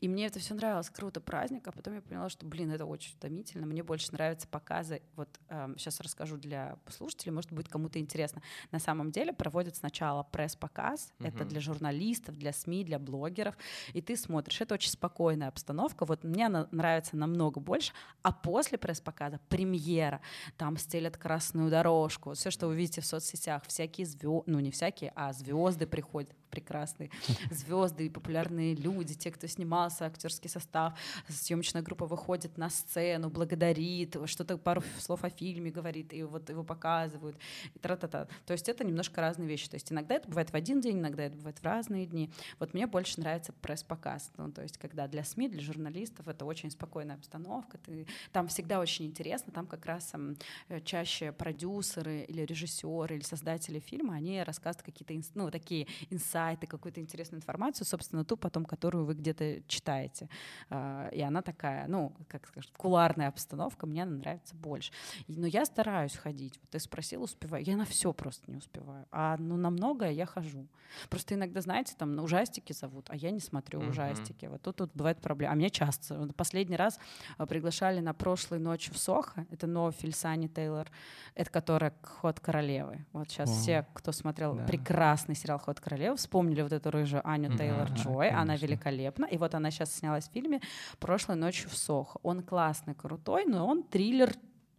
И 0.01 0.09
мне 0.09 0.25
это 0.25 0.39
все 0.39 0.55
нравилось. 0.55 0.89
Круто, 0.89 1.21
праздник. 1.21 1.69
А 1.69 1.73
потом 1.73 1.97
я 1.97 2.01
поняла, 2.01 2.31
что, 2.31 2.47
блин, 2.47 2.71
это 2.71 2.87
очень 2.87 3.15
утомительно. 3.15 3.67
Мне 3.67 3.83
больше 3.83 4.11
нравятся 4.13 4.49
показы. 4.49 5.03
Вот 5.17 5.29
эм, 5.51 5.77
сейчас 5.77 6.01
расскажу 6.01 6.39
для 6.39 6.79
слушателей, 6.89 7.33
может 7.33 7.53
быть, 7.53 7.69
кому-то 7.69 7.99
интересно. 7.99 8.41
На 8.73 8.79
самом 8.79 9.11
деле 9.11 9.35
проводят 9.35 9.77
сначала 9.77 10.23
пресс-показ. 10.23 11.13
Угу. 11.21 11.29
Это 11.29 11.45
для 11.45 11.61
журналистов, 11.61 12.39
для 12.39 12.55
СМИ, 12.55 12.85
для 12.85 12.99
блогеров. 12.99 13.55
И 13.93 14.01
ты 14.01 14.17
смотришь. 14.17 14.63
Это 14.63 14.73
очень 14.73 14.91
спокойная 14.91 15.49
обстановка. 15.49 16.07
Вот 16.07 16.25
мне 16.25 16.54
нравится 16.71 17.17
намного 17.17 17.61
больше, 17.61 17.93
а 18.23 18.33
после 18.33 18.79
пресс-показа 18.79 19.41
премьера, 19.49 20.21
там 20.57 20.77
стелят 20.77 21.17
красную 21.17 21.71
дорожку, 21.71 22.35
все, 22.35 22.51
что 22.51 22.67
вы 22.67 22.77
видите 22.77 23.01
в 23.01 23.07
соцсетях, 23.07 23.63
всякие 23.67 24.07
звезды, 24.07 24.43
ну 24.47 24.61
не 24.61 24.71
всякие, 24.71 25.13
а 25.15 25.33
звезды 25.33 25.87
приходят, 25.87 26.31
прекрасные 26.55 27.11
звезды 27.51 28.07
и 28.07 28.09
популярные 28.09 28.77
люди, 28.77 29.15
те, 29.15 29.33
кто 29.33 29.49
снимался, 29.49 30.07
актерский 30.07 30.49
состав, 30.49 30.97
съемочная 31.29 31.83
группа 31.83 32.07
выходит 32.07 32.57
на 32.59 32.71
сцену, 32.71 33.29
благодарит, 33.29 34.17
что-то 34.27 34.57
пару 34.57 34.85
слов 35.01 35.25
о 35.25 35.31
фильме 35.31 35.73
говорит, 35.73 36.13
и 36.13 36.23
вот 36.23 36.49
его 36.49 36.63
показывают, 36.63 37.37
и 37.75 37.79
тра-та-та. 37.81 38.29
То 38.47 38.53
есть 38.53 38.69
это 38.69 38.85
немножко 38.85 39.21
разные 39.21 39.49
вещи. 39.49 39.69
То 39.69 39.75
есть 39.75 39.91
иногда 39.91 40.15
это 40.15 40.29
бывает 40.29 40.51
в 40.51 40.55
один 40.55 40.81
день, 40.81 40.99
иногда 40.99 41.25
это 41.25 41.37
бывает 41.37 41.59
в 41.59 41.65
разные 41.65 42.07
дни. 42.07 42.31
Вот 42.61 42.73
мне 42.73 42.87
больше 42.87 43.19
нравится 43.19 43.53
пресс-показ, 43.53 44.31
ну, 44.37 44.53
то 44.53 44.63
есть 44.63 44.79
когда 44.79 45.09
для 45.09 45.25
СМИ, 45.25 45.49
для 45.49 45.61
журналистов 45.61 46.29
это 46.29 46.45
очень 46.45 46.71
спокойная 46.71 47.17
обстановка, 47.17 47.79
ты, 47.79 48.07
там 48.33 48.47
всегда 48.47 48.79
очень 48.79 49.07
интересно, 49.07 49.53
там 49.53 49.67
как 49.67 49.87
раз 49.87 50.05
там, 50.07 50.37
э, 50.69 50.81
чаще 50.81 51.33
продюсеры 51.33 52.23
или 52.29 52.43
режиссеры 52.43 53.17
или 53.17 53.25
создатели 53.25 53.81
фильма, 53.81 54.15
они 54.15 54.41
рассказывают 54.43 54.85
какие-то 54.85 55.15
ну, 55.35 55.51
такие 55.51 55.87
инсайты, 56.11 56.44
сайты, 56.45 56.67
какую-то 56.67 57.01
интересную 57.01 57.41
информацию, 57.41 57.87
собственно, 57.87 58.25
ту 58.25 58.37
потом, 58.37 58.65
которую 58.65 59.05
вы 59.05 59.15
где-то 59.15 59.63
читаете. 59.67 60.29
А, 60.71 61.09
и 61.09 61.21
она 61.21 61.43
такая, 61.43 61.87
ну, 61.89 62.13
как 62.29 62.47
скажем, 62.47 62.71
куларная 62.77 63.29
обстановка, 63.29 63.87
мне 63.87 64.03
она 64.03 64.17
нравится 64.17 64.55
больше. 64.55 64.93
Но 65.29 65.47
я 65.47 65.65
стараюсь 65.65 66.17
ходить. 66.17 66.59
Вот 66.61 66.71
ты 66.71 66.79
спросил, 66.79 67.23
успеваю. 67.23 67.65
Я 67.65 67.77
на 67.77 67.85
все 67.85 68.13
просто 68.13 68.51
не 68.51 68.59
успеваю. 68.59 69.07
А 69.11 69.37
ну, 69.39 69.57
на 69.57 69.71
многое 69.71 70.11
я 70.11 70.27
хожу. 70.27 70.67
Просто 71.09 71.35
иногда, 71.35 71.61
знаете, 71.61 71.95
там 71.99 72.15
на 72.15 72.23
ужастики 72.23 72.73
зовут, 72.73 73.07
а 73.09 73.17
я 73.17 73.31
не 73.31 73.41
смотрю 73.41 73.81
uh-huh. 73.81 73.91
ужастики. 73.91 74.47
Вот 74.47 74.63
тут, 74.63 74.77
тут 74.77 74.91
бывает 74.95 75.21
проблема. 75.21 75.53
А 75.53 75.57
мне 75.57 75.71
часто. 75.71 76.29
Последний 76.37 76.77
раз 76.77 76.99
а, 77.39 77.47
приглашали 77.47 78.01
на 78.01 78.15
прошлой 78.15 78.59
ночи 78.59 78.93
в 78.93 78.99
Сохо. 78.99 79.47
Это 79.51 79.67
Нофиль 79.67 80.15
Сани 80.15 80.49
Тейлор. 80.49 80.91
Это 81.35 81.51
которая 81.51 81.93
«Ход 82.03 82.41
королевы». 82.41 83.05
Вот 83.13 83.29
сейчас 83.29 83.51
oh. 83.51 83.61
все, 83.61 83.87
кто 83.95 84.13
смотрел 84.13 84.55
да. 84.55 84.65
прекрасный 84.65 85.35
сериал 85.35 85.59
«Ход 85.59 85.81
королевы», 85.81 86.17
вспомнили 86.35 86.63
вот 86.63 86.73
эту 86.73 86.91
рыжую 86.91 87.23
Аню. 87.25 87.51
Тейлор-Джой, 87.51 88.31
она 88.31 88.57
великолепна, 88.57 89.27
и 89.27 89.39
вот 89.39 89.55
она 89.55 89.71
сейчас 89.71 89.95
снялась 89.95 90.29
в 90.29 90.33
фильме 90.33 90.61
«Прошлой 90.99 91.37
ночью 91.37 91.71
в 91.71 91.77
Сохо». 91.77 92.19
Он 92.25 92.43
классный, 92.43 92.95
крутой, 92.95 93.45
но 93.47 93.65
он 93.69 93.85
триллер 93.85 94.35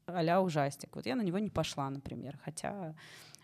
а 0.06 0.41
ужастик. 0.41 0.94
Вот 0.96 1.06
я 1.06 1.15
на 1.15 1.22
него 1.22 1.39
не 1.39 1.50
пошла, 1.50 1.89
например, 1.89 2.38
хотя 2.44 2.94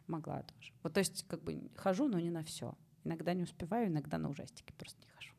могла 0.08 0.42
тоже. 0.42 0.74
Вот 0.84 0.94
то 0.94 1.00
есть 1.00 1.26
как 1.30 1.42
бы 1.42 1.72
хожу, 1.78 2.10
но 2.10 2.20
не 2.20 2.30
на 2.30 2.44
все. 2.44 2.74
Иногда 3.06 3.34
не 3.34 3.44
успеваю, 3.44 3.88
иногда 3.88 4.18
на 4.18 4.30
ужастики 4.30 4.74
просто 4.78 5.00
не 5.02 5.08
хожу. 5.16 5.34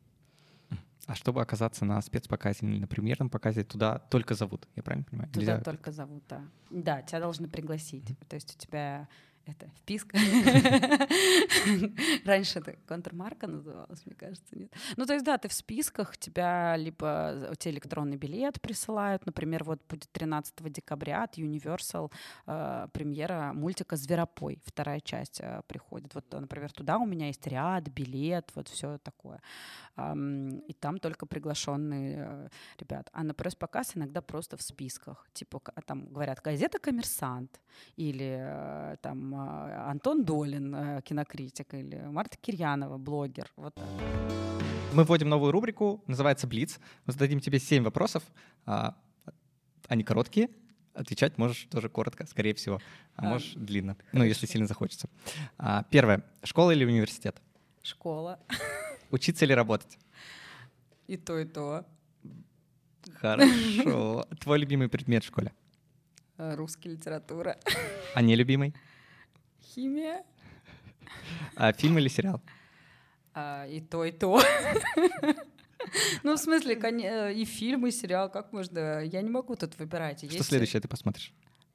А 1.06 1.14
чтобы 1.14 1.42
оказаться 1.42 1.84
на 1.84 2.00
спецпоказе 2.00 2.66
или 2.66 2.78
на 2.78 2.86
премьерном 2.86 3.28
показе, 3.28 3.64
туда 3.64 3.98
только 3.98 4.34
зовут, 4.34 4.66
я 4.76 4.82
правильно 4.82 5.04
понимаю? 5.04 5.30
Туда 5.30 5.40
Нельзя... 5.40 5.60
только 5.60 5.92
зовут, 5.92 6.24
да. 6.26 6.42
Да, 6.70 7.02
тебя 7.02 7.20
должны 7.20 7.48
пригласить. 7.48 8.10
Mm-hmm. 8.10 8.26
То 8.28 8.36
есть 8.36 8.56
у 8.56 8.58
тебя 8.58 9.08
это 9.46 9.70
вписка. 9.76 10.16
Раньше 12.24 12.58
это 12.58 12.76
контрмарка 12.86 13.46
называлась, 13.46 14.04
мне 14.06 14.14
кажется, 14.14 14.56
нет. 14.56 14.72
Ну, 14.96 15.06
то 15.06 15.14
есть, 15.14 15.24
да, 15.24 15.38
ты 15.38 15.48
в 15.48 15.52
списках, 15.52 16.16
тебя 16.16 16.76
либо 16.76 17.52
тебе 17.58 17.74
электронный 17.74 18.16
билет 18.16 18.60
присылают, 18.60 19.26
например, 19.26 19.64
вот 19.64 19.80
будет 19.88 20.10
13 20.12 20.72
декабря 20.72 21.24
от 21.24 21.38
Universal 21.38 22.12
э, 22.46 22.88
премьера 22.92 23.52
мультика 23.52 23.96
«Зверопой», 23.96 24.60
вторая 24.64 25.00
часть 25.00 25.40
э, 25.40 25.62
приходит. 25.66 26.14
Вот, 26.14 26.32
например, 26.32 26.72
туда 26.72 26.98
у 26.98 27.06
меня 27.06 27.26
есть 27.26 27.46
ряд, 27.46 27.88
билет, 27.88 28.50
вот 28.54 28.68
все 28.68 28.98
такое. 28.98 29.40
Эм, 29.96 30.58
и 30.60 30.72
там 30.72 30.98
только 30.98 31.26
приглашенные 31.26 32.16
э, 32.18 32.48
ребят. 32.78 33.08
А 33.12 33.22
на 33.22 33.34
пресс-показ 33.34 33.96
иногда 33.96 34.20
просто 34.20 34.56
в 34.56 34.62
списках. 34.62 35.26
Типа, 35.32 35.60
там 35.86 36.06
говорят, 36.06 36.40
газета 36.40 36.78
«Коммерсант» 36.78 37.60
или 37.96 38.38
э, 38.40 38.96
там 39.02 39.31
а, 39.34 39.90
Антон 39.90 40.24
Долин, 40.24 40.74
э, 40.74 41.02
кинокритик, 41.02 41.74
или 41.74 41.96
Марта 42.06 42.36
Кирьянова, 42.40 42.98
блогер. 42.98 43.50
Вот 43.56 43.78
Мы 44.92 45.04
вводим 45.04 45.28
новую 45.28 45.52
рубрику, 45.52 46.02
называется 46.06 46.46
«Блиц». 46.46 46.78
Мы 47.06 47.12
зададим 47.12 47.40
тебе 47.40 47.58
семь 47.58 47.82
вопросов. 47.82 48.22
А, 48.66 48.96
они 49.88 50.04
короткие, 50.04 50.50
отвечать 50.94 51.38
можешь 51.38 51.66
тоже 51.70 51.88
коротко, 51.88 52.26
скорее 52.26 52.54
всего, 52.54 52.80
а, 53.16 53.26
а 53.26 53.28
можешь 53.28 53.54
длинно, 53.54 53.94
хорошо. 53.94 54.10
ну, 54.12 54.24
если 54.24 54.46
сильно 54.46 54.66
захочется. 54.66 55.08
Первое. 55.90 56.24
Школа 56.44 56.72
или 56.72 56.84
университет? 56.84 57.40
Школа. 57.82 58.38
Учиться 59.10 59.44
или 59.44 59.52
работать? 59.52 59.98
И 61.06 61.16
то, 61.16 61.38
и 61.38 61.44
то. 61.44 61.84
Хорошо. 63.14 64.26
Твой 64.40 64.58
любимый 64.58 64.88
предмет 64.88 65.24
в 65.24 65.26
школе? 65.26 65.52
Русский 66.38 66.90
литература. 66.90 67.58
А 68.14 68.22
не 68.22 68.36
любимый? 68.36 68.74
Химия. 69.74 70.24
А 71.56 71.72
фильм 71.72 71.98
или 71.98 72.08
сериал? 72.08 72.40
А, 73.34 73.66
и 73.66 73.80
то, 73.80 74.04
и 74.04 74.12
то. 74.12 74.40
Ну, 76.22 76.34
в 76.34 76.38
смысле, 76.38 76.74
э, 76.76 77.34
и 77.34 77.44
фильм, 77.44 77.86
и 77.86 77.90
сериал, 77.90 78.30
как 78.30 78.52
можно? 78.52 79.00
Я 79.04 79.20
не 79.22 79.30
могу 79.30 79.56
тут 79.56 79.76
выбирать. 79.78 80.24
Что 80.30 80.44
следующее 80.44 80.80
ты 80.80 80.88
посмотришь? 80.88 81.32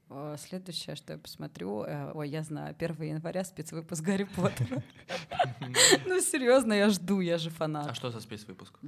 Э, 0.10 0.38
Следующее, 0.40 0.96
что 0.96 1.14
я 1.14 1.20
посмотрю, 1.20 1.84
э, 1.84 2.12
ой, 2.14 2.30
я 2.30 2.44
знаю, 2.44 2.74
1 2.80 3.02
января 3.04 3.44
спецвыпуск 3.44 4.02
Гарри 4.04 4.24
Поттера. 4.24 4.82
Ну, 6.06 6.22
серьезно, 6.22 6.74
я 6.74 6.90
жду, 6.90 7.20
я 7.20 7.38
же 7.38 7.50
А 7.50 7.52
фанат. 7.52 7.96
что 7.96 8.10
за 8.12 8.22
спецвыпуск? 8.22 8.80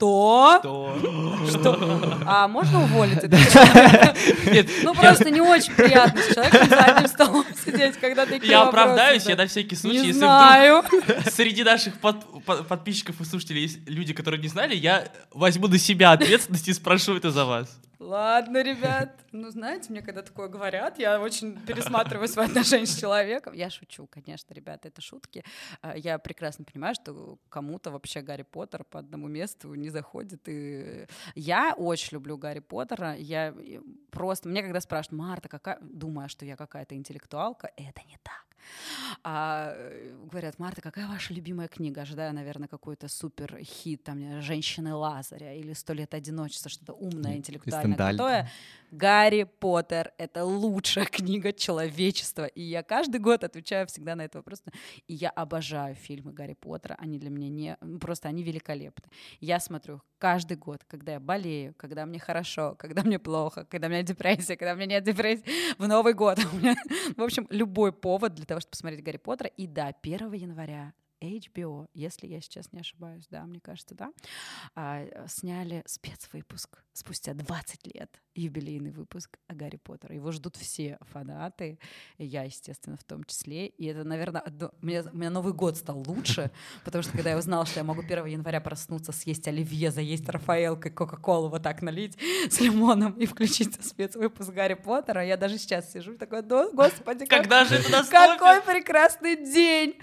Что? 0.00 0.60
Что? 0.62 1.46
Что? 1.46 2.18
А 2.26 2.48
можно 2.48 2.82
уволить 2.84 3.18
этого 3.18 3.42
человека? 3.44 4.14
Ну, 4.82 4.94
просто 4.94 5.30
не 5.30 5.40
очень 5.42 5.74
приятно 5.74 6.20
с 6.22 6.34
человеком 6.34 6.68
за 6.70 6.78
одним 6.78 7.08
столом 7.08 7.44
сидеть, 7.64 7.96
когда 7.98 8.24
такие 8.24 8.50
Я 8.50 8.62
оправдаюсь, 8.62 9.26
я 9.26 9.36
на 9.36 9.46
всякий 9.46 9.76
случай, 9.76 10.00
Не 10.00 10.06
если 10.08 10.18
знаю. 10.20 10.82
среди 11.30 11.62
наших 11.64 12.00
под- 12.00 12.44
под- 12.44 12.66
подписчиков 12.66 13.20
и 13.20 13.24
слушателей 13.24 13.62
есть 13.62 13.88
люди, 13.88 14.14
которые 14.14 14.40
не 14.40 14.48
знали, 14.48 14.74
я 14.74 15.06
возьму 15.32 15.68
на 15.68 15.78
себя 15.78 16.12
ответственность 16.12 16.68
и 16.68 16.72
спрошу 16.72 17.16
это 17.16 17.30
за 17.30 17.44
вас. 17.44 17.78
Ладно, 17.98 18.62
ребят. 18.62 19.10
Ну, 19.30 19.50
знаете, 19.50 19.90
мне 19.92 20.00
когда 20.00 20.22
такое 20.22 20.48
говорят, 20.48 20.98
я 20.98 21.20
очень 21.20 21.54
пересматриваю 21.60 22.28
свои 22.28 22.46
отношения 22.46 22.86
с 22.86 22.96
человеком. 22.98 23.52
Я 23.52 23.68
шучу, 23.68 24.06
конечно, 24.06 24.54
ребята, 24.54 24.88
это 24.88 25.02
шутки. 25.02 25.44
А, 25.82 25.94
Я 25.94 26.18
прекрасно 26.18 26.64
понимаю, 26.64 26.94
что 26.94 27.36
кому-то 27.50 27.90
вообще 27.90 28.22
Гарри 28.22 28.42
Поттер 28.50 28.84
по 28.84 28.98
одному 29.00 29.28
месту 29.28 29.74
не 29.74 29.89
заходит. 29.90 30.48
И 30.48 31.06
я 31.34 31.74
очень 31.76 32.14
люблю 32.14 32.36
Гарри 32.36 32.60
Поттера. 32.60 33.14
Я 33.16 33.54
просто... 34.10 34.48
Мне 34.48 34.62
когда 34.62 34.80
спрашивают, 34.80 35.20
Марта, 35.20 35.48
какая... 35.48 35.78
Думаю, 35.80 36.28
что 36.28 36.44
я 36.44 36.56
какая-то 36.56 36.94
интеллектуалка. 36.94 37.70
Это 37.76 38.00
не 38.08 38.18
так. 38.22 38.49
А, 39.22 39.72
э, 39.74 40.14
говорят, 40.30 40.58
Марта, 40.58 40.80
какая 40.80 41.06
ваша 41.06 41.34
любимая 41.34 41.68
книга? 41.68 42.02
Ожидаю, 42.02 42.34
наверное, 42.34 42.68
какой-то 42.68 43.08
супер 43.08 43.58
хит, 43.62 44.04
там, 44.04 44.40
«Женщины 44.40 44.94
Лазаря» 44.94 45.54
или 45.54 45.72
«Сто 45.72 45.92
лет 45.92 46.14
одиночества», 46.14 46.70
что-то 46.70 46.92
умное, 46.92 47.36
интеллектуальное, 47.36 47.96
крутое. 47.96 48.50
Гарри 48.90 49.44
Поттер— 49.44 50.12
это 50.18 50.44
лучшая 50.44 51.04
книга 51.10 51.52
человечества. 51.52 52.46
И 52.46 52.62
я 52.62 52.82
каждый 52.82 53.20
год 53.20 53.44
отвечаю 53.44 53.86
всегда 53.86 54.16
на 54.16 54.22
этот 54.22 54.36
вопрос. 54.36 54.62
И 55.06 55.14
я 55.14 55.30
обожаю 55.30 55.94
фильмы 55.94 56.32
Гарри 56.32 56.54
Поттера. 56.54 56.96
Они 56.98 57.18
для 57.18 57.30
меня 57.30 57.48
не... 57.48 57.98
Просто 57.98 58.28
они 58.28 58.42
великолепны. 58.42 59.08
Я 59.40 59.60
смотрю 59.60 59.96
их 59.96 60.00
каждый 60.18 60.56
год, 60.56 60.84
когда 60.86 61.12
я 61.12 61.20
болею, 61.20 61.74
когда 61.76 62.04
мне 62.04 62.18
хорошо, 62.18 62.74
когда 62.78 63.02
мне 63.02 63.18
плохо, 63.18 63.66
когда 63.70 63.86
у 63.86 63.90
меня 63.90 64.02
депрессия, 64.02 64.56
когда 64.56 64.74
у 64.74 64.76
меня 64.76 64.86
нет 64.86 65.04
депрессии. 65.04 65.44
В 65.78 65.88
Новый 65.88 66.12
год. 66.12 66.38
В 67.16 67.22
общем, 67.22 67.46
любой 67.50 67.92
повод 67.92 68.34
для 68.34 68.44
того, 68.50 68.60
чтобы 68.60 68.72
посмотреть 68.72 69.04
Гарри 69.04 69.18
Поттера. 69.18 69.48
И 69.48 69.68
да, 69.68 69.94
1 70.02 70.32
января 70.32 70.92
HBO, 71.20 71.88
если 71.94 72.26
я 72.26 72.40
сейчас 72.40 72.72
не 72.72 72.80
ошибаюсь, 72.80 73.26
да, 73.30 73.44
мне 73.44 73.60
кажется, 73.60 73.94
да, 73.94 74.10
а, 74.74 75.02
э, 75.02 75.26
сняли 75.28 75.82
спецвыпуск 75.86 76.82
спустя 76.92 77.34
20 77.34 77.94
лет, 77.94 78.20
юбилейный 78.34 78.90
выпуск 78.90 79.38
о 79.46 79.54
Гарри 79.54 79.76
Поттере. 79.76 80.16
Его 80.16 80.32
ждут 80.32 80.56
все 80.56 80.98
фанаты, 81.02 81.78
я, 82.18 82.44
естественно, 82.44 82.96
в 82.96 83.04
том 83.04 83.24
числе. 83.24 83.66
И 83.68 83.86
это, 83.86 84.04
наверное, 84.04 84.40
одно- 84.40 84.72
мне, 84.80 85.02
у 85.02 85.16
меня 85.16 85.30
Новый 85.30 85.52
год 85.52 85.76
стал 85.76 86.02
лучше, 86.06 86.50
потому 86.84 87.02
что 87.02 87.12
когда 87.12 87.30
я 87.30 87.38
узнала, 87.38 87.66
что 87.66 87.80
я 87.80 87.84
могу 87.84 88.02
1 88.02 88.26
января 88.26 88.60
проснуться, 88.60 89.12
съесть 89.12 89.46
оливье, 89.48 89.90
заесть 89.90 90.28
Рафаэлкой, 90.28 90.90
Кока-Колу 90.90 91.48
вот 91.48 91.62
так 91.62 91.82
налить 91.82 92.16
с 92.50 92.60
лимоном 92.60 93.12
и 93.12 93.26
включить 93.26 93.74
спецвыпуск 93.84 94.50
Гарри 94.50 94.74
Поттера, 94.74 95.24
я 95.24 95.36
даже 95.36 95.58
сейчас 95.58 95.92
сижу 95.92 96.16
такой, 96.16 96.42
«Да, 96.42 96.68
господи, 96.72 97.26
как 97.26 97.42
Когда 97.42 97.64
же 97.64 97.76
это 97.76 97.90
какой 98.10 98.56
наступит? 98.56 98.64
прекрасный 98.64 99.36
день! 99.36 99.96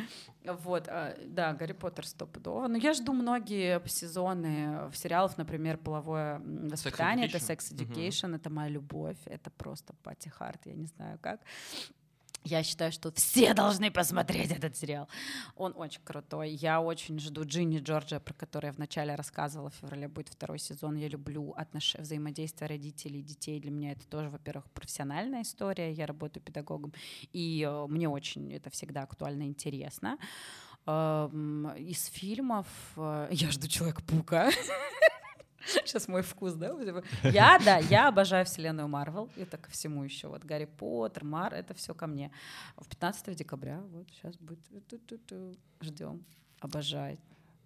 Вот, 0.54 0.88
а, 0.88 1.16
да, 1.26 1.54
Гарри 1.54 1.74
Поттер 1.74 2.06
стопудово. 2.06 2.68
Но 2.68 2.78
я 2.78 2.94
жду 2.94 3.14
многие 3.14 3.82
сезоны 3.88 4.92
сериалов, 4.94 5.38
например, 5.38 5.78
«Половое 5.78 6.40
воспитание», 6.40 7.28
это 7.28 7.38
Education. 7.38 7.58
«Sex 7.58 7.76
Education», 7.76 8.36
это 8.36 8.50
моя 8.50 8.70
любовь, 8.70 9.18
это 9.26 9.50
просто 9.50 9.94
пати 10.04 10.30
харт, 10.30 10.66
я 10.66 10.74
не 10.74 10.86
знаю 10.86 11.20
как. 11.22 11.42
Я 12.44 12.64
считаю, 12.64 12.92
что 12.92 13.12
все 13.12 13.54
должны 13.54 13.92
посмотреть 13.92 14.52
этот 14.52 14.76
сериал. 14.78 15.08
Он 15.56 15.74
очень 15.76 16.02
крутой. 16.04 16.52
Я 16.52 16.82
очень 16.82 17.20
жду 17.20 17.44
Джинни 17.44 17.80
Джорджа, 17.80 18.20
про 18.20 18.34
которую 18.34 18.70
я 18.70 18.74
вначале 18.74 19.16
рассказывала. 19.16 19.70
В 19.70 19.76
феврале 19.76 20.08
будет 20.08 20.30
второй 20.30 20.60
сезон. 20.60 20.96
Я 20.96 21.10
люблю 21.10 21.54
отнош... 21.58 21.96
взаимодействие 21.96 22.70
родителей 22.70 23.20
и 23.20 23.24
детей. 23.24 23.60
Для 23.60 23.72
меня 23.72 23.92
это 23.92 24.08
тоже, 24.08 24.30
во-первых, 24.30 24.70
профессиональная 24.72 25.42
история. 25.42 25.92
Я 25.92 26.06
работаю 26.06 26.42
педагогом. 26.44 26.94
И 27.34 27.68
э, 27.68 27.88
мне 27.88 28.08
очень 28.08 28.54
это 28.54 28.70
всегда 28.70 29.04
актуально 29.04 29.44
и 29.44 29.48
интересно. 29.48 30.18
Эм, 30.86 31.70
Из 31.76 32.06
фильмов 32.06 32.68
э, 32.96 33.28
я 33.32 33.52
жду 33.52 33.68
Человека-паука. 33.68 34.52
Сейчас 35.86 36.08
мой 36.08 36.22
вкус, 36.22 36.54
да? 36.54 36.70
типа. 36.70 37.04
Я, 37.24 37.60
да, 37.60 37.78
я 37.78 38.08
обожаю 38.08 38.46
вселенную 38.46 38.88
Марвел. 38.88 39.30
Это 39.38 39.58
ко 39.58 39.70
всему 39.70 40.04
еще. 40.04 40.28
Вот 40.28 40.44
Гарри 40.44 40.66
Поттер, 40.66 41.24
Мар, 41.24 41.54
это 41.54 41.74
все 41.74 41.94
ко 41.94 42.08
мне. 42.08 42.32
В 42.78 42.88
15 42.88 43.36
декабря, 43.36 43.82
вот 43.92 44.08
сейчас 44.12 44.36
будет. 44.38 44.60
Ждем. 45.82 46.24
Обожаю. 46.60 47.18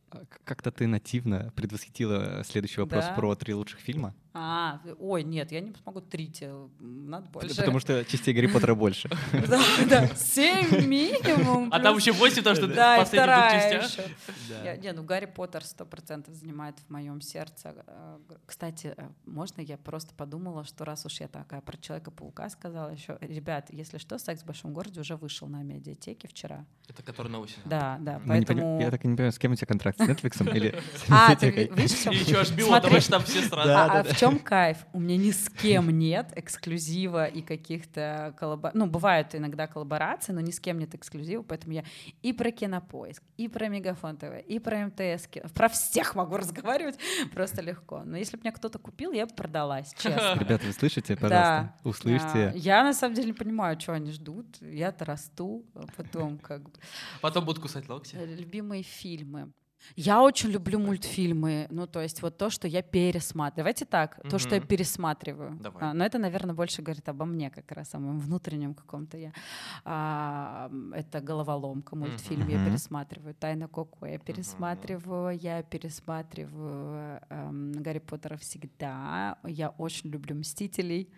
А 0.10 0.24
Как-то 0.44 0.72
ты 0.72 0.88
нативно 0.88 1.54
предвосхитила 1.56 2.44
следующий 2.44 2.82
вопрос 2.82 3.06
Да. 3.06 3.14
про 3.14 3.34
три 3.36 3.54
лучших 3.54 3.80
фильма. 3.80 4.14
А, 4.34 4.80
ой, 5.00 5.24
нет, 5.24 5.52
я 5.52 5.60
не 5.60 5.74
смогу 5.84 6.00
три, 6.00 6.28
те- 6.30 6.54
надо 6.80 7.28
больше. 7.30 7.56
Потому 7.56 7.80
что 7.80 8.06
частей 8.06 8.34
Гарри 8.34 8.48
Поттера 8.48 8.76
больше. 8.76 9.10
Да, 9.48 9.62
да, 9.90 10.08
семь 10.16 10.88
минимум. 10.88 11.70
А 11.72 11.80
там 11.80 11.98
еще 11.98 12.14
8, 12.14 12.38
потому 12.38 12.56
что 12.56 12.68
Да, 12.68 13.04
вторая 13.04 13.82
частях. 13.84 14.08
еще. 14.48 14.78
Не, 14.82 14.94
ну 14.94 15.04
Гарри 15.04 15.26
Поттер 15.26 15.66
сто 15.66 15.86
процентов 15.86 16.34
занимает 16.36 16.78
в 16.80 16.90
моем 16.90 17.20
сердце. 17.20 17.74
Э, 17.88 18.18
Кстати, 18.46 18.94
э, 18.96 19.10
можно 19.26 19.62
я 19.62 19.78
просто 19.78 20.14
подумала, 20.16 20.64
что 20.64 20.86
раз 20.86 21.06
уж 21.06 21.20
я 21.20 21.28
такая 21.28 21.60
про 21.62 21.76
Человека-паука 21.78 22.50
сказала 22.50 22.90
еще, 22.90 23.18
ребят, 23.22 23.68
если 23.70 23.98
что, 23.98 24.18
«Секс 24.18 24.44
в 24.44 24.46
большом 24.46 24.74
городе» 24.74 25.02
уже 25.02 25.16
вышел 25.18 25.48
на 25.48 25.62
медиатеке 25.64 26.28
вчера. 26.30 26.66
Это 26.88 27.04
который 27.04 27.28
новый 27.28 27.50
сезон. 27.50 27.64
Да, 27.66 27.98
да, 28.00 28.22
поэтому... 28.26 28.80
Я 28.80 28.92
так 28.92 29.04
и 29.04 29.08
не 29.08 29.16
понимаю, 29.16 29.34
с 29.34 29.40
кем 29.40 29.52
у 29.52 29.56
тебя 29.56 29.68
контракт, 29.68 29.98
с 29.98 30.02
Netflix 30.02 30.56
или 30.56 30.70
с 30.96 31.06
А, 31.10 31.36
ты 31.36 31.50
видишь, 31.50 31.92
еще 32.06 32.42
HBO, 32.42 32.82
давай 32.82 33.02
там 33.02 33.24
все 33.24 33.42
сразу. 33.42 34.21
В 34.22 34.24
чем 34.24 34.38
кайф? 34.38 34.86
У 34.94 35.00
меня 35.00 35.18
ни 35.18 35.32
с 35.32 35.50
кем 35.50 35.90
нет 35.90 36.32
эксклюзива 36.36 37.26
и 37.26 37.42
каких-то 37.42 38.36
коллабораций. 38.38 38.80
Ну, 38.80 38.86
бывают 38.86 39.34
иногда 39.34 39.66
коллаборации, 39.66 40.32
но 40.32 40.42
ни 40.42 40.52
с 40.52 40.60
кем 40.60 40.78
нет 40.78 40.94
эксклюзива, 40.94 41.42
поэтому 41.42 41.74
я 41.74 41.84
и 42.22 42.32
про 42.32 42.52
Кинопоиск, 42.52 43.24
и 43.38 43.48
про 43.48 43.68
Мегафон 43.68 44.18
ТВ, 44.18 44.46
и 44.48 44.60
про 44.60 44.86
МТС, 44.86 45.28
про 45.56 45.70
всех 45.70 46.14
могу 46.14 46.38
разговаривать 46.38 47.00
просто 47.34 47.64
легко. 47.64 48.04
Но 48.04 48.16
если 48.16 48.38
бы 48.38 48.42
меня 48.44 48.52
кто-то 48.52 48.78
купил, 48.78 49.12
я 49.12 49.26
бы 49.26 49.34
продалась, 49.34 49.92
честно. 49.98 50.38
Ребята, 50.40 50.68
вы 50.68 50.74
слышите, 50.74 51.16
пожалуйста? 51.16 51.74
А, 51.84 51.88
Услышьте. 51.90 52.54
Я 52.58 52.84
на 52.84 52.94
самом 52.94 53.16
деле 53.16 53.30
не 53.30 53.34
понимаю, 53.34 53.80
что 53.80 53.94
они 53.94 54.12
ждут. 54.12 54.46
Я-то 54.62 55.04
расту, 55.04 55.66
а 55.74 55.88
потом 55.98 56.38
как 56.38 56.62
бы 56.62 56.72
Потом 57.22 57.44
будут 57.44 57.60
кусать 57.64 57.90
локти. 57.90 58.16
Э, 58.16 58.26
Любимые 58.28 58.84
фильмы. 58.84 59.52
Я 59.96 60.22
очень 60.22 60.50
люблю 60.50 60.80
мультфильмы, 60.80 61.68
ну 61.70 61.88
то 61.88 62.02
есть 62.02 62.22
вот 62.22 62.38
то, 62.38 62.50
что 62.50 62.68
я 62.68 62.82
пересматриваю. 62.82 63.58
Давайте 63.58 63.86
так, 63.86 64.20
то, 64.30 64.40
что 64.40 64.56
я 64.56 64.62
пересматриваю. 64.62 65.58
Давай. 65.62 65.84
А, 65.84 65.94
но 65.94 66.06
это, 66.06 66.18
наверное, 66.18 66.56
больше 66.56 66.82
говорит 66.82 67.08
обо 67.10 67.26
мне 67.26 67.50
как 67.50 67.72
раз, 67.72 67.94
о 67.94 68.00
моем 68.00 68.20
внутреннем 68.20 68.74
каком-то 68.74 69.18
я. 69.18 69.34
А, 69.86 70.72
это 70.94 71.22
головоломка 71.22 71.96
мультфильм 71.96 72.48
я 72.48 72.64
пересматриваю, 72.66 73.36
Тайна 73.36 73.68
Коко 73.68 74.06
я 74.06 74.20
пересматриваю, 74.20 75.38
я 75.38 75.64
пересматриваю 75.64 77.22
эм, 77.30 77.72
Гарри 77.74 78.00
Поттера 78.00 78.38
всегда. 78.38 79.38
Я 79.44 79.70
очень 79.70 80.10
люблю 80.10 80.36
Мстителей. 80.36 81.10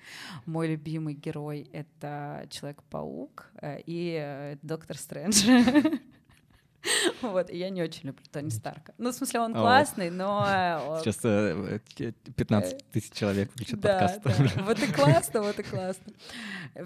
Мой 0.46 0.68
любимый 0.68 1.14
герой 1.14 1.70
это 1.72 2.48
Человек-паук 2.50 3.52
э, 3.62 3.82
и 3.86 4.18
э, 4.20 4.58
Доктор 4.62 4.98
Стрэндж. 4.98 5.44
Вот, 7.34 7.50
и 7.50 7.58
я 7.58 7.70
не 7.70 7.82
очень 7.82 8.08
люблю 8.08 8.24
Тони 8.32 8.50
Старка. 8.50 8.94
Ну, 8.98 9.12
в 9.12 9.16
смысле, 9.16 9.40
он 9.40 9.54
классный, 9.54 10.10
но... 10.10 10.46
э, 10.48 11.00
Сейчас 11.04 11.20
э, 11.24 11.80
э, 12.00 12.12
15 12.36 12.92
тысяч 12.92 13.12
человек 13.14 13.52
включат 13.52 13.82
подкаст. 13.82 14.22
Вот 14.66 14.80
и 14.80 14.88
классно, 14.92 15.42
вот 15.42 15.60
и 15.60 15.64
классно. 15.64 16.14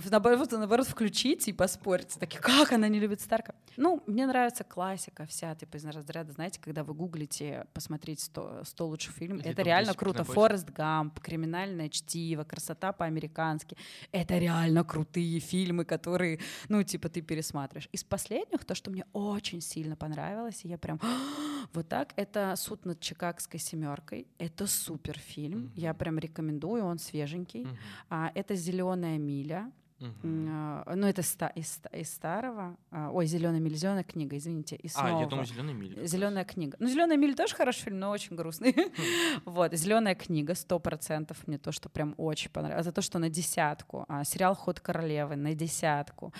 Наоборот, 0.09 0.51
наоборот, 0.51 0.87
включите 0.87 1.51
и 1.51 1.53
поспорьте. 1.53 2.19
Такие, 2.19 2.39
как 2.39 2.71
она 2.71 2.87
не 2.87 2.99
любит 2.99 3.21
Старка? 3.21 3.55
Ну, 3.77 4.03
мне 4.07 4.25
нравится 4.27 4.63
классика 4.63 5.25
вся, 5.25 5.55
типа 5.55 5.77
из 5.77 5.85
разряда, 5.85 6.31
знаете, 6.33 6.59
когда 6.61 6.83
вы 6.83 6.93
гуглите 6.93 7.65
посмотреть 7.73 8.19
100, 8.21 8.63
100 8.65 8.87
лучших 8.87 9.13
фильмов, 9.15 9.45
это 9.45 9.61
реально 9.61 9.93
круто. 9.93 10.23
Форест 10.23 10.69
Гамп, 10.69 11.19
Криминальное 11.19 11.89
чтиво, 11.89 12.43
Красота 12.43 12.91
по-американски. 12.93 13.77
Это 14.11 14.37
реально 14.37 14.83
крутые 14.83 15.39
фильмы, 15.39 15.85
которые, 15.85 16.39
ну, 16.69 16.83
типа, 16.83 17.09
ты 17.09 17.21
пересматриваешь. 17.21 17.89
Из 17.91 18.03
последних, 18.03 18.65
то, 18.65 18.75
что 18.75 18.91
мне 18.91 19.05
очень 19.13 19.61
сильно 19.61 19.95
понравилось, 19.95 20.26
и 20.63 20.67
я 20.67 20.77
прям 20.77 20.99
вот 21.73 21.87
так, 21.87 22.13
это 22.15 22.53
«Суд 22.55 22.85
над 22.85 22.99
Чикагской 22.99 23.59
семеркой». 23.59 24.27
Это 24.37 24.67
супер 24.67 25.19
фильм. 25.19 25.71
Я 25.75 25.93
прям 25.93 26.17
рекомендую, 26.17 26.83
он 26.83 26.97
свеженький. 26.97 27.65
Мгм. 27.65 27.77
А, 28.09 28.31
это 28.35 28.55
«Зеленая 28.55 29.17
миля». 29.17 29.71
А, 29.99 30.93
Ну, 30.95 31.07
это 31.07 31.21
ста- 31.23 31.47
из, 31.55 31.71
ста- 31.71 31.89
из 31.89 32.09
старого. 32.13 32.77
А, 32.91 33.09
Ой, 33.11 33.25
зеленая 33.25 33.59
миль, 33.59 33.75
зеленая 33.75 34.03
книга, 34.03 34.37
извините, 34.37 34.75
из 34.75 34.95
А, 34.95 35.19
я 35.21 35.25
думаю, 35.25 35.45
зеленый 35.45 35.73
миль. 35.73 35.99
раз. 35.99 36.09
Зеленая 36.09 36.45
книга. 36.45 36.77
Ну, 36.79 36.87
Зеленая 36.89 37.17
миль 37.17 37.35
тоже 37.35 37.55
хороший 37.55 37.81
фильм, 37.85 37.99
но 37.99 38.11
очень 38.11 38.35
грустный. 38.35 38.75
Вот, 39.45 39.73
Зеленая 39.73 40.13
книга, 40.15 40.53
сто 40.55 40.79
процентов. 40.79 41.47
Мне 41.47 41.57
то, 41.57 41.71
что 41.71 41.89
прям 41.89 42.13
очень 42.17 42.51
понравилось. 42.51 42.85
За 42.85 42.91
то, 42.91 43.01
что 43.01 43.19
на 43.19 43.29
десятку. 43.29 44.05
А, 44.07 44.23
Сериал 44.23 44.55
Ход 44.55 44.79
королевы 44.79 45.35
на 45.35 45.53
десятку. 45.55 46.31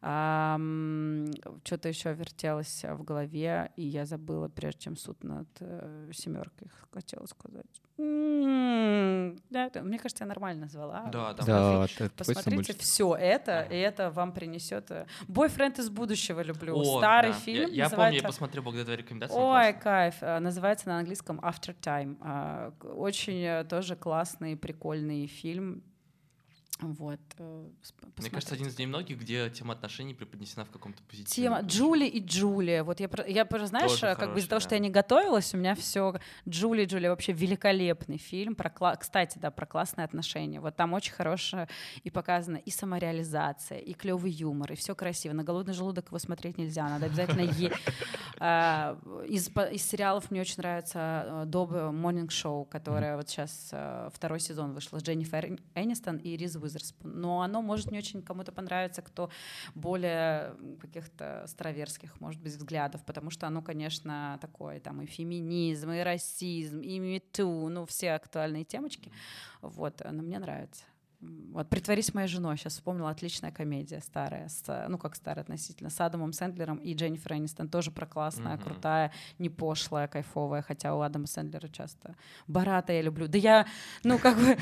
Что-то 0.00 1.88
еще 1.88 2.12
вертелось 2.14 2.84
в 2.84 3.02
голове, 3.04 3.70
и 3.76 3.82
я 3.82 4.04
забыла, 4.06 4.48
прежде 4.48 4.80
чем 4.80 4.96
суд 4.96 5.22
над 5.24 5.48
э, 5.60 6.10
семеркой 6.12 6.68
хотела 6.92 7.26
сказать. 7.26 7.80
Да, 7.96 9.70
мне 9.82 9.98
кажется, 9.98 10.24
я 10.24 10.28
нормально 10.28 10.62
назвала. 10.62 11.06
Да, 11.12 11.32
Да, 11.34 11.86
Посмотрите 12.16 12.72
все 12.74 13.14
это, 13.14 13.62
и 13.62 13.76
это 13.76 14.10
вам 14.10 14.32
принесет. 14.32 14.90
Бойфренд 15.28 15.78
из 15.78 15.90
будущего 15.90 16.40
люблю. 16.40 16.82
Старый 16.84 17.32
фильм. 17.32 17.70
Я, 17.70 17.88
помню, 17.90 18.16
я 18.16 18.22
посмотрел 18.22 18.62
благодаря 18.62 18.84
твоей 18.84 18.98
рекомендации. 18.98 19.36
Ой, 19.36 19.72
кайф. 19.74 20.16
А, 20.20 20.40
Называется 20.40 20.88
на 20.88 20.98
английском 20.98 21.38
After 21.40 21.74
Time. 21.80 22.16
А, 22.20 22.72
Очень 22.82 23.42
э, 23.42 23.64
тоже 23.64 23.96
классный, 23.96 24.56
прикольный 24.56 25.26
фильм. 25.26 25.82
Вот. 26.92 27.20
э, 27.38 27.68
сп- 27.82 28.12
Мне 28.18 28.30
кажется, 28.30 28.54
один 28.54 28.66
посмотрите. 28.66 28.68
из 28.68 28.78
немногих, 28.78 29.18
где 29.20 29.50
тема 29.50 29.72
отношений 29.74 30.14
преподнесена 30.14 30.64
в 30.64 30.70
каком-то 30.70 31.02
позитиве. 31.04 31.46
Тема 31.46 31.60
Джули 31.62 32.06
и 32.06 32.20
Джулия. 32.20 32.84
Вот 32.84 33.00
я, 33.00 33.08
я 33.26 33.46
знаешь, 33.66 33.90
Тоже 33.92 34.06
э, 34.08 34.14
как 34.16 34.32
бы 34.34 34.38
из-за 34.38 34.48
хороший, 34.48 34.48
того, 34.48 34.60
что 34.60 34.74
я 34.74 34.78
не 34.80 34.90
готовилась, 34.90 35.54
у 35.54 35.56
меня 35.56 35.74
все 35.74 36.14
Джули 36.48 36.82
и 36.82 36.86
Джулия 36.86 37.10
вообще 37.10 37.32
великолепный 37.32 38.18
фильм. 38.18 38.54
Про, 38.54 38.96
кстати, 38.96 39.38
да, 39.38 39.50
про 39.50 39.66
классные 39.66 40.04
отношения. 40.04 40.60
Вот 40.60 40.76
там 40.76 40.92
очень 40.92 41.12
хорошая 41.12 41.68
и 42.02 42.10
показана 42.10 42.56
и 42.56 42.70
самореализация, 42.70 43.78
и 43.78 43.92
клевый 43.94 44.30
юмор, 44.30 44.72
и 44.72 44.76
все 44.76 44.94
красиво. 44.94 45.32
На 45.32 45.44
голодный 45.44 45.74
желудок 45.74 46.08
его 46.08 46.18
смотреть 46.18 46.58
нельзя, 46.58 46.88
надо 46.88 47.06
обязательно 47.06 47.40
есть. 47.58 47.74
Из, 49.28 49.48
по- 49.48 49.66
из 49.70 49.82
сериалов 49.82 50.30
мне 50.30 50.40
очень 50.40 50.56
нравится 50.58 51.44
Добы 51.46 51.76
Morning 51.92 52.28
Show, 52.28 52.66
которое 52.68 53.16
вот 53.16 53.28
сейчас 53.28 53.68
э, 53.72 54.10
второй 54.12 54.40
сезон 54.40 54.72
вышло 54.72 54.98
с 54.98 55.02
Дженнифер 55.02 55.58
Энистон 55.74 56.16
и 56.16 56.36
Риз 56.36 56.56
Уизерспун. 56.74 57.20
Но 57.20 57.42
оно 57.42 57.62
может 57.62 57.90
не 57.90 57.98
очень 57.98 58.22
кому-то 58.22 58.52
понравиться, 58.52 59.02
кто 59.02 59.30
более 59.74 60.54
каких-то 60.80 61.44
староверских, 61.46 62.20
может 62.20 62.40
быть, 62.40 62.52
взглядов, 62.52 63.04
потому 63.04 63.30
что 63.30 63.46
оно, 63.46 63.62
конечно, 63.62 64.38
такое, 64.40 64.80
там 64.80 65.02
и 65.02 65.06
феминизм, 65.06 65.90
и 65.90 66.00
расизм, 66.02 66.80
и 66.80 66.98
мету, 66.98 67.68
ну, 67.68 67.86
все 67.86 68.12
актуальные 68.12 68.64
темочки. 68.64 69.12
Вот, 69.62 70.02
но 70.04 70.22
мне 70.22 70.38
нравится. 70.38 70.84
Вот 71.20 71.70
«Притворись 71.70 72.12
моей 72.12 72.28
женой», 72.28 72.58
сейчас 72.58 72.74
вспомнила, 72.74 73.08
отличная 73.08 73.50
комедия 73.50 74.00
старая, 74.02 74.48
с, 74.50 74.86
ну 74.90 74.98
как 74.98 75.16
старая 75.16 75.42
относительно, 75.42 75.88
с 75.88 75.98
Адамом 75.98 76.34
Сэндлером 76.34 76.76
и 76.76 76.92
Дженнифер 76.92 77.32
Энистон, 77.34 77.68
тоже 77.68 77.90
про 77.90 78.04
классная, 78.04 78.56
Мгм. 78.56 78.62
крутая, 78.64 79.12
не 79.38 79.48
пошлая, 79.48 80.06
кайфовая, 80.06 80.60
хотя 80.60 80.94
у 80.94 81.00
Адама 81.00 81.26
Сэндлера 81.26 81.68
часто. 81.68 82.14
Барата 82.46 82.92
я 82.92 83.00
люблю. 83.00 83.26
Да 83.26 83.38
я, 83.38 83.66
ну 84.02 84.18
как 84.18 84.36
бы, 84.36 84.58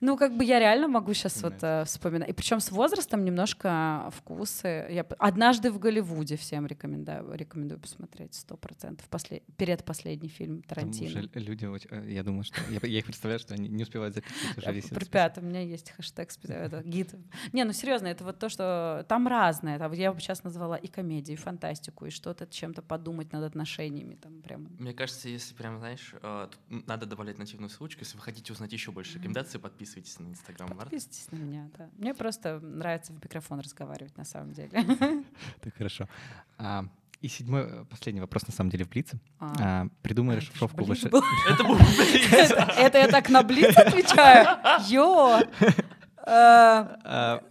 ну 0.00 0.16
как 0.16 0.36
бы 0.36 0.44
я 0.44 0.58
реально 0.58 0.88
могу 0.88 1.12
сейчас 1.14 1.42
вот 1.42 1.54
э, 1.62 1.84
вспоминать. 1.84 2.28
И 2.30 2.32
причем 2.32 2.60
с 2.60 2.70
возрастом 2.70 3.24
немножко 3.24 4.10
вкусы. 4.16 4.86
Я 4.90 5.06
«Однажды 5.18 5.70
в 5.70 5.78
Голливуде» 5.78 6.36
всем 6.36 6.66
рекомендую, 6.66 7.34
рекомендую 7.34 7.78
посмотреть, 7.78 8.34
сто 8.34 8.56
процентов. 8.56 9.08
После, 9.08 9.42
предпоследний 9.56 10.28
фильм 10.28 10.62
Там 10.62 10.68
Тарантино. 10.76 11.08
уже 11.20 11.30
люди, 11.34 11.66
очень- 11.66 11.88
э, 11.90 12.10
я 12.12 12.22
думаю, 12.22 12.44
что 12.44 12.60
я, 12.70 12.80
я 12.82 12.98
их 12.98 13.04
представляю, 13.04 13.38
что 13.40 13.54
они 13.54 13.68
не 13.68 13.82
успевают 13.82 14.14
записывать 14.14 14.58
уже 14.58 14.80
список. 14.80 14.98
Ребят, 14.98 15.38
у 15.38 15.40
меня 15.42 15.60
есть 15.60 15.90
хэштег, 15.90 16.30
это, 16.48 16.82
гид. 16.82 17.14
Не, 17.52 17.64
ну 17.64 17.72
серьезно, 17.72 18.06
это 18.06 18.24
вот 18.24 18.38
то, 18.38 18.48
что 18.48 19.04
там 19.08 19.28
разное. 19.28 19.78
Там 19.78 19.92
я 19.92 20.12
бы 20.12 20.20
сейчас 20.20 20.44
назвала 20.44 20.76
и 20.76 20.86
комедию, 20.86 21.36
и 21.36 21.40
фантастику, 21.40 22.06
и 22.06 22.10
что-то 22.10 22.46
чем-то 22.46 22.82
подумать 22.82 23.32
над 23.32 23.44
отношениями. 23.44 24.14
Там 24.14 24.40
прям. 24.42 24.68
Мне 24.78 24.94
кажется, 24.94 25.28
если 25.28 25.54
прям, 25.54 25.78
знаешь, 25.78 26.14
э, 26.22 26.48
надо 26.68 27.06
добавлять 27.06 27.38
нативную 27.38 27.68
ссылочку. 27.68 28.00
Если 28.00 28.16
вы 28.16 28.22
хотите 28.22 28.52
узнать 28.52 28.72
еще 28.72 28.92
больше 28.92 29.18
рекомендаций, 29.18 29.60
подписывайтесь 29.60 29.89
на 30.18 30.28
Инстаграм 30.28 30.68
Марта. 30.68 30.84
Подписывайтесь 30.84 31.30
на 31.32 31.36
меня, 31.36 31.68
да. 31.78 31.88
Мне 31.98 32.14
просто 32.14 32.60
нравится 32.60 33.12
в 33.12 33.16
микрофон 33.16 33.60
разговаривать 33.60 34.16
на 34.16 34.24
самом 34.24 34.52
деле. 34.52 34.70
Так, 35.60 35.74
хорошо. 35.76 36.08
А, 36.58 36.84
и 37.20 37.28
седьмой, 37.28 37.62
э, 37.62 37.84
последний 37.84 38.20
вопрос, 38.20 38.46
на 38.46 38.52
самом 38.52 38.70
деле, 38.70 38.84
в 38.84 38.88
Блице. 38.88 39.18
А. 39.38 39.54
А, 39.60 39.86
придумай 40.02 40.36
А, 40.36 40.38
расшифровку 40.38 40.84
выше. 40.84 41.08
Это 41.48 41.64
был 41.64 41.76
Это 42.32 42.54
это 42.78 42.98
я 42.98 43.08
так 43.08 43.28
на 43.30 43.42
блиц 43.42 43.76
отвечаю? 43.76 44.58
Йо! 44.88 45.40
Э, 45.60 46.96
А, 47.04 47.42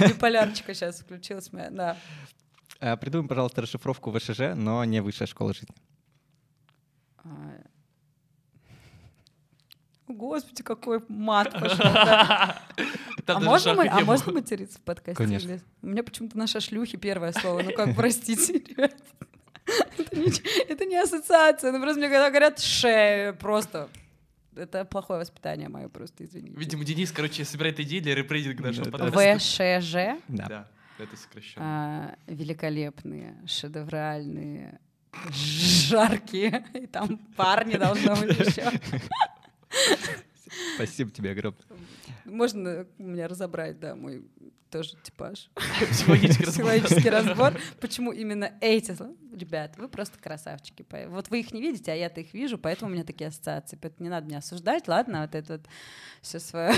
Биполярчика 0.00 0.74
сейчас 0.74 1.00
включилась 1.00 1.52
моя, 1.52 1.70
да. 1.70 2.96
Придумай, 2.96 3.28
пожалуйста, 3.28 3.62
расшифровку 3.62 4.12
ВШЖ, 4.12 4.54
но 4.54 4.84
не 4.84 5.00
высшая 5.00 5.26
школа 5.26 5.52
жизни. 5.52 5.74
Господи, 10.08 10.62
какой 10.62 11.02
мат 11.08 11.52
пошел. 11.52 11.78
да. 11.78 12.62
А 13.28 13.40
можно, 13.40 13.74
мы, 13.74 13.88
а 13.88 14.00
можно 14.02 14.32
материться 14.32 14.78
в 14.78 14.82
подкасте? 14.82 15.16
Конечно. 15.24 15.48
или- 15.48 15.60
У 15.82 15.88
меня 15.88 16.04
почему-то 16.04 16.38
наша 16.38 16.60
шлюхи 16.60 16.96
первое 16.96 17.32
слово. 17.32 17.62
Ну 17.62 17.72
как, 17.72 17.96
простите, 17.96 18.52
ребят. 18.68 18.94
Это 19.98 20.16
не, 20.16 20.30
это 20.68 20.84
не 20.84 20.96
ассоциация. 20.96 21.72
Ну 21.72 21.80
просто 21.80 21.98
мне 21.98 22.08
когда 22.08 22.30
говорят 22.30 22.60
«ше», 22.60 23.36
просто... 23.40 23.88
Это 24.54 24.84
плохое 24.84 25.18
воспитание 25.18 25.68
мое, 25.68 25.88
просто 25.88 26.24
извините. 26.24 26.56
Видимо, 26.56 26.84
Денис, 26.84 27.10
короче, 27.10 27.44
собирает 27.44 27.80
идеи 27.80 27.98
для 27.98 28.14
репрейдинга 28.14 28.62
нашего 28.62 28.90
подкаста. 28.90 29.38
ВШЖ. 29.38 29.94
Да. 30.28 30.46
Да, 30.48 30.68
это 30.98 31.16
сокращенно. 31.16 31.66
а, 31.66 32.14
великолепные, 32.28 33.36
шедевральные, 33.46 34.78
жаркие. 35.32 36.64
И 36.74 36.86
там 36.86 37.18
парни 37.36 37.76
должно 37.76 38.14
быть 38.16 38.38
еще. 38.38 38.70
Спасибо 40.74 41.10
тебе 41.10 41.30
огромное. 41.32 41.62
Можно 42.24 42.86
меня 42.98 43.28
разобрать, 43.28 43.78
да, 43.78 43.94
мой 43.94 44.24
тоже 44.70 44.96
типаж. 45.02 45.48
Психологический 45.90 47.08
разбор. 47.08 47.54
Почему 47.80 48.12
именно 48.12 48.52
эти 48.60 48.94
слова? 48.94 49.14
Ребят, 49.34 49.76
вы 49.78 49.88
просто 49.88 50.18
красавчики. 50.18 50.84
Вот 51.08 51.30
вы 51.30 51.40
их 51.40 51.52
не 51.52 51.60
видите, 51.60 51.92
а 51.92 51.94
я-то 51.94 52.20
их 52.20 52.34
вижу, 52.34 52.58
поэтому 52.58 52.90
у 52.90 52.94
меня 52.94 53.04
такие 53.04 53.28
ассоциации. 53.28 53.78
Поэтому 53.80 54.04
не 54.04 54.10
надо 54.10 54.26
меня 54.26 54.38
осуждать, 54.38 54.88
ладно? 54.88 55.22
Вот 55.22 55.34
это 55.34 55.52
вот 55.54 55.66
все 56.20 56.40
свое. 56.40 56.74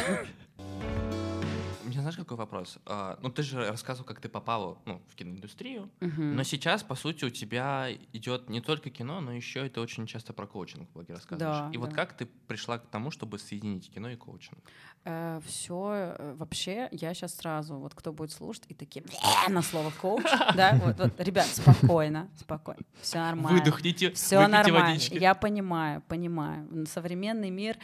Меня 1.99 2.13
знаешь, 2.13 2.17
какой 2.17 2.37
вопрос? 2.37 2.79
А, 2.87 3.19
ну, 3.23 3.29
ты 3.29 3.43
же 3.43 3.59
рассказывал, 3.69 4.07
как 4.07 4.21
ты 4.21 4.29
попала 4.29 4.79
ну, 4.87 5.03
в 5.09 5.17
киноиндустрию, 5.17 5.91
Мгм. 5.99 6.37
но 6.37 6.45
сейчас, 6.45 6.85
по 6.85 6.95
сути, 6.95 7.25
у 7.25 7.31
тебя 7.31 7.89
идет 8.13 8.49
не 8.49 8.61
только 8.61 8.89
кино, 8.91 9.21
но 9.21 9.33
еще 9.33 9.67
и 9.67 9.69
ты 9.69 9.81
очень 9.81 10.07
часто 10.07 10.33
про 10.33 10.47
коучинг 10.47 10.89
в 10.89 10.93
блоге 10.93 11.15
рассказываешь. 11.15 11.65
Да, 11.65 11.71
и 11.73 11.77
вот 11.77 11.91
да. 11.91 11.97
как 11.97 12.17
ты 12.17 12.27
пришла 12.27 12.79
к 12.79 12.87
тому, 12.89 13.11
чтобы 13.11 13.41
соединить 13.41 13.91
кино 13.93 14.11
и 14.11 14.17
коучинг? 14.17 14.61
Все 15.47 16.17
вообще 16.37 16.89
я 16.93 17.15
сейчас 17.15 17.35
сразу 17.35 17.77
вот 17.77 17.95
кто 17.95 18.13
будет 18.13 18.33
слушать 18.33 18.65
и 18.69 18.75
такие 18.75 19.05
на 19.49 19.63
слово 19.63 19.93
коуч 20.01 20.25
да 20.57 20.79
вот, 20.83 20.99
вот, 20.99 21.21
ребят 21.21 21.47
спокойно 21.47 22.29
спокойно 22.37 22.83
все 23.01 23.19
нормально 23.19 23.59
Выдохните, 23.59 24.11
Все 24.13 24.47
нормально. 24.47 24.91
водички. 24.91 25.19
Я 25.19 25.35
понимаю, 25.35 26.03
понимаю. 26.09 26.87
Современный 26.87 27.51
мир 27.51 27.77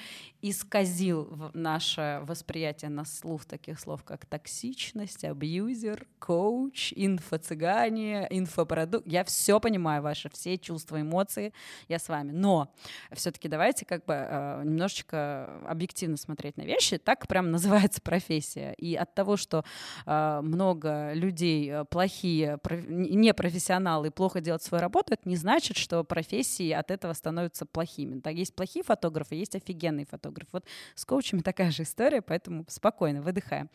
исказил 0.43 1.51
наше 1.55 2.21
восприятие 2.25 2.91
на 2.91 3.05
слух 3.05 3.45
таких 3.45 3.81
слов, 3.81 4.05
как 4.05 4.27
токсичность, 4.27 5.25
абьюзер, 5.25 6.07
коуч, 6.19 6.93
инфо-цыгане, 6.95 8.27
инфопродукт. 8.31 9.07
Я 9.07 9.25
все 9.25 9.61
понимаю, 9.61 10.03
ваши 10.03 10.29
все 10.31 10.59
чувства, 10.59 11.01
эмоции. 11.01 11.53
Я 11.89 11.99
с 11.99 12.09
вами. 12.09 12.33
Но 12.33 12.73
все-таки 13.13 13.49
давайте 13.49 13.85
как 13.85 14.05
бы 14.05 14.15
э, 14.15 14.63
немножечко 14.65 15.61
объективно 15.67 16.17
смотреть 16.17 16.57
на 16.57 16.63
вещи. 16.63 16.99
Так 17.05 17.27
прям 17.29 17.51
называется 17.51 18.01
профессия. 18.03 18.73
И 18.79 18.95
от 18.95 19.15
того, 19.15 19.37
что 19.37 19.65
э, 20.07 20.41
много 20.43 21.13
людей 21.13 21.71
э, 21.71 21.85
плохие, 21.85 22.59
проф- 22.59 22.87
не- 22.89 23.11
непрофессионалы 23.11 24.11
плохо 24.11 24.41
делают 24.41 24.63
свою 24.63 24.81
работу, 24.83 25.13
это 25.15 25.29
не 25.29 25.37
значит, 25.37 25.77
что 25.77 26.03
профессии 26.05 26.71
от 26.71 26.91
этого 26.91 27.13
становятся 27.13 27.67
плохими. 27.67 28.21
Так, 28.21 28.35
есть 28.35 28.55
плохие 28.55 28.83
фотографы, 28.85 29.35
есть 29.35 29.55
офигенные 29.55 30.07
фотографы. 30.07 30.49
Вот 30.53 30.65
с 30.95 31.05
коучами 31.05 31.41
такая 31.41 31.71
же 31.71 31.83
история, 31.83 32.23
поэтому 32.23 32.65
спокойно, 32.69 33.23
выдыхаем. 33.23 33.71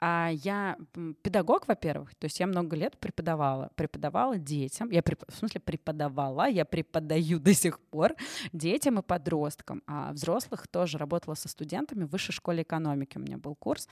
А 0.00 0.30
я 0.32 0.76
педагог, 1.22 1.68
во-первых, 1.68 2.14
то 2.14 2.26
есть 2.26 2.40
я 2.40 2.46
много 2.46 2.76
лет 2.76 2.98
преподавала, 2.98 3.70
преподавала 3.74 4.38
детям, 4.38 4.90
я 4.90 5.00
преп- 5.00 5.24
в 5.28 5.36
смысле 5.36 5.60
преподавала, 5.60 6.48
я 6.48 6.64
преподаю 6.64 7.38
до 7.46 7.54
сих 7.54 7.80
пор 7.80 8.14
детям 8.52 8.98
и 8.98 9.02
подросткам, 9.02 9.82
а 9.86 10.12
взрослых 10.12 10.66
тоже 10.68 10.98
работала 10.98 11.34
со 11.34 11.48
студентами 11.48 12.04
в 12.04 12.10
высшей 12.10 12.34
школе 12.34 12.64
экономики 12.66 13.16
у 13.16 13.20
меня 13.20 13.38
был 13.38 13.54
курс, 13.54 13.88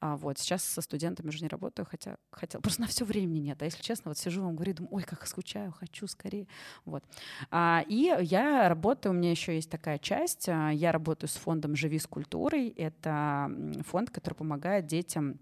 а 0.00 0.16
вот 0.16 0.38
сейчас 0.38 0.64
со 0.64 0.80
студентами 0.80 1.28
уже 1.28 1.40
не 1.42 1.48
работаю, 1.48 1.86
хотя 1.86 2.16
хотела, 2.30 2.60
просто 2.60 2.82
на 2.82 2.86
все 2.88 3.04
времени 3.04 3.38
нет, 3.38 3.62
а 3.62 3.64
если 3.64 3.82
честно, 3.82 4.10
вот 4.10 4.18
сижу 4.18 4.42
вам 4.42 4.56
говорю, 4.56 4.74
думаю, 4.74 4.94
ой, 4.94 5.02
как 5.02 5.26
скучаю, 5.26 5.72
хочу 5.72 6.06
скорее, 6.06 6.46
вот. 6.84 7.04
А, 7.50 7.84
и 7.88 8.12
я 8.20 8.68
работаю, 8.68 9.12
у 9.12 9.16
меня 9.16 9.30
еще 9.30 9.54
есть 9.54 9.70
такая 9.70 9.98
часть, 9.98 10.48
а, 10.48 10.70
я 10.70 10.92
работаю 10.92 11.28
с 11.28 11.34
фондом 11.34 11.76
«Живи 11.76 11.98
с 11.98 12.06
культурой», 12.06 12.68
это 12.68 13.50
фонд, 13.86 14.10
который 14.10 14.34
помогает 14.34 14.86
детям 14.86 15.38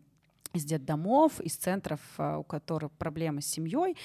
из 0.52 0.64
детдомов, 0.64 1.40
из 1.40 1.56
центров, 1.56 2.00
а, 2.18 2.38
у 2.38 2.44
которых 2.44 2.92
проблемы 2.92 3.40
с 3.40 3.46
семьей. 3.46 3.96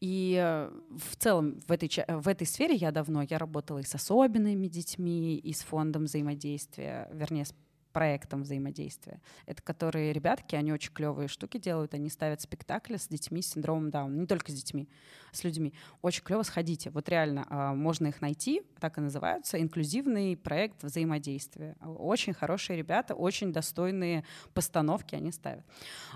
И 0.00 0.38
э, 0.40 0.70
в 0.96 1.16
целом 1.16 1.60
в 1.66 1.72
этой, 1.72 1.90
в 2.08 2.28
этой 2.28 2.46
сфере 2.46 2.74
я 2.74 2.92
давно, 2.92 3.22
я 3.22 3.38
работала 3.38 3.78
и 3.78 3.82
с 3.82 3.94
особенными 3.94 4.68
детьми, 4.68 5.36
и 5.36 5.52
с 5.52 5.62
фондом 5.62 6.04
взаимодействия, 6.04 7.08
вернее, 7.12 7.44
с 7.44 7.54
проектом 7.92 8.42
взаимодействия. 8.42 9.20
Это 9.46 9.62
которые 9.62 10.12
ребятки, 10.12 10.54
они 10.54 10.72
очень 10.72 10.92
клевые 10.92 11.28
штуки 11.28 11.58
делают, 11.58 11.94
они 11.94 12.10
ставят 12.10 12.40
спектакли 12.40 12.96
с 12.96 13.08
детьми 13.08 13.42
с 13.42 13.52
синдромом 13.52 13.90
Дауна, 13.90 14.14
не 14.14 14.26
только 14.26 14.52
с 14.52 14.54
детьми, 14.54 14.88
с 15.32 15.44
людьми. 15.44 15.72
Очень 16.02 16.22
клево, 16.22 16.42
сходите. 16.42 16.90
Вот 16.90 17.08
реально 17.08 17.46
а, 17.48 17.74
можно 17.74 18.08
их 18.08 18.20
найти, 18.20 18.62
так 18.80 18.98
и 18.98 19.00
называются, 19.00 19.60
инклюзивный 19.60 20.36
проект 20.36 20.82
взаимодействия. 20.82 21.76
Очень 21.82 22.34
хорошие 22.34 22.76
ребята, 22.76 23.14
очень 23.14 23.52
достойные 23.52 24.24
постановки 24.54 25.14
они 25.14 25.32
ставят. 25.32 25.64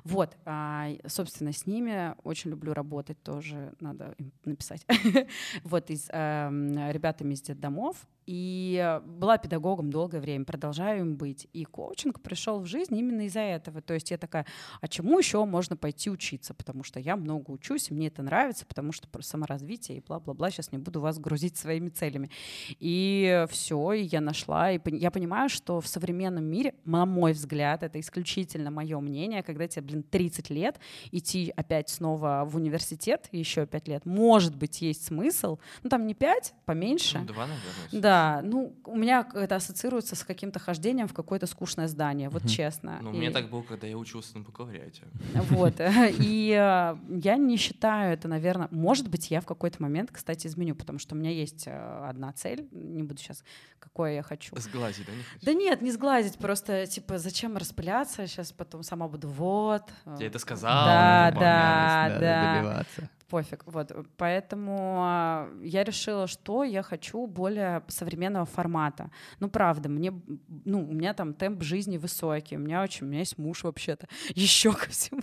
Вот, 0.04 0.36
а, 0.44 0.88
собственно, 1.06 1.52
с 1.52 1.66
ними 1.66 2.14
очень 2.22 2.50
люблю 2.50 2.72
работать 2.72 3.22
тоже, 3.22 3.74
надо 3.80 4.14
им 4.18 4.32
написать. 4.44 4.86
Вот, 5.64 5.90
из 5.90 6.08
эм, 6.10 6.90
ребятами 6.90 7.34
из 7.34 7.42
детдомов, 7.42 8.06
и 8.26 9.00
была 9.04 9.38
педагогом 9.38 9.90
долгое 9.90 10.20
время, 10.20 10.44
продолжаю 10.44 11.00
им 11.00 11.16
быть. 11.16 11.48
И 11.52 11.64
коучинг 11.64 12.20
пришел 12.20 12.60
в 12.60 12.66
жизнь 12.66 12.96
именно 12.96 13.22
из-за 13.22 13.40
этого. 13.40 13.80
То 13.82 13.94
есть 13.94 14.10
я 14.10 14.18
такая, 14.18 14.46
а 14.80 14.88
чему 14.88 15.18
еще 15.18 15.44
можно 15.44 15.76
пойти 15.76 16.10
учиться? 16.10 16.54
Потому 16.54 16.84
что 16.84 17.00
я 17.00 17.16
много 17.16 17.50
учусь, 17.50 17.90
и 17.90 17.94
мне 17.94 18.08
это 18.08 18.22
нравится, 18.22 18.66
потому 18.66 18.92
что 18.92 19.08
про 19.08 19.22
саморазвитие 19.22 19.98
и 19.98 20.00
бла-бла-бла. 20.00 20.50
Сейчас 20.50 20.72
не 20.72 20.78
буду 20.78 21.00
вас 21.00 21.18
грузить 21.18 21.56
своими 21.56 21.88
целями. 21.88 22.30
И 22.78 23.46
все, 23.50 23.92
и 23.92 24.02
я 24.02 24.20
нашла. 24.20 24.70
И 24.72 24.80
я 24.96 25.10
понимаю, 25.10 25.48
что 25.48 25.80
в 25.80 25.86
современном 25.86 26.44
мире, 26.44 26.74
на 26.84 27.06
мой 27.06 27.32
взгляд, 27.32 27.82
это 27.82 27.98
исключительно 27.98 28.70
мое 28.70 29.00
мнение, 29.00 29.42
когда 29.42 29.66
тебе, 29.66 29.82
блин, 29.82 30.02
30 30.02 30.50
лет, 30.50 30.78
идти 31.10 31.52
опять 31.56 31.88
снова 31.88 32.44
в 32.46 32.56
университет, 32.56 33.28
еще 33.32 33.66
5 33.66 33.88
лет, 33.88 34.06
может 34.06 34.56
быть, 34.56 34.82
есть 34.82 35.06
смысл. 35.06 35.58
Ну, 35.82 35.90
там 35.90 36.06
не 36.06 36.14
5, 36.14 36.54
поменьше. 36.64 37.18
Ну, 37.18 37.26
2, 37.26 37.46
наверное. 37.46 37.62
Да, 37.92 38.11
да, 38.12 38.40
ну, 38.42 38.76
у 38.84 38.96
меня 38.96 39.26
это 39.34 39.56
ассоциируется 39.56 40.16
с 40.16 40.24
каким-то 40.24 40.58
хождением 40.58 41.08
в 41.08 41.14
какое-то 41.14 41.46
скучное 41.46 41.88
здание, 41.88 42.28
вот 42.28 42.46
честно. 42.46 42.98
Ну, 43.00 43.10
у 43.10 43.12
меня 43.14 43.30
так 43.30 43.48
было, 43.48 43.62
когда 43.62 43.86
я 43.86 43.96
учился 43.96 44.36
на 44.36 44.44
бакалавриате. 44.44 45.04
Вот, 45.50 45.74
и 46.20 46.50
э, 46.50 46.96
я 47.08 47.36
не 47.36 47.56
считаю 47.56 48.12
это, 48.12 48.28
наверное, 48.28 48.68
может 48.70 49.08
быть, 49.08 49.30
я 49.30 49.40
в 49.40 49.46
какой-то 49.46 49.80
момент, 49.82 50.10
кстати, 50.12 50.46
изменю, 50.46 50.74
потому 50.74 50.98
что 50.98 51.14
у 51.14 51.18
меня 51.18 51.30
есть 51.30 51.64
э, 51.66 52.06
одна 52.06 52.32
цель, 52.32 52.68
не 52.70 53.02
буду 53.02 53.18
сейчас, 53.18 53.42
какое 53.78 54.16
я 54.16 54.22
хочу. 54.22 54.54
Сглазить, 54.58 55.06
да? 55.06 55.12
Не 55.12 55.22
да 55.42 55.54
нет, 55.54 55.80
не 55.80 55.90
сглазить, 55.90 56.36
просто, 56.36 56.86
типа, 56.86 57.18
зачем 57.18 57.56
распыляться, 57.56 58.26
сейчас 58.26 58.52
потом 58.52 58.82
сама 58.82 59.08
буду, 59.08 59.28
вот. 59.28 59.84
Я 60.18 60.26
это 60.26 60.38
сказала. 60.38 60.84
Да, 60.84 61.30
да, 61.40 62.18
да. 62.20 62.54
Добиваться 62.56 63.08
пофиг. 63.32 63.64
Вот, 63.66 63.92
поэтому 64.16 64.96
а, 65.00 65.48
я 65.64 65.84
решила, 65.84 66.26
что 66.26 66.64
я 66.64 66.82
хочу 66.82 67.26
более 67.26 67.82
современного 67.88 68.44
формата. 68.44 69.10
Ну, 69.40 69.48
правда, 69.48 69.88
мне, 69.88 70.12
ну, 70.64 70.88
у 70.90 70.92
меня 70.92 71.14
там 71.14 71.32
темп 71.32 71.62
жизни 71.62 71.96
высокий, 71.96 72.56
у 72.56 72.60
меня 72.60 72.82
очень, 72.82 73.06
у 73.06 73.08
меня 73.08 73.20
есть 73.20 73.38
муж 73.38 73.64
вообще-то, 73.64 74.06
еще 74.34 74.72
ко 74.72 74.90
всему 74.90 75.22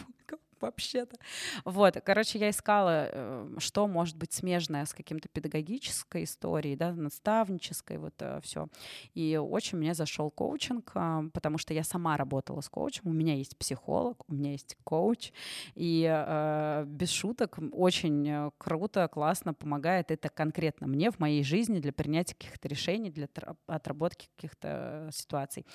вообще-то. 0.61 1.17
Вот, 1.65 1.97
короче, 2.03 2.39
я 2.39 2.49
искала, 2.49 3.09
э, 3.11 3.55
что 3.57 3.87
может 3.87 4.17
быть 4.17 4.33
смежное 4.33 4.85
с 4.85 4.93
каким-то 4.93 5.27
педагогической 5.29 6.23
историей, 6.23 6.75
да, 6.75 6.93
наставнической, 6.93 7.97
вот 7.97 8.13
э, 8.19 8.39
все. 8.43 8.67
И 9.13 9.37
очень 9.37 9.77
мне 9.77 9.93
зашел 9.93 10.29
коучинг, 10.31 10.91
а, 10.95 11.23
потому 11.33 11.57
что 11.57 11.73
я 11.73 11.83
сама 11.83 12.17
работала 12.17 12.61
с 12.61 12.69
коучем, 12.69 13.03
у 13.05 13.13
меня 13.13 13.35
есть 13.35 13.57
психолог, 13.57 14.23
у 14.27 14.33
меня 14.33 14.51
есть 14.51 14.77
коуч, 14.83 15.31
и 15.75 16.07
э, 16.09 16.85
без 16.87 17.09
шуток 17.09 17.59
очень 17.71 18.51
круто, 18.57 19.07
классно 19.07 19.53
помогает 19.53 20.11
это 20.11 20.29
конкретно 20.29 20.87
мне 20.87 21.11
в 21.11 21.19
моей 21.19 21.43
жизни 21.43 21.79
для 21.79 21.93
принятия 21.93 22.35
каких-то 22.35 22.67
решений, 22.67 23.09
для 23.09 23.27
отработки 23.67 24.29
каких-то 24.35 25.09
ситуаций. 25.11 25.65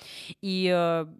И 0.41 0.63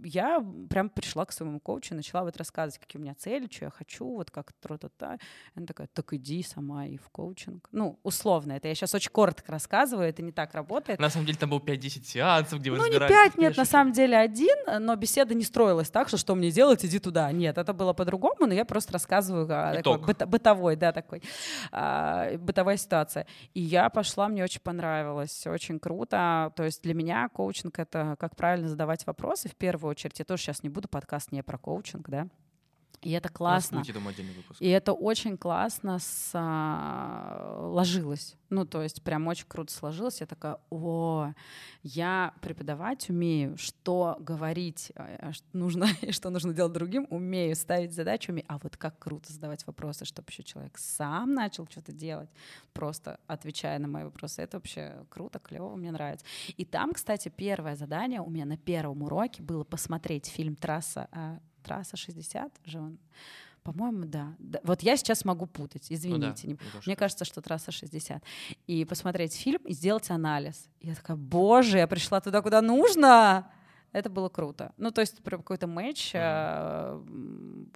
я 0.03 0.45
прям 0.70 0.89
пришла 0.89 1.26
к 1.26 1.32
своему 1.32 1.59
коучу, 1.59 1.95
начала 1.95 2.24
вот 2.24 2.38
рассказывать, 2.38 2.80
какие 2.80 2.99
у 2.99 3.03
меня 3.03 3.16
цели, 3.16 3.47
что 3.56 3.66
я 3.66 3.72
хочу, 3.72 4.06
вот 4.06 4.32
как 4.32 4.53
тро-та-та. 4.53 5.18
Она 5.56 5.66
такая, 5.66 5.88
так 5.88 6.14
иди 6.14 6.43
сама 6.43 6.86
и 6.86 6.97
в 6.97 7.10
коучинг. 7.10 7.68
Ну, 7.72 7.99
условно, 8.03 8.53
это 8.53 8.68
я 8.68 8.76
сейчас 8.76 8.93
очень 8.93 9.12
коротко 9.12 9.51
рассказываю, 9.51 10.08
это 10.10 10.22
не 10.22 10.32
так 10.32 10.53
работает. 10.53 10.99
На 10.99 11.10
самом 11.10 11.26
деле 11.26 11.38
там 11.38 11.49
было 11.49 11.60
5-10 11.60 12.03
сеансов, 12.03 12.60
где 12.60 12.72
вы 12.72 12.78
Ну, 12.78 12.88
не 12.88 12.99
5, 12.99 13.38
нет, 13.38 13.58
на 13.58 13.66
самом 13.66 13.93
деле 13.93 14.18
один, 14.18 14.58
но 14.80 14.95
беседа 14.95 15.34
не 15.34 15.43
строилась 15.43 15.89
так, 15.89 16.08
что 16.08 16.18
что 16.18 16.36
мне 16.36 16.51
делать, 16.51 16.84
иди 16.86 16.99
туда. 16.99 17.32
Нет, 17.32 17.58
это 17.58 17.74
было 17.74 17.93
по-другому, 17.93 18.47
но 18.47 18.53
я 18.53 18.66
просто 18.66 18.93
рассказываю 18.93 19.47
а, 19.49 19.74
такой, 19.74 19.97
быт, 19.99 20.28
бытовой, 20.28 20.76
да, 20.76 20.91
такой, 20.91 21.22
а, 21.72 22.36
бытовая 22.38 22.78
ситуация. 22.78 23.28
И 23.53 23.62
я 23.62 23.89
пошла, 23.89 24.28
мне 24.28 24.43
очень 24.43 24.62
понравилось, 24.62 25.45
очень 25.47 25.80
круто. 25.80 26.51
То 26.56 26.64
есть 26.64 26.82
для 26.84 26.93
меня 26.93 27.30
коучинг— 27.30 27.80
это 27.80 28.16
как 28.20 28.36
правильно 28.36 28.68
задавать 28.68 29.06
вопросы 29.06 29.49
в 29.49 29.56
первую 29.56 29.91
очередь. 29.91 30.20
Я 30.20 30.26
тоже 30.26 30.43
сейчас 30.43 30.64
не 30.64 30.70
буду 30.70 30.88
подкаст 30.88 31.32
не 31.32 31.43
про 31.43 31.58
коучинг, 31.58 32.10
да, 32.10 32.28
и 33.06 33.12
это 33.12 33.30
классно. 33.30 33.84
И 34.60 34.68
это 34.68 34.91
очень 34.93 35.38
классно 35.38 35.99
сложилось. 37.70 38.36
Ну, 38.49 38.66
то 38.66 38.82
есть 38.82 39.03
прям 39.03 39.28
очень 39.28 39.45
круто 39.47 39.72
сложилось. 39.72 40.22
Я 40.22 40.26
такая, 40.26 40.58
о, 40.72 41.32
я 41.84 42.34
преподавать 42.41 43.08
умею, 43.12 43.58
что 43.58 44.18
говорить 44.20 44.91
э, 44.95 45.34
что 45.34 45.45
нужно 45.53 45.88
и 46.01 46.12
что 46.14 46.32
нужно 46.32 46.51
делать 46.51 46.74
другим, 46.74 47.06
умею 47.12 47.56
ставить 47.56 47.93
задачу, 47.93 48.32
умею. 48.32 48.45
А 48.47 48.58
вот 48.58 48.76
как 48.76 48.97
круто 48.97 49.32
задавать 49.32 49.68
вопросы, 49.68 50.03
чтобы 50.06 50.30
еще 50.30 50.41
человек 50.41 50.80
сам 50.80 51.36
начал 51.36 51.68
что-то 51.70 51.91
делать, 51.91 52.32
просто 52.74 53.20
отвечая 53.28 53.78
на 53.78 53.88
мои 53.88 54.03
вопросы. 54.03 54.41
Это 54.41 54.58
вообще 54.58 55.06
круто, 55.10 55.38
клево, 55.38 55.76
мне 55.76 55.91
нравится. 55.91 56.26
И 56.58 56.66
там, 56.66 56.93
кстати, 56.93 57.30
первое 57.30 57.76
задание 57.76 58.22
у 58.22 58.32
меня 58.32 58.45
на 58.45 58.58
первом 58.58 59.03
уроке 59.03 59.43
было 59.43 59.64
посмотреть 59.64 60.26
фильм 60.26 60.56
«Трасса 60.56 61.08
э, 61.12 61.38
трасса 61.66 61.97
60 61.97 62.51
же 62.66 62.80
он. 62.80 62.97
По-моему, 63.63 64.05
да. 64.05 64.36
да. 64.38 64.59
Вот 64.63 64.84
я 64.84 64.95
сейчас 64.95 65.26
могу 65.26 65.47
путать, 65.47 65.88
извините. 65.89 66.49
Ну, 66.49 66.57
да, 66.74 66.80
Мне 66.86 66.95
кажется, 66.95 67.26
что 67.26 67.41
трасса 67.41 67.72
60. 67.72 68.24
И 68.68 68.86
посмотреть 68.86 69.34
фильм 69.34 69.61
и 69.66 69.74
сделать 69.74 70.11
анализ. 70.11 70.70
Я 70.82 70.93
такая, 70.93 71.18
боже, 71.18 71.80
я 71.80 71.88
пришла 71.88 72.22
туда, 72.22 72.43
куда 72.43 72.61
нужно. 72.61 73.49
Это 73.96 74.10
было 74.10 74.28
круто. 74.28 74.74
Ну, 74.78 74.91
то 74.91 75.00
есть 75.00 75.24
какой-то 75.24 75.68
матч 75.68 76.12
э, 76.14 77.02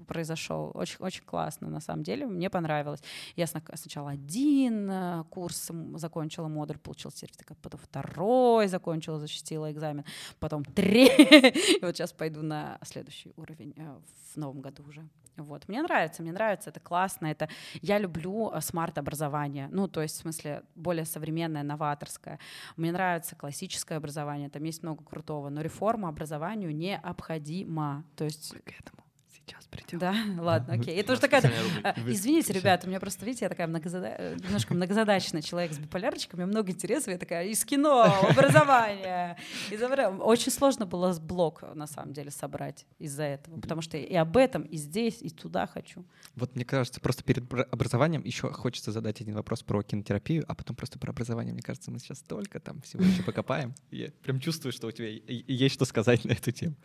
произошел. 0.05 0.71
Очень, 0.73 0.97
очень 0.99 1.23
классно, 1.23 1.69
на 1.69 1.79
самом 1.79 2.03
деле. 2.03 2.25
Мне 2.25 2.49
понравилось. 2.49 2.99
Я 3.37 3.47
сначала 3.47 4.09
один 4.09 4.91
э, 4.91 5.23
курс 5.29 5.71
закончила, 5.95 6.49
модуль, 6.49 6.77
получил 6.77 7.11
сертификат, 7.11 7.57
потом 7.59 7.79
второй 7.79 8.67
закончила, 8.67 9.17
защитила 9.17 9.71
экзамен, 9.71 10.03
потом 10.39 10.65
третий. 10.65 11.77
И 11.79 11.85
вот 11.85 11.95
сейчас 11.95 12.11
пойду 12.11 12.41
на 12.41 12.79
следующий 12.83 13.31
уровень 13.37 13.73
э, 13.77 13.97
в 14.33 14.37
новом 14.37 14.59
году 14.59 14.83
уже. 14.89 15.07
Вот. 15.43 15.67
Мне 15.67 15.81
нравится, 15.81 16.21
мне 16.21 16.31
нравится, 16.31 16.69
это 16.69 16.79
классно, 16.79 17.27
это... 17.27 17.49
Я 17.81 17.97
люблю 17.97 18.51
э, 18.51 18.61
смарт-образование, 18.61 19.67
ну, 19.71 19.87
то 19.87 20.01
есть, 20.01 20.17
в 20.17 20.21
смысле, 20.21 20.63
более 20.75 21.05
современное, 21.05 21.63
новаторское. 21.63 22.39
Мне 22.77 22.91
нравится 22.91 23.35
классическое 23.35 23.97
образование, 23.97 24.49
там 24.49 24.63
есть 24.63 24.83
много 24.83 25.03
крутого, 25.03 25.49
но 25.49 25.61
реформа 25.61 26.09
образованию 26.09 26.75
необходима. 26.75 28.05
То 28.15 28.25
есть... 28.25 28.53
Мы 28.53 28.59
к 28.61 28.79
этому 28.79 29.08
сейчас 29.49 29.65
придем. 29.65 29.99
Да, 29.99 30.15
ладно, 30.39 30.73
окей. 30.73 30.95
Это 30.95 31.13
уже 31.13 31.21
такая... 31.21 31.41
А, 31.83 31.95
извините, 32.07 32.53
ребята, 32.53 32.87
у 32.87 32.89
меня 32.89 32.99
просто, 32.99 33.25
видите, 33.25 33.45
я 33.45 33.49
такая 33.49 33.67
немножко 33.67 34.73
многозадачный 34.73 35.41
человек 35.41 35.73
с 35.73 35.79
меня 35.79 36.47
много 36.47 36.71
интересов, 36.71 37.09
я 37.09 37.17
такая 37.17 37.47
из 37.47 37.63
кино, 37.65 38.03
образования. 38.29 39.37
Из... 39.71 39.81
Очень 40.21 40.51
сложно 40.51 40.85
было 40.85 41.17
блок, 41.19 41.63
на 41.73 41.87
самом 41.87 42.13
деле, 42.13 42.31
собрать 42.31 42.85
из-за 42.99 43.23
этого, 43.23 43.59
потому 43.59 43.81
что 43.81 43.97
и 43.97 44.15
об 44.15 44.37
этом, 44.37 44.63
и 44.63 44.77
здесь, 44.77 45.21
и 45.21 45.29
туда 45.29 45.67
хочу. 45.67 46.05
Вот 46.35 46.55
мне 46.55 46.65
кажется, 46.65 47.01
просто 47.01 47.23
перед 47.23 47.51
образованием 47.71 48.23
еще 48.23 48.51
хочется 48.51 48.91
задать 48.91 49.21
один 49.21 49.35
вопрос 49.35 49.63
про 49.63 49.81
кинотерапию, 49.81 50.45
а 50.47 50.55
потом 50.55 50.75
просто 50.75 50.99
про 50.99 51.11
образование. 51.11 51.53
Мне 51.53 51.63
кажется, 51.63 51.91
мы 51.91 51.99
сейчас 51.99 52.19
только 52.19 52.59
там 52.59 52.81
всего 52.81 53.03
еще 53.03 53.23
покопаем. 53.23 53.73
Я 53.91 54.09
прям 54.23 54.39
чувствую, 54.39 54.71
что 54.71 54.87
у 54.87 54.91
тебя 54.91 55.07
есть 55.27 55.75
что 55.75 55.85
сказать 55.85 56.25
на 56.25 56.31
эту 56.31 56.51
тему. 56.51 56.75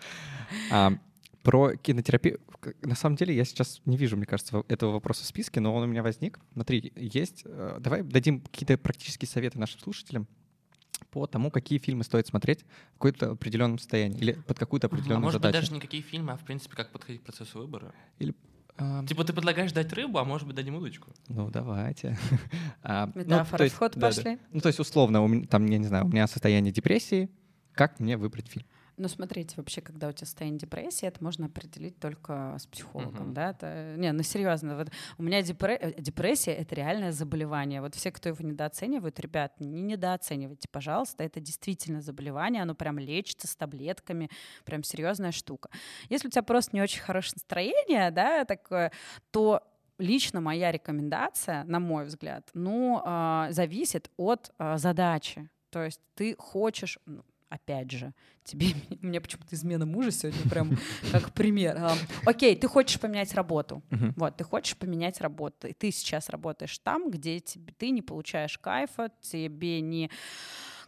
Про 1.45 1.76
кинотерапию. 1.76 2.40
На 2.82 2.97
самом 2.97 3.14
деле 3.14 3.36
я 3.36 3.45
сейчас 3.45 3.80
не 3.84 3.97
вижу, 3.97 4.16
мне 4.16 4.26
кажется, 4.26 4.64
этого 4.66 4.92
вопроса 4.92 5.22
в 5.22 5.26
списке, 5.26 5.61
но 5.61 5.72
он 5.74 5.84
у 5.84 5.86
меня 5.86 6.03
возник. 6.03 6.40
Смотри, 6.55 6.92
есть. 6.97 7.42
Э, 7.45 7.76
давай 7.78 8.03
дадим 8.03 8.40
какие-то 8.40 8.76
практические 8.78 9.28
советы 9.28 9.59
нашим 9.59 9.78
слушателям 9.78 10.26
по 11.11 11.26
тому, 11.26 11.51
какие 11.51 11.78
фильмы 11.78 12.03
стоит 12.03 12.26
смотреть 12.26 12.64
в 12.95 12.99
каком-то 12.99 13.32
определенном 13.32 13.78
состоянии 13.78 14.18
или 14.18 14.32
под 14.32 14.59
какую-то 14.59 14.88
определенную 14.88 15.18
а 15.18 15.20
может 15.20 15.42
задачу. 15.42 15.53
быть, 15.53 15.61
даже 15.61 15.74
не 15.74 15.80
какие 15.80 16.01
фильмы, 16.01 16.32
а 16.32 16.36
в 16.36 16.45
принципе, 16.45 16.74
как 16.74 16.90
подходить 16.90 17.20
к 17.20 17.24
процессу 17.24 17.59
выбора. 17.59 17.95
Или 18.18 18.34
а... 18.76 19.05
Типа 19.07 19.22
ты 19.24 19.32
предлагаешь 19.32 19.72
дать 19.72 19.92
рыбу, 19.92 20.18
а 20.18 20.24
может 20.24 20.47
быть 20.47 20.57
дадим 20.57 20.74
удочку? 20.74 21.12
Ну 21.28 21.51
давайте. 21.51 22.18
а, 22.82 23.11
Метафора 23.14 23.64
ну, 23.64 23.70
в 23.70 23.76
ход 23.76 23.92
да, 23.95 24.09
пошли. 24.09 24.36
Да. 24.36 24.38
Ну 24.51 24.61
то 24.61 24.68
есть 24.68 24.80
условно, 24.80 25.22
у 25.22 25.28
меня, 25.28 25.47
там, 25.47 25.66
я 25.66 25.78
не 25.78 25.86
знаю, 25.86 26.07
у 26.07 26.09
меня 26.09 26.26
состояние 26.26 26.72
депрессии, 26.72 27.30
как 27.72 28.01
мне 28.01 28.16
выбрать 28.16 28.49
фильм? 28.49 28.66
Ну, 28.97 29.09
смотрите, 29.09 29.55
вообще, 29.57 29.80
когда 29.80 30.09
у 30.09 30.12
тебя 30.12 30.26
состояние 30.26 30.59
депрессии, 30.61 31.07
это 31.07 31.22
можно 31.22 31.47
определить 31.47 31.99
только 31.99 32.57
с 32.59 32.66
психологом, 32.66 33.26
Мгм. 33.26 33.34
да? 33.34 33.51
Это, 33.51 33.95
не, 33.97 34.12
ну 34.12 34.22
серьезно, 34.22 34.76
вот 34.76 34.88
у 35.18 35.22
меня 35.22 35.40
депре- 35.40 35.78
э, 35.80 36.01
депрессия— 36.01 36.53
это 36.55 36.74
реальное 36.76 37.11
заболевание. 37.11 37.80
Вот 37.80 37.95
все, 37.95 38.12
кто 38.12 38.28
его 38.28 38.45
недооценивают, 38.45 39.18
ребят, 39.18 39.59
не 39.59 39.82
недооценивайте, 39.82 40.68
пожалуйста, 40.70 41.24
это 41.24 41.40
действительно 41.40 42.01
заболевание, 42.01 42.62
оно 42.62 42.74
прям 42.74 42.99
лечится 42.99 43.49
с 43.49 43.57
таблетками, 43.57 44.30
прям 44.64 44.84
серьезная 44.84 45.32
штука. 45.32 45.70
Если 46.09 46.28
у 46.28 46.30
тебя 46.30 46.42
просто 46.42 46.76
не 46.76 46.82
очень 46.82 47.01
хорошее 47.01 47.34
настроение, 47.36 48.11
да, 48.12 48.45
такое, 48.45 48.92
то 49.32 49.61
лично 49.99 50.40
моя 50.40 50.70
рекомендация, 50.70 51.64
на 51.64 51.80
мой 51.80 52.05
взгляд, 52.05 52.49
ну, 52.55 53.01
а, 53.05 53.49
зависит 53.51 54.11
от 54.16 54.53
а, 54.59 54.78
задачи. 54.78 55.49
То 55.70 55.82
есть 55.82 56.01
ты 56.14 56.36
хочешь, 56.38 56.99
ну, 57.07 57.24
опять 57.55 57.90
же, 57.90 58.12
тебе, 58.42 58.68
мне 59.00 59.20
почему-то 59.20 59.55
измена 59.55 59.86
мужа 59.86 60.11
сегодня 60.11 60.48
прям 60.50 60.78
как 61.12 61.32
пример. 61.32 61.78
Окей, 62.26 62.57
ты 62.57 62.68
хочешь 62.68 63.00
поменять 63.00 63.34
работу. 63.34 63.82
Вот, 64.16 64.36
ты 64.36 64.44
хочешь 64.44 64.76
поменять 64.76 65.20
работу. 65.20 65.68
И 65.68 65.72
ты 65.72 65.90
сейчас 65.90 66.28
работаешь 66.28 66.78
там, 66.78 67.11
где 67.11 67.40
тебе, 67.40 67.72
ты 67.76 67.90
не 67.90 68.02
получаешь 68.02 68.59
кайфа, 68.59 69.11
тебе 69.20 69.80
не 69.80 70.11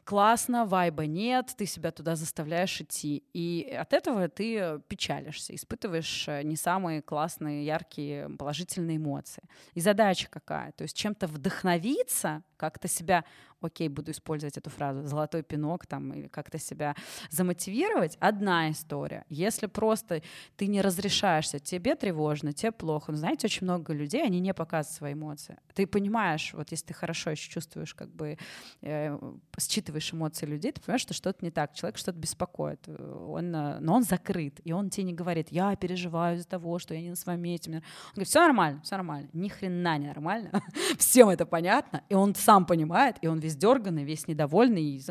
классно, 0.07 0.65
вайба 0.65 1.07
нет, 1.07 1.53
ты 1.57 1.67
себя 1.67 1.91
туда 1.91 2.15
заставляешь 2.15 2.81
идти. 2.81 3.25
И 3.35 3.77
от 3.79 3.93
этого 3.93 4.29
ты 4.29 4.81
печалишься, 4.87 5.53
испытываешь 5.55 6.29
э, 6.29 6.43
не 6.45 6.55
самые 6.57 7.03
классные, 7.03 7.67
яркие, 7.67 8.29
положительные 8.39 8.99
эмоции. 8.99 9.43
И 9.75 9.81
задача 9.81 10.29
какая? 10.31 10.71
То 10.73 10.83
есть 10.83 10.97
чем-то 10.97 11.27
вдохновиться, 11.27 12.45
как-то 12.57 12.89
себя, 12.89 13.25
окей, 13.61 13.89
буду 13.89 14.11
использовать 14.11 14.57
эту 14.57 14.71
фразу, 14.71 15.07
золотой 15.07 15.43
пинок 15.43 15.87
там, 15.87 16.13
или 16.13 16.29
как-то 16.29 16.59
себя 16.59 16.95
замотивировать, 17.31 18.17
одна 18.21 18.71
история. 18.71 19.25
Если 19.29 19.67
просто 19.67 20.23
ты 20.57 20.67
не 20.67 20.81
разрешаешься, 20.81 21.59
тебе 21.59 21.95
тревожно, 21.95 22.53
тебе 22.53 22.73
плохо. 22.73 23.13
Ну, 23.13 23.19
знаете, 23.19 23.47
очень 23.47 23.65
много 23.65 23.93
людей, 23.93 24.25
они 24.25 24.41
не 24.41 24.55
показывают 24.55 24.97
свои 24.97 25.13
эмоции. 25.13 25.57
Ты 25.75 25.87
понимаешь, 25.87 26.53
вот 26.55 26.71
если 26.71 26.87
ты 26.87 26.95
хорошо 26.95 27.31
еще 27.31 27.51
чувствуешь, 27.51 27.95
как 27.95 28.11
бы 28.11 28.39
э, 28.83 29.19
считываешь 29.59 30.13
эмоции 30.13 30.47
людей, 30.47 30.73
ты 30.73 30.81
понимаешь, 30.81 31.03
что 31.03 31.15
что-то 31.15 31.45
не 31.45 31.51
так, 31.51 31.75
человек 31.75 31.99
что-то 31.99 32.19
беспокоит. 32.19 32.81
Э, 32.87 33.27
Он, 33.29 33.55
э, 33.55 33.79
но 33.81 33.95
он 33.95 34.03
закрыт, 34.03 34.61
и 34.65 34.73
он 34.73 34.91
тебе 34.91 35.05
не 35.05 35.13
говорит, 35.15 35.49
я 35.51 35.75
переживаю 35.77 36.37
из-за 36.37 36.49
того, 36.49 36.79
что 36.79 36.95
я 36.95 37.01
не 37.01 37.11
на 37.11 37.17
своем 37.17 37.41
месте. 37.41 37.71
Он 37.71 37.83
говорит, 38.13 38.29
все 38.29 38.41
нормально, 38.41 38.81
все 38.83 38.97
нормально. 38.97 39.29
Ни 39.33 39.49
хрена 39.49 39.99
не 39.99 40.07
нормально. 40.07 40.51
Всем 40.99 41.29
это 41.29 41.47
понятно, 41.47 42.03
и 42.09 42.15
он 42.15 42.35
сам 42.47 42.65
понимает, 42.65 43.17
и 43.23 43.27
он 43.27 43.41
весь 43.41 43.57
дерганный, 43.57 44.05
весь 44.05 44.29
недовольный. 44.29 45.03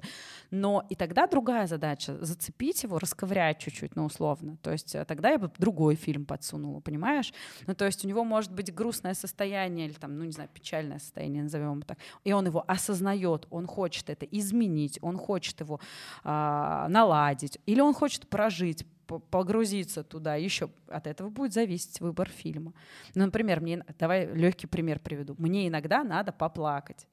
Но 0.51 0.85
и 0.89 0.95
тогда 0.95 1.27
другая 1.27 1.67
задача— 1.67 2.17
зацепить 2.21 2.83
его, 2.83 2.97
расковырять 2.97 3.59
чуть-чуть, 3.59 3.95
ну, 3.95 4.05
условно. 4.05 4.57
То 4.61 4.71
есть 4.71 4.95
э, 4.95 5.03
тогда 5.03 5.31
я 5.31 5.37
бы 5.37 5.51
другой 5.57 5.95
фильм 5.95 6.25
подсунула, 6.25 6.79
понимаешь? 6.79 7.33
Ну, 7.67 7.75
то 7.75 7.85
есть 7.85 8.05
у 8.05 8.07
него 8.07 8.23
может 8.23 8.53
быть 8.53 8.73
грустное 8.73 9.13
состояние 9.13 9.87
или 9.87 9.93
там, 9.93 10.17
ну, 10.17 10.23
не 10.23 10.31
знаю, 10.31 10.49
печальное 10.53 10.99
состояние, 10.99 11.43
назовем 11.43 11.81
так. 11.81 11.97
И 12.23 12.31
он 12.31 12.45
его 12.45 12.63
осознает, 12.67 13.47
он 13.49 13.67
хочет 13.67 14.09
это 14.09 14.25
изменить, 14.25 14.97
он 15.01 15.17
хочет 15.17 15.59
его 15.59 15.79
а, 16.23 16.87
наладить, 16.87 17.59
или 17.65 17.81
он 17.81 17.93
хочет 17.93 18.29
прожить, 18.29 18.85
по- 19.07 19.19
погрузиться 19.19 20.03
туда 20.03 20.35
еще 20.35 20.69
от 20.87 21.07
этого 21.07 21.29
будет 21.29 21.53
зависеть 21.53 21.99
выбор 21.99 22.29
фильма. 22.29 22.73
Ну, 23.13 23.25
например, 23.25 23.59
мне 23.61 23.83
давай 23.99 24.25
легкий 24.33 24.67
пример 24.67 24.99
приведу. 24.99 25.35
Мне 25.37 25.67
иногда 25.67 26.03
надо 26.03 26.31
поплакать. 26.31 27.07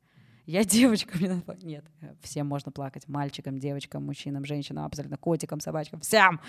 Я 0.46 0.64
девочка, 0.64 1.16
мне 1.18 1.28
надо 1.28 1.42
плакать. 1.42 1.64
Нет, 1.64 1.84
всем 2.20 2.46
можно 2.46 2.72
плакать. 2.72 3.06
Мальчикам, 3.08 3.58
девочкам, 3.58 4.04
мужчинам, 4.04 4.44
женщинам, 4.44 4.84
абсолютно 4.84 5.16
котикам, 5.16 5.60
собачкам, 5.60 6.00
всем. 6.00 6.40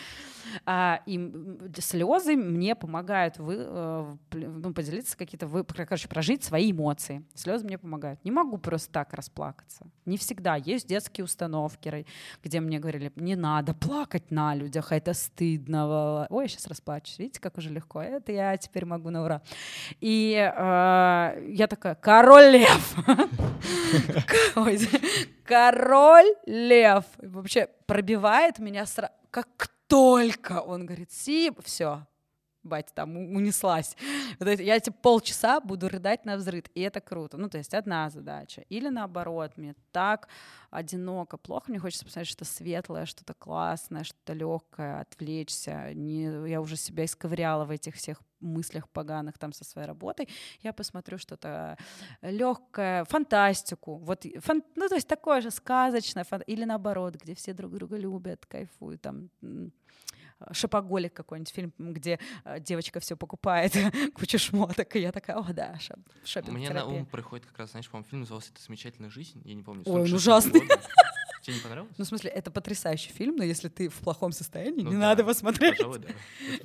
А, 0.66 1.02
и 1.06 1.32
слезы 1.78 2.36
мне 2.36 2.76
помогают 2.76 3.38
вы, 3.38 3.56
э, 3.60 4.16
ну, 4.32 4.74
поделиться 4.74 5.18
какие-то, 5.18 5.48
вы, 5.48 5.64
короче, 5.64 6.08
прожить 6.08 6.44
свои 6.44 6.72
эмоции. 6.72 7.24
Слезы 7.36 7.66
мне 7.66 7.78
помогают. 7.78 8.24
Не 8.26 8.32
могу 8.32 8.58
просто 8.58 8.92
так 8.92 9.14
расплакаться. 9.14 9.86
Не 10.06 10.18
всегда. 10.18 10.56
Есть 10.56 10.88
детские 10.88 11.26
установки, 11.26 12.06
где 12.44 12.60
мне 12.60 12.80
говорили, 12.80 13.12
не 13.16 13.36
надо 13.36 13.74
плакать 13.74 14.32
на 14.32 14.56
людях, 14.56 14.92
это 14.92 15.14
стыдно. 15.14 15.86
ла-ла-ла». 15.86 16.28
Ой, 16.30 16.46
я 16.46 16.48
сейчас 16.48 16.68
расплачусь. 16.68 17.20
Видите, 17.20 17.40
как 17.40 17.58
уже 17.58 17.70
легко. 17.70 18.02
Это 18.02 18.32
я 18.32 18.58
теперь 18.58 18.86
могу 18.86 19.10
на 19.10 19.24
ура. 19.24 19.42
И 20.02 20.34
э, 20.34 21.48
я 21.50 21.68
такая, 21.68 21.96
король 21.96 22.52
лев. 22.52 22.96
Король 25.44 26.34
лев. 26.46 27.06
Вообще 27.18 27.68
пробивает 27.86 28.60
меня 28.60 28.86
сразу. 28.86 29.14
Как 29.32 29.70
только 29.88 30.62
он 30.62 30.86
говорит, 30.86 31.12
си, 31.12 31.52
все, 31.64 32.06
батя 32.64 32.94
там 32.94 33.16
унеслась. 33.16 33.96
Вот 34.40 34.48
это 34.48 34.64
Я 34.64 34.76
эти 34.76 34.90
полчаса 34.90 35.60
буду 35.60 35.90
рыдать 35.90 36.26
на 36.26 36.36
взрыв, 36.38 36.66
и 36.74 36.82
это 36.82 37.02
круто. 37.02 37.38
Ну, 37.38 37.50
то 37.50 37.58
есть 37.58 37.74
одна 37.74 38.10
задача. 38.10 38.62
Или 38.70 38.90
наоборот, 38.90 39.58
мне 39.58 39.76
так 39.92 40.28
одиноко, 40.72 41.38
плохо, 41.38 41.66
мне 41.70 41.80
хочется 41.80 42.06
посмотреть 42.06 42.30
что-то 42.30 42.46
светлое, 42.46 43.06
что-то 43.06 43.34
классное, 43.34 44.04
что-то 44.04 44.34
легкое, 44.34 45.02
отвлечься. 45.02 45.94
Не, 45.94 46.50
я 46.50 46.62
уже 46.62 46.76
себя 46.76 47.06
исковыряла 47.06 47.66
в 47.66 47.72
этих 47.72 47.96
всех 47.96 48.22
мыслях 48.40 48.90
поганых 48.90 49.38
там 49.38 49.54
со 49.54 49.64
своей 49.64 49.88
работой. 49.88 50.28
Я 50.62 50.74
посмотрю 50.74 51.18
что-то 51.18 51.78
легкое, 52.22 53.06
фантастику. 53.06 53.98
Вот, 53.98 54.26
фан- 54.26 54.64
ну, 54.76 54.90
то 54.90 54.96
есть 54.96 55.08
такое 55.08 55.42
же 55.42 55.52
сказочное, 55.52 56.24
фан- 56.24 56.44
или 56.48 56.66
наоборот, 56.66 57.16
где 57.16 57.34
все 57.36 57.54
друг 57.54 57.72
друга 57.74 57.98
любят, 57.98 58.46
кайфуют, 58.46 59.02
там, 59.02 59.30
Шопоголик 60.52 61.14
какой-нибудь 61.14 61.54
фильм, 61.54 61.74
где 61.78 62.20
э, 62.46 62.60
девочка 62.60 63.00
все 63.00 63.16
покупает, 63.16 63.74
кучу 64.14 64.38
шмоток, 64.40 64.96
и 64.96 65.00
я 65.00 65.12
такая, 65.12 65.38
о 65.38 65.54
да, 65.54 65.78
шоп, 65.80 66.00
шопинг 66.26 66.58
Мне 66.58 66.70
на 66.70 66.86
ум 66.86 67.06
приходит 67.06 67.46
как 67.46 67.60
раз, 67.60 67.72
знаешь, 67.72 67.90
по-моему, 67.90 68.10
фильм 68.10 68.22
назывался 68.22 68.52
«Это 68.52 68.62
замечательная 68.62 69.10
жизнь», 69.10 69.42
я 69.46 69.54
не 69.54 69.64
помню. 69.64 69.84
Ой, 69.86 70.02
он 70.02 70.08
46-го 70.08 70.16
ужасный. 70.16 70.62
Тебе 71.44 71.56
не 71.58 71.62
понравилось? 71.62 71.94
Ну, 71.98 72.06
в 72.06 72.08
смысле, 72.08 72.30
это 72.30 72.50
потрясающий 72.52 73.12
фильм, 73.12 73.36
но 73.36 73.44
если 73.44 73.68
ты 73.68 73.90
в 73.90 73.96
плохом 74.00 74.32
состоянии, 74.32 74.82
Ну 74.82 74.90
не 74.92 74.96
да, 74.96 75.02
надо 75.10 75.22
его 75.24 75.34
смотреть. 75.34 75.78
Пожалуй, 75.78 76.00
да. 76.00 76.08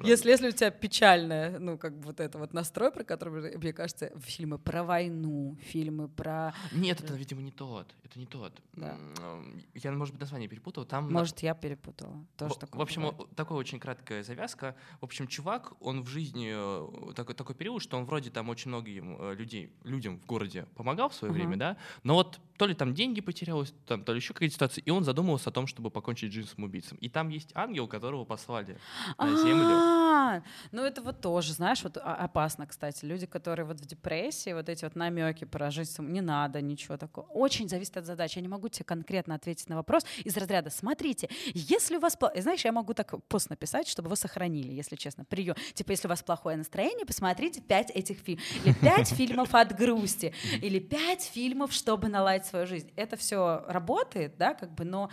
Если, 0.06 0.30
если 0.30 0.48
у 0.48 0.52
тебя 0.52 0.70
печальная, 0.70 1.58
ну, 1.58 1.76
как 1.76 1.98
бы 1.98 2.04
вот 2.06 2.20
это 2.20 2.38
вот 2.38 2.52
настрой, 2.52 2.92
про 2.92 3.02
который, 3.04 3.58
мне 3.58 3.72
кажется, 3.72 4.12
фильмы 4.20 4.58
про 4.58 4.84
войну, 4.84 5.58
фильмы 5.62 6.08
про... 6.08 6.54
Нет, 6.72 7.00
это, 7.00 7.12
видимо, 7.14 7.42
не 7.42 7.50
тот. 7.50 7.92
Это 8.04 8.18
не 8.20 8.26
тот. 8.26 8.52
Да. 8.74 8.96
М, 9.20 9.60
Я, 9.74 9.90
может 9.92 10.14
быть, 10.14 10.20
название 10.20 10.48
перепутал. 10.48 10.84
Там 10.84 11.12
Может, 11.12 11.40
я 11.40 11.54
перепутала. 11.54 12.24
Тоже 12.36 12.54
В, 12.54 12.58
такое 12.58 12.78
в 12.78 12.82
общем, 12.82 13.02
бывает. 13.02 13.34
такая 13.34 13.58
очень 13.58 13.80
краткая 13.80 14.22
завязка. 14.22 14.76
В 15.00 15.04
общем, 15.04 15.26
чувак, 15.26 15.72
он 15.82 16.02
в 16.02 16.08
жизни 16.08 16.52
э, 16.54 17.12
такой, 17.14 17.34
такой 17.34 17.54
период, 17.56 17.82
что 17.82 17.98
он 17.98 18.04
вроде 18.04 18.30
там 18.30 18.48
очень 18.48 18.68
многим 18.68 19.16
э, 19.20 19.34
людей, 19.34 19.72
людям 19.84 20.20
в 20.20 20.24
городе 20.26 20.66
помогал 20.76 21.08
в 21.08 21.14
свое 21.14 21.32
Мгм. 21.32 21.40
время, 21.40 21.56
да, 21.56 21.76
но 22.04 22.14
вот 22.14 22.38
то 22.56 22.66
ли 22.66 22.74
там 22.74 22.94
деньги 22.94 23.20
потерял, 23.20 23.64
там, 23.86 24.02
то 24.04 24.12
ли 24.12 24.18
еще 24.18 24.32
какая-то 24.34 24.54
ситуация, 24.68 24.82
и 24.82 24.90
он 24.90 25.04
задумывался 25.04 25.50
о 25.50 25.52
том, 25.52 25.66
чтобы 25.66 25.90
покончить 25.90 26.32
жизнь 26.32 26.48
самоубийцем. 26.48 26.98
И 26.98 27.08
там 27.08 27.28
есть 27.28 27.50
ангел, 27.54 27.88
которого 27.88 28.24
послали 28.24 28.78
на 29.18 29.36
землю. 29.36 29.66
А, 29.66 30.42
Ну, 30.72 30.82
это 30.82 31.02
вот 31.02 31.20
тоже, 31.20 31.52
знаешь, 31.52 31.82
вот 31.82 31.96
опасно, 31.96 32.66
кстати. 32.66 33.04
Люди, 33.04 33.26
которые 33.26 33.66
вот 33.66 33.80
в 33.80 33.86
депрессии, 33.86 34.52
вот 34.52 34.68
эти 34.68 34.84
вот 34.84 34.96
намеки 34.96 35.44
про 35.44 35.70
жизнь, 35.70 36.02
не 36.02 36.20
надо 36.20 36.60
ничего 36.60 36.96
такого. 36.96 37.26
Очень 37.26 37.68
зависит 37.68 37.96
от 37.96 38.04
задачи. 38.04 38.38
Я 38.38 38.42
не 38.42 38.48
могу 38.48 38.68
тебе 38.68 38.84
конкретно 38.84 39.34
ответить 39.34 39.68
на 39.68 39.76
вопрос 39.76 40.04
из 40.24 40.36
разряда, 40.36 40.70
смотрите, 40.70 41.28
если 41.54 41.96
у 41.96 42.00
вас... 42.00 42.16
Знаешь, 42.36 42.64
я 42.64 42.72
могу 42.72 42.94
так 42.94 43.14
пост 43.26 43.50
написать, 43.50 43.88
чтобы 43.88 44.08
вы 44.08 44.16
сохранили, 44.16 44.72
если 44.72 44.96
честно, 44.96 45.24
прием. 45.24 45.54
Типа, 45.74 45.92
если 45.92 46.08
у 46.08 46.10
вас 46.10 46.22
плохое 46.22 46.56
настроение, 46.56 47.06
посмотрите 47.06 47.60
пять 47.60 47.90
этих 47.90 48.18
фильмов. 48.18 48.44
Или 48.64 48.74
пять 48.74 49.08
фильмов 49.08 49.54
от 49.54 49.76
грусти. 49.76 50.34
Или 50.62 50.78
пять 50.78 51.22
фильмов, 51.22 51.72
чтобы 51.72 52.08
наладить 52.08 52.46
свою 52.46 52.66
жизнь. 52.66 52.90
Это 52.96 53.16
все 53.16 53.64
работает, 53.68 54.36
да, 54.36 54.54
как 54.59 54.74
бы, 54.74 54.84
но 54.84 55.11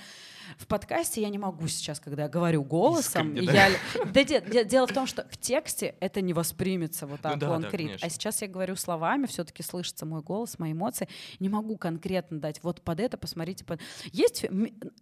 в 0.57 0.67
подкасте 0.67 1.21
я 1.21 1.29
не 1.29 1.37
могу 1.37 1.67
сейчас, 1.67 1.99
когда 1.99 2.23
я 2.23 2.29
говорю 2.29 2.63
голосом, 2.63 3.33
Искренне, 3.33 3.47
да? 3.47 3.67
я 3.67 3.69
да, 4.05 4.23
де- 4.23 4.41
де- 4.41 4.65
дело 4.65 4.87
в 4.87 4.93
том, 4.93 5.07
что 5.07 5.25
в 5.29 5.37
тексте 5.37 5.95
это 5.99 6.21
не 6.21 6.33
воспримется 6.33 7.07
вот 7.07 7.21
так 7.21 7.35
Ну 7.35 7.39
да, 7.39 7.51
он 7.51 7.61
да, 7.61 7.69
конечно. 7.69 8.05
А 8.05 8.09
сейчас 8.09 8.41
я 8.41 8.47
говорю 8.47 8.75
словами, 8.75 9.25
все-таки 9.25 9.63
слышится 9.63 10.05
мой 10.05 10.21
голос, 10.21 10.59
мои 10.59 10.73
эмоции. 10.73 11.07
Не 11.39 11.49
могу 11.49 11.77
конкретно 11.77 12.39
дать. 12.39 12.61
Вот 12.63 12.81
под 12.81 12.99
это 12.99 13.17
посмотрите. 13.17 13.65
Под... 13.65 13.79
Есть 14.11 14.45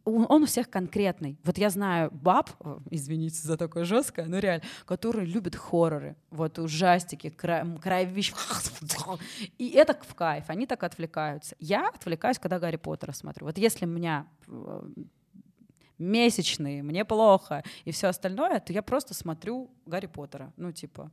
он 0.05 0.43
у 0.43 0.45
всех 0.45 0.69
конкретный. 0.69 1.37
Вот 1.43 1.57
я 1.57 1.69
знаю 1.69 2.11
баб, 2.11 2.51
э, 2.59 2.79
извините 2.91 3.37
за 3.37 3.57
такое 3.57 3.85
жесткое, 3.85 4.25
но 4.25 4.39
реально, 4.39 4.63
которые 4.85 5.25
любят 5.25 5.55
хорроры, 5.55 6.15
вот 6.29 6.59
ужастики, 6.59 7.29
кровищ. 7.29 8.33
И 9.57 9.69
это 9.69 9.97
в 10.07 10.15
кайф. 10.15 10.45
Они 10.47 10.65
так 10.65 10.83
отвлекаются. 10.83 11.55
Я 11.59 11.89
отвлекаюсь, 11.89 12.39
когда 12.39 12.59
Гарри 12.59 12.77
Поттера 12.77 13.11
смотрю. 13.11 13.45
Вот 13.45 13.57
если 13.57 13.85
меня 13.85 14.27
месячные, 15.97 16.83
мне 16.83 17.05
плохо 17.05 17.63
и 17.85 17.91
все 17.91 18.07
остальное, 18.07 18.59
то 18.59 18.73
я 18.73 18.81
просто 18.81 19.13
смотрю 19.13 19.69
Гарри 19.85 20.07
Поттера. 20.07 20.51
Ну, 20.57 20.71
типа, 20.71 21.11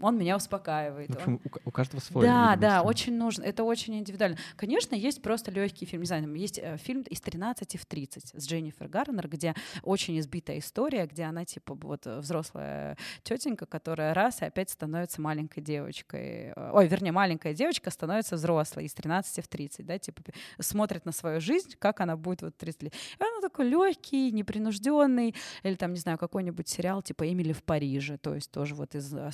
он 0.00 0.18
меня 0.18 0.36
успокаивает. 0.36 1.08
В 1.10 1.12
он- 1.12 1.16
общем, 1.16 1.40
у, 1.44 1.48
ка- 1.48 1.60
у 1.64 1.70
каждого 1.70 2.00
свой. 2.00 2.24
Да, 2.26 2.56
да, 2.56 2.78
стиль. 2.78 2.88
очень 2.88 3.16
нужно. 3.16 3.42
Это 3.44 3.64
очень 3.64 3.98
индивидуально. 3.98 4.36
Конечно, 4.56 4.94
есть 4.94 5.22
просто 5.22 5.50
легкий 5.50 5.86
фильм. 5.86 6.02
Не 6.02 6.06
знаю, 6.06 6.22
там 6.22 6.34
есть 6.34 6.58
э, 6.58 6.76
фильм 6.78 7.02
из 7.02 7.20
13 7.20 7.78
в 7.78 7.86
30 7.86 8.32
с 8.40 8.46
Дженнифер 8.46 8.88
Гарнер, 8.88 9.28
где 9.28 9.54
очень 9.82 10.18
избитая 10.18 10.58
история, 10.58 11.06
где 11.06 11.24
она 11.24 11.44
типа 11.44 11.74
вот 11.74 12.06
э, 12.06 12.18
взрослая 12.20 12.96
тетенька, 13.22 13.66
которая 13.66 14.14
раз 14.14 14.42
и 14.42 14.44
опять 14.44 14.70
становится 14.70 15.20
маленькой 15.20 15.60
девочкой. 15.62 16.52
Э, 16.56 16.70
Ой, 16.72 16.86
вернее, 16.88 17.12
маленькая 17.12 17.54
девочка 17.54 17.90
становится 17.90 18.36
взрослой 18.36 18.84
из 18.86 18.94
13 18.94 19.44
в 19.44 19.48
30, 19.48 19.86
да, 19.86 19.98
типа 19.98 20.22
смотрит 20.60 21.04
на 21.06 21.12
свою 21.12 21.40
жизнь, 21.40 21.74
как 21.78 22.00
она 22.00 22.16
будет 22.16 22.42
вот 22.42 22.56
30 22.56 22.82
лет. 22.84 22.94
И 22.94 23.22
она 23.22 23.40
такой 23.40 23.68
легкий, 23.68 24.30
непринужденный, 24.32 25.34
или 25.62 25.74
там, 25.74 25.92
не 25.92 25.98
знаю, 26.00 26.18
какой-нибудь 26.18 26.68
сериал 26.68 27.02
типа 27.02 27.30
«Эмили 27.30 27.52
в 27.52 27.62
Париже», 27.62 28.16
то 28.18 28.34
есть 28.34 28.50
тоже 28.50 28.74
вот 28.74 28.94
из 28.94 29.12
э, 29.14 29.30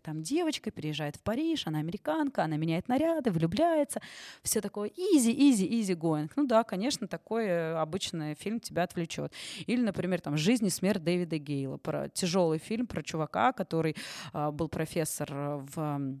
свеженьких 0.00 0.02
там 0.02 0.22
девочка 0.22 0.70
переезжает 0.70 1.16
в 1.16 1.20
Париж, 1.20 1.66
она 1.66 1.78
американка, 1.78 2.44
она 2.44 2.56
меняет 2.56 2.88
наряды, 2.88 3.30
влюбляется, 3.30 4.00
все 4.42 4.60
такое 4.60 4.88
easy, 4.88 5.32
easy, 5.34 5.68
easy 5.68 5.96
going. 5.96 6.30
Ну 6.36 6.46
да, 6.46 6.64
конечно, 6.64 7.06
такой 7.06 7.46
э, 7.46 7.74
обычный 7.76 8.34
фильм 8.34 8.60
тебя 8.60 8.82
отвлечет. 8.84 9.32
Или, 9.68 9.82
например, 9.82 10.20
там 10.20 10.36
«Жизнь 10.36 10.66
и 10.66 10.70
смерть 10.70 11.04
Дэвида 11.04 11.38
Гейла», 11.38 11.76
про 11.78 12.08
тяжелый 12.08 12.58
фильм 12.58 12.86
про 12.86 13.02
чувака, 13.02 13.52
который 13.52 13.94
а, 14.32 14.50
был 14.50 14.68
профессор 14.68 15.28
э, 15.32 15.66
в 15.74 16.20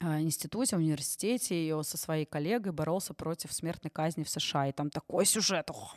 институте, 0.00 0.76
в 0.76 0.78
университете, 0.78 1.54
и 1.54 1.82
со 1.82 1.98
своей 1.98 2.24
коллегой 2.24 2.72
боролся 2.72 3.14
против 3.14 3.52
смертной 3.52 3.90
казни 3.90 4.24
в 4.24 4.30
США. 4.30 4.68
И 4.68 4.72
там 4.72 4.90
такой 4.90 5.26
сюжет. 5.26 5.70
ох, 5.70 5.96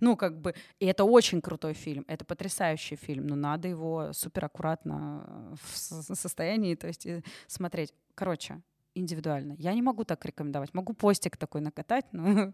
ну, 0.00 0.16
как 0.16 0.40
бы, 0.40 0.54
и 0.80 0.86
это 0.86 1.04
очень 1.04 1.40
крутой 1.40 1.74
фильм, 1.74 2.04
это 2.08 2.24
потрясающий 2.24 2.96
фильм, 2.96 3.26
но 3.26 3.36
надо 3.36 3.68
его 3.68 4.12
супер 4.12 4.44
аккуратно 4.46 5.24
э, 5.26 5.54
в 5.72 5.76
состоянии, 5.76 6.74
то 6.74 6.86
есть 6.86 7.06
э, 7.06 7.22
смотреть. 7.46 7.94
Короче, 8.14 8.60
индивидуально. 8.94 9.54
Я 9.58 9.74
не 9.74 9.82
могу 9.82 10.04
так 10.04 10.24
рекомендовать. 10.24 10.74
Могу 10.74 10.92
постик 10.94 11.36
такой 11.36 11.60
накатать, 11.60 12.06
но 12.12 12.28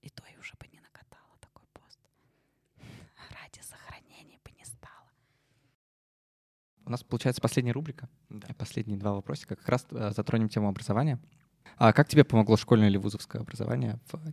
и 0.00 0.08
то 0.08 0.22
я 0.32 0.38
уже 0.38 0.54
бы 0.58 0.66
не 0.68 0.80
накатала 0.80 1.36
такой 1.40 1.66
пост. 1.72 2.00
Ради 3.30 3.62
сохранения 3.64 4.38
бы 4.44 4.50
не 4.52 4.64
стала. 4.64 5.10
У 6.84 6.90
нас 6.90 7.02
получается 7.04 7.40
последняя 7.40 7.72
рубрика. 7.72 8.08
Да. 8.30 8.48
Последние 8.56 8.98
два 8.98 9.14
вопросика. 9.14 9.56
Как 9.56 9.68
раз 9.68 9.86
э, 9.90 10.10
затронем 10.14 10.48
тему 10.48 10.68
образования. 10.68 11.18
А 11.76 11.92
как 11.92 12.08
тебе 12.08 12.24
помогло 12.24 12.56
школьное 12.56 12.88
или 12.88 12.96
вузовское 12.96 13.40
образование 13.40 13.98
в 14.06 14.32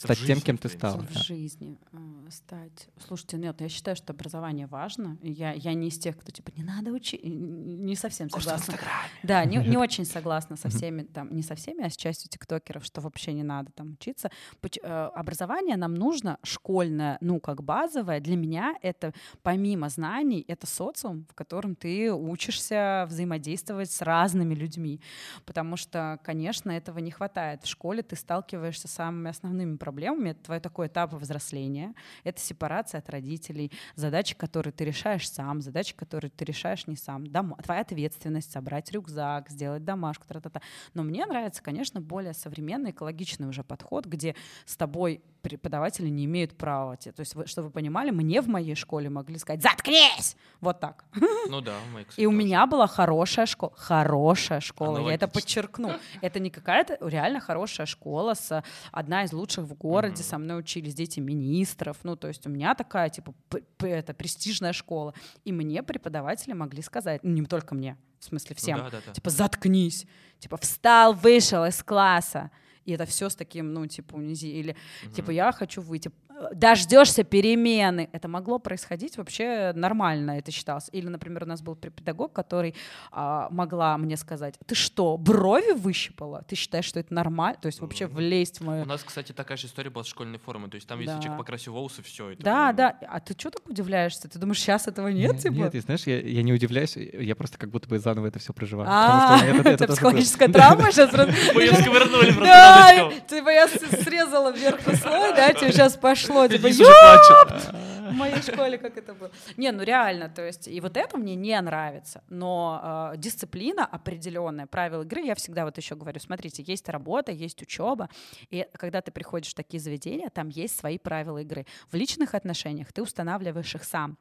стать 0.00 0.18
тем, 0.18 0.26
жизни, 0.26 0.40
кем 0.44 0.56
в 0.56 0.60
ты 0.60 0.68
стала? 0.68 0.98
в 0.98 1.12
да? 1.12 1.20
жизни 1.20 1.78
э, 1.92 2.30
стать. 2.30 2.88
Слушайте, 3.06 3.36
нет, 3.36 3.60
я 3.60 3.68
считаю, 3.68 3.96
что 3.96 4.12
образование 4.12 4.66
важно. 4.66 5.18
Я, 5.22 5.52
я 5.52 5.74
не 5.74 5.88
из 5.88 5.98
тех, 5.98 6.16
кто 6.16 6.32
типа 6.32 6.50
не 6.56 6.62
надо 6.62 6.90
учить, 6.90 7.20
не 7.22 7.94
совсем 7.96 8.30
согласна. 8.30 8.74
Да, 9.22 9.44
не, 9.44 9.56
не 9.58 9.76
очень 9.78 10.04
согласна 10.04 10.56
со 10.56 10.68
всеми, 10.68 11.02
там, 11.02 11.34
не 11.34 11.42
со 11.42 11.54
всеми, 11.54 11.84
а 11.84 11.90
с 11.90 11.96
частью 11.96 12.30
тиктокеров, 12.30 12.84
что 12.84 13.00
вообще 13.00 13.32
не 13.32 13.42
надо 13.42 13.70
там 13.72 13.92
учиться. 13.92 14.30
Поч- 14.60 14.80
э, 14.82 15.10
Образование 15.14 15.76
нам 15.76 15.94
нужно 15.94 16.38
школьное, 16.42 17.18
ну, 17.20 17.40
как 17.40 17.62
базовое. 17.62 18.20
Для 18.20 18.36
меня 18.36 18.74
это, 18.82 19.12
помимо 19.42 19.88
знаний, 19.88 20.44
это 20.48 20.66
социум, 20.66 21.26
в 21.30 21.34
котором 21.34 21.74
ты 21.74 22.12
учишься 22.12 23.06
взаимодействовать 23.08 23.90
с 23.90 24.02
разными 24.02 24.54
людьми. 24.54 25.00
Потому 25.44 25.76
что, 25.76 26.18
конечно, 26.24 26.70
этого 26.70 26.98
не 26.98 27.10
хватает. 27.10 27.62
В 27.64 27.66
школе 27.66 28.02
ты 28.02 28.16
сталкиваешься 28.16 28.88
с 28.88 28.92
самыми 28.92 29.30
основными 29.30 29.76
проблемами. 29.76 29.89
Это 29.98 30.42
твой 30.44 30.60
такой 30.60 30.86
этап 30.86 31.12
взросления. 31.14 31.94
Это 32.24 32.40
сепарация 32.40 32.98
от 32.98 33.10
родителей, 33.10 33.72
задачи, 33.96 34.34
которые 34.34 34.72
ты 34.72 34.84
решаешь 34.84 35.28
сам, 35.30 35.60
задачи, 35.60 35.94
которые 35.94 36.30
ты 36.30 36.44
решаешь 36.44 36.86
не 36.86 36.96
сам. 36.96 37.26
Дома, 37.26 37.56
твоя 37.62 37.80
ответственность 37.80 38.52
собрать 38.52 38.90
рюкзак, 38.92 39.50
сделать 39.50 39.84
домашку, 39.84 40.26
тра-та-та. 40.26 40.60
Но 40.94 41.02
мне 41.02 41.26
нравится, 41.26 41.62
конечно, 41.62 42.00
более 42.00 42.34
современный, 42.34 42.90
экологичный 42.90 43.48
уже 43.48 43.62
подход, 43.64 44.06
где 44.06 44.34
с 44.66 44.76
тобой 44.76 45.22
преподаватели 45.42 46.08
не 46.08 46.26
имеют 46.26 46.56
права. 46.56 46.96
То 46.96 47.12
есть, 47.18 47.34
чтобы 47.48 47.68
вы 47.68 47.72
понимали, 47.72 48.10
мне 48.10 48.42
в 48.42 48.48
моей 48.48 48.74
школе 48.74 49.08
могли 49.08 49.38
сказать 49.38 49.62
«Заткнись!» 49.62 50.36
Вот 50.60 50.80
так. 50.80 51.04
Ну 51.48 51.60
да, 51.60 51.76
мы, 51.92 52.04
кстати, 52.04 52.20
И 52.20 52.26
у 52.26 52.30
тоже. 52.30 52.38
меня 52.42 52.66
была 52.66 52.86
хорошая 52.86 53.46
школа. 53.46 53.72
Хорошая 53.76 54.60
школа. 54.60 54.98
Я 54.98 55.14
это 55.14 55.24
Аналогично. 55.24 55.28
подчеркну. 55.28 55.92
Это 56.20 56.40
не 56.40 56.50
какая-то 56.50 56.98
реально 57.00 57.40
хорошая 57.40 57.86
школа. 57.86 58.34
С, 58.34 58.62
одна 58.92 59.24
из 59.24 59.32
лучших 59.32 59.64
в 59.64 59.72
городе. 59.80 60.22
Мгм. 60.22 60.22
Со 60.24 60.38
мной 60.38 60.58
учились 60.60 60.94
дети 60.94 61.20
министров. 61.20 61.98
Ну, 62.02 62.16
то 62.16 62.28
есть 62.28 62.46
у 62.46 62.50
меня 62.50 62.74
такая, 62.74 63.08
типа, 63.08 63.34
это 63.80 64.14
престижная 64.14 64.72
школа. 64.72 65.14
И 65.44 65.52
мне 65.52 65.82
преподаватели 65.82 66.52
могли 66.52 66.82
сказать, 66.82 67.22
ну, 67.24 67.30
не 67.30 67.44
только 67.44 67.74
мне, 67.74 67.96
в 68.18 68.24
смысле 68.24 68.50
Ну 68.50 68.56
всем, 68.56 68.78
да, 68.78 68.90
да, 68.90 68.98
да. 69.06 69.12
типа, 69.12 69.30
заткнись. 69.30 70.06
Типа, 70.38 70.56
встал, 70.56 71.14
вышел 71.14 71.64
из 71.64 71.82
класса. 71.82 72.50
И 72.84 72.92
это 72.92 73.04
все 73.06 73.28
с 73.28 73.36
таким, 73.36 73.72
ну, 73.72 73.86
типа, 73.86 74.16
унизи. 74.16 74.46
Или, 74.46 74.76
типа, 75.14 75.30
я 75.30 75.52
хочу 75.52 75.80
выйти. 75.80 76.10
Дождешься 76.54 77.22
перемены. 77.22 78.08
Это 78.12 78.28
могло 78.28 78.58
происходить 78.58 79.16
вообще 79.18 79.72
нормально, 79.74 80.38
это 80.38 80.50
считалось. 80.50 80.88
Или, 80.92 81.08
например, 81.08 81.42
у 81.44 81.46
нас 81.46 81.60
был 81.60 81.76
пе- 81.76 81.90
педагог, 81.90 82.32
который 82.32 82.74
а, 83.12 83.48
могла 83.50 83.98
мне 83.98 84.16
сказать, 84.16 84.54
ты 84.66 84.74
что, 84.74 85.16
брови 85.18 85.72
выщипала? 85.72 86.42
Ты 86.48 86.56
считаешь, 86.56 86.84
что 86.86 86.98
это 87.00 87.12
нормально? 87.12 87.58
То 87.60 87.66
есть 87.66 87.80
вообще 87.80 88.06
Мгм. 88.06 88.16
влезть 88.16 88.60
в 88.60 88.62
У 88.62 88.66
мою... 88.66 88.84
нас, 88.86 89.02
кстати, 89.02 89.32
такая 89.32 89.58
же 89.58 89.66
история 89.66 89.90
была 89.90 90.04
с 90.04 90.06
школьной 90.06 90.38
формой. 90.38 90.70
То 90.70 90.76
есть 90.76 90.86
там, 90.88 90.98
если 91.00 91.14
Да. 91.14 91.20
человек 91.20 91.38
покрасил 91.38 91.72
волосы, 91.74 92.02
все. 92.02 92.30
Это 92.30 92.42
Да, 92.42 92.72
прям- 92.72 92.76
да. 92.76 92.96
А 93.08 93.20
ты 93.20 93.34
что 93.38 93.50
так 93.50 93.68
удивляешься? 93.68 94.28
Ты 94.28 94.38
думаешь, 94.38 94.60
сейчас 94.60 94.88
этого 94.88 95.08
нет, 95.08 95.38
типа? 95.40 95.52
Нет, 95.52 95.74
и 95.74 95.80
знаешь, 95.80 96.04
я, 96.06 96.20
я 96.20 96.42
не 96.42 96.52
удивляюсь, 96.52 96.96
я 96.96 97.34
просто 97.36 97.58
как 97.58 97.70
будто 97.70 97.88
бы 97.88 97.98
заново 97.98 98.26
это 98.28 98.38
все 98.38 98.52
проживаю. 98.52 98.88
А, 98.90 99.38
у 99.42 99.60
это- 99.68 99.86
психологическая 99.88 100.48
травма 100.48 100.90
сейчас 100.90 101.12
Мы 101.12 101.62
её 101.62 101.74
сковырнули 101.74 102.26
просто 102.32 102.44
Да, 102.44 103.10
типа 103.28 103.48
я 103.50 103.68
срезала 103.68 104.52
верхний 104.52 104.94
слой, 104.94 105.34
да, 105.34 105.52
тебе 105.52 105.72
сейчас 105.72 105.96
пошло, 105.96 106.29
типа, 106.48 106.66
уже 106.66 106.84
плачет. 106.84 107.74
в 108.10 108.14
моей 108.14 108.42
школе 108.42 108.78
как 108.78 108.96
это 108.96 109.14
было. 109.14 109.30
Не, 109.56 109.72
ну 109.72 109.82
реально, 109.82 110.28
то 110.28 110.44
есть, 110.44 110.68
и 110.68 110.80
вот 110.80 110.96
это 110.96 111.16
мне 111.16 111.34
не 111.34 111.60
нравится, 111.60 112.22
но 112.28 113.12
э, 113.14 113.16
дисциплина 113.18 113.86
определенная, 113.86 114.66
правила 114.66 115.02
игры, 115.02 115.22
я 115.22 115.34
всегда 115.34 115.64
вот 115.64 115.76
еще 115.76 115.94
говорю, 115.94 116.20
смотрите, 116.20 116.62
есть 116.66 116.88
работа, 116.88 117.32
есть 117.32 117.62
учеба, 117.62 118.08
и 118.50 118.66
когда 118.74 119.00
ты 119.00 119.10
приходишь 119.10 119.52
в 119.52 119.54
такие 119.54 119.80
заведения, 119.80 120.30
там 120.30 120.48
есть 120.48 120.78
свои 120.78 120.98
правила 120.98 121.38
игры. 121.38 121.66
В 121.90 121.94
личных 121.96 122.34
отношениях 122.34 122.92
ты 122.92 123.02
устанавливаешь 123.02 123.74
их 123.74 123.84
сам 123.84 124.18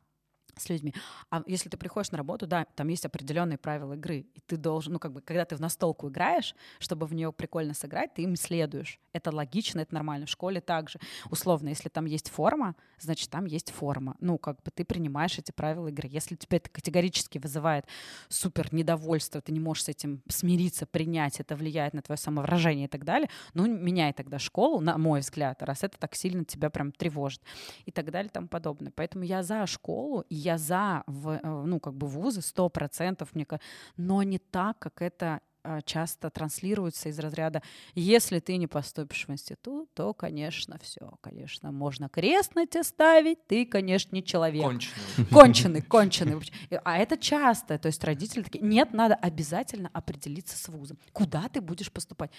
с 0.56 0.70
людьми. 0.70 0.94
А 1.30 1.44
если 1.48 1.70
ты 1.70 1.78
приходишь 1.78 2.12
на 2.12 2.18
работу, 2.18 2.48
да, 2.48 2.66
там 2.76 2.88
есть 2.88 3.06
определенные 3.06 3.58
правила 3.58 3.94
игры, 3.94 4.28
и 4.34 4.40
ты 4.46 4.58
должен, 4.58 4.94
ну 4.94 5.00
как 5.00 5.14
бы, 5.14 5.22
когда 5.22 5.46
ты 5.46 5.56
в 5.56 5.62
настолку 5.62 6.10
играешь, 6.10 6.56
чтобы 6.80 7.06
в 7.06 7.14
нее 7.14 7.32
прикольно 7.32 7.74
сыграть, 7.74 8.14
ты 8.14 8.24
им 8.24 8.36
следуешь. 8.36 9.00
Это 9.14 9.34
логично, 9.34 9.80
это 9.82 9.94
нормально. 9.94 10.26
В 10.26 10.30
школе 10.30 10.62
также. 10.62 11.00
Условно, 11.30 11.70
если 11.70 11.90
там 11.90 12.06
есть 12.06 12.30
форма, 12.30 12.76
значит, 13.00 13.30
там 13.30 13.46
есть 13.46 13.72
форма. 13.72 14.16
Ну, 14.20 14.38
как 14.38 14.62
бы 14.64 14.72
ты 14.72 14.86
принимаешь 14.86 15.38
эти 15.38 15.52
правила 15.52 15.88
игры. 15.88 16.10
Если 16.12 16.36
тебе 16.36 16.58
это 16.58 16.70
категорически 16.70 17.38
вызывает 17.38 17.86
супер 18.28 18.74
недовольство, 18.74 19.42
ты 19.42 19.52
не 19.52 19.60
можешь 19.60 19.86
с 19.86 19.90
этим 19.90 20.22
смириться, 20.28 20.86
принять, 20.86 21.40
это 21.40 21.56
влияет 21.56 21.94
на 21.94 22.02
твое 22.02 22.18
самовыражение 22.18 22.86
и 22.86 22.90
так 22.90 23.06
далее, 23.06 23.30
ну, 23.54 23.68
меняй 23.68 24.14
тогда 24.14 24.40
школу, 24.40 24.80
на 24.80 24.98
мой 24.98 25.20
взгляд, 25.22 25.62
раз 25.64 25.84
это 25.84 25.98
так 25.98 26.16
сильно 26.16 26.46
тебя 26.46 26.70
прям 26.70 26.92
тревожит 26.92 27.42
и 27.86 27.92
так 27.92 28.12
далее 28.12 28.30
и 28.30 28.34
тому 28.34 28.48
подобное. 28.48 28.92
Поэтому 28.96 29.24
я 29.24 29.44
за 29.44 29.66
школу, 29.68 30.26
и 30.30 30.36
я 30.40 30.58
за, 30.58 31.04
в, 31.08 31.30
э, 31.30 31.40
ну, 31.44 31.80
как 31.80 31.94
бы 31.94 32.08
вузы, 32.08 32.42
сто 32.42 32.70
процентов, 32.70 33.36
мне 33.36 33.46
кажется, 33.46 33.68
но 33.98 34.24
не 34.24 34.40
так, 34.40 34.80
как 34.80 35.02
это 35.02 35.42
э, 35.64 35.82
часто 35.86 36.30
транслируется 36.30 37.10
из 37.10 37.20
разряда 37.20 37.62
«если 37.94 38.40
ты 38.40 38.58
не 38.58 38.68
поступишь 38.68 39.28
в 39.28 39.32
институт, 39.32 39.94
то, 39.94 40.14
конечно, 40.14 40.80
все, 40.82 41.12
конечно, 41.22 41.72
можно 41.72 42.10
крест 42.10 42.56
на 42.56 42.66
тебя 42.66 42.84
ставить, 42.84 43.46
ты, 43.48 43.66
конечно, 43.66 44.16
не 44.16 44.24
человек». 44.24 44.64
Конченый. 44.64 45.26
Конченый, 45.32 45.82
конченый. 45.82 46.52
А 46.84 46.98
это 46.98 47.18
часто. 47.18 47.78
То 47.78 47.88
есть 47.88 48.04
родители 48.04 48.44
такие, 48.44 48.64
нет, 48.64 48.94
надо 48.94 49.16
обязательно 49.16 49.90
определиться 49.94 50.58
с 50.58 50.70
вузом. 50.70 50.98
Куда 51.12 51.50
ты 51.50 51.62
будешь 51.62 51.92
поступать? 51.92 52.32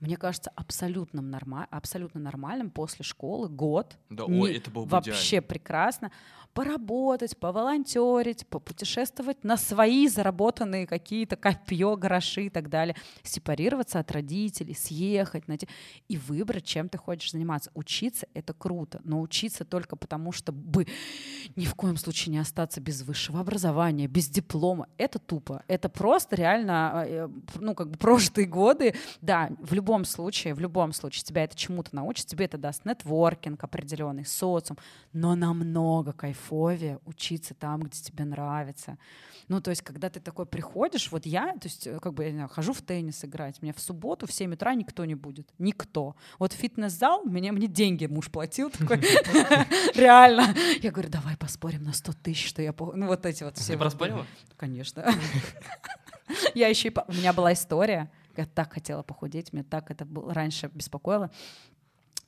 Мне 0.00 0.16
кажется, 0.16 0.50
абсолютно, 0.54 1.22
норма- 1.22 1.66
абсолютно 1.70 2.20
нормальным 2.20 2.70
после 2.70 3.04
школы 3.04 3.48
год. 3.48 3.96
Да, 4.10 4.24
не- 4.26 4.40
ой, 4.40 4.56
это 4.56 4.70
было 4.70 4.84
бы 4.84 4.90
Вообще 4.90 5.40
прекрасно. 5.40 6.10
Поработать, 6.52 7.36
поволонтерить, 7.38 8.46
попутешествовать 8.46 9.44
на 9.44 9.58
свои 9.58 10.08
заработанные 10.08 10.86
какие-то 10.86 11.36
копье, 11.36 11.96
гроши 11.96 12.46
и 12.46 12.50
так 12.50 12.70
далее. 12.70 12.96
Сепарироваться 13.22 13.98
от 13.98 14.10
родителей, 14.10 14.74
съехать 14.74 15.48
найти 15.48 15.68
и 16.08 16.16
выбрать, 16.16 16.64
чем 16.64 16.88
ты 16.88 16.96
хочешь 16.96 17.32
заниматься. 17.32 17.70
Учиться— 17.74 18.26
это 18.34 18.54
круто, 18.54 19.00
но 19.04 19.20
учиться 19.20 19.66
только 19.66 19.96
потому, 19.96 20.32
чтобы 20.32 20.86
ни 21.56 21.66
в 21.66 21.74
коем 21.74 21.98
случае 21.98 22.32
не 22.32 22.38
остаться 22.38 22.80
без 22.80 23.02
высшего 23.02 23.40
образования, 23.40 24.06
без 24.08 24.28
диплома. 24.28 24.88
Это 24.96 25.18
тупо. 25.18 25.62
Это 25.68 25.90
просто 25.90 26.36
реально, 26.36 27.04
э, 27.06 27.28
ну, 27.60 27.74
как 27.74 27.90
бы 27.90 27.98
прожитые 27.98 28.46
годы. 28.46 28.94
Да, 29.20 29.50
в 29.58 29.74
любом 29.74 29.85
любом 29.86 30.04
случае, 30.04 30.52
в 30.52 30.58
любом 30.58 30.92
случае 30.92 31.22
тебя 31.22 31.44
это 31.44 31.54
чему-то 31.54 31.94
научит, 31.94 32.26
тебе 32.26 32.46
это 32.46 32.58
даст 32.58 32.84
нетворкинг 32.84 33.62
определенный, 33.62 34.24
социум, 34.24 34.78
но 35.12 35.36
намного 35.36 36.12
кайфовее 36.12 36.98
учиться 37.04 37.54
там, 37.54 37.82
где 37.82 38.02
тебе 38.02 38.24
нравится. 38.24 38.98
Ну, 39.46 39.60
то 39.60 39.70
есть, 39.70 39.82
когда 39.82 40.10
ты 40.10 40.18
такой 40.18 40.44
приходишь, 40.44 41.12
вот 41.12 41.24
я, 41.24 41.52
то 41.52 41.68
есть, 41.68 41.86
э, 41.86 42.00
как 42.00 42.14
бы, 42.14 42.24
я 42.24 42.32
знаю, 42.32 42.48
хожу 42.48 42.72
в 42.72 42.82
теннис 42.82 43.24
играть, 43.24 43.62
мне 43.62 43.72
в 43.72 43.78
субботу 43.78 44.26
в 44.26 44.32
7 44.32 44.54
утра 44.54 44.74
никто 44.74 45.04
не 45.04 45.14
будет, 45.14 45.48
никто. 45.58 46.16
Вот 46.40 46.52
фитнес-зал, 46.52 47.22
мне, 47.22 47.52
мне 47.52 47.68
деньги 47.68 48.06
муж 48.06 48.28
платил 48.28 48.70
такой, 48.70 48.96
реально. 49.94 50.52
Я 50.82 50.90
говорю, 50.90 51.10
давай 51.10 51.36
поспорим 51.36 51.84
на 51.84 51.92
100 51.92 52.12
тысяч, 52.24 52.48
что 52.48 52.60
я, 52.60 52.74
ну, 52.76 53.06
вот 53.06 53.24
эти 53.24 53.44
вот 53.44 53.56
все. 53.56 53.74
Ты 53.74 53.78
проспорила? 53.78 54.26
Конечно. 54.56 55.08
Я 56.54 56.66
еще 56.66 56.88
и... 56.88 56.94
У 57.06 57.12
меня 57.12 57.32
была 57.32 57.52
история, 57.52 58.10
я 58.38 58.46
так 58.46 58.72
хотела 58.72 59.02
похудеть, 59.02 59.52
меня 59.52 59.64
так 59.64 59.90
это 59.90 60.04
было, 60.04 60.32
раньше 60.32 60.70
беспокоило. 60.72 61.30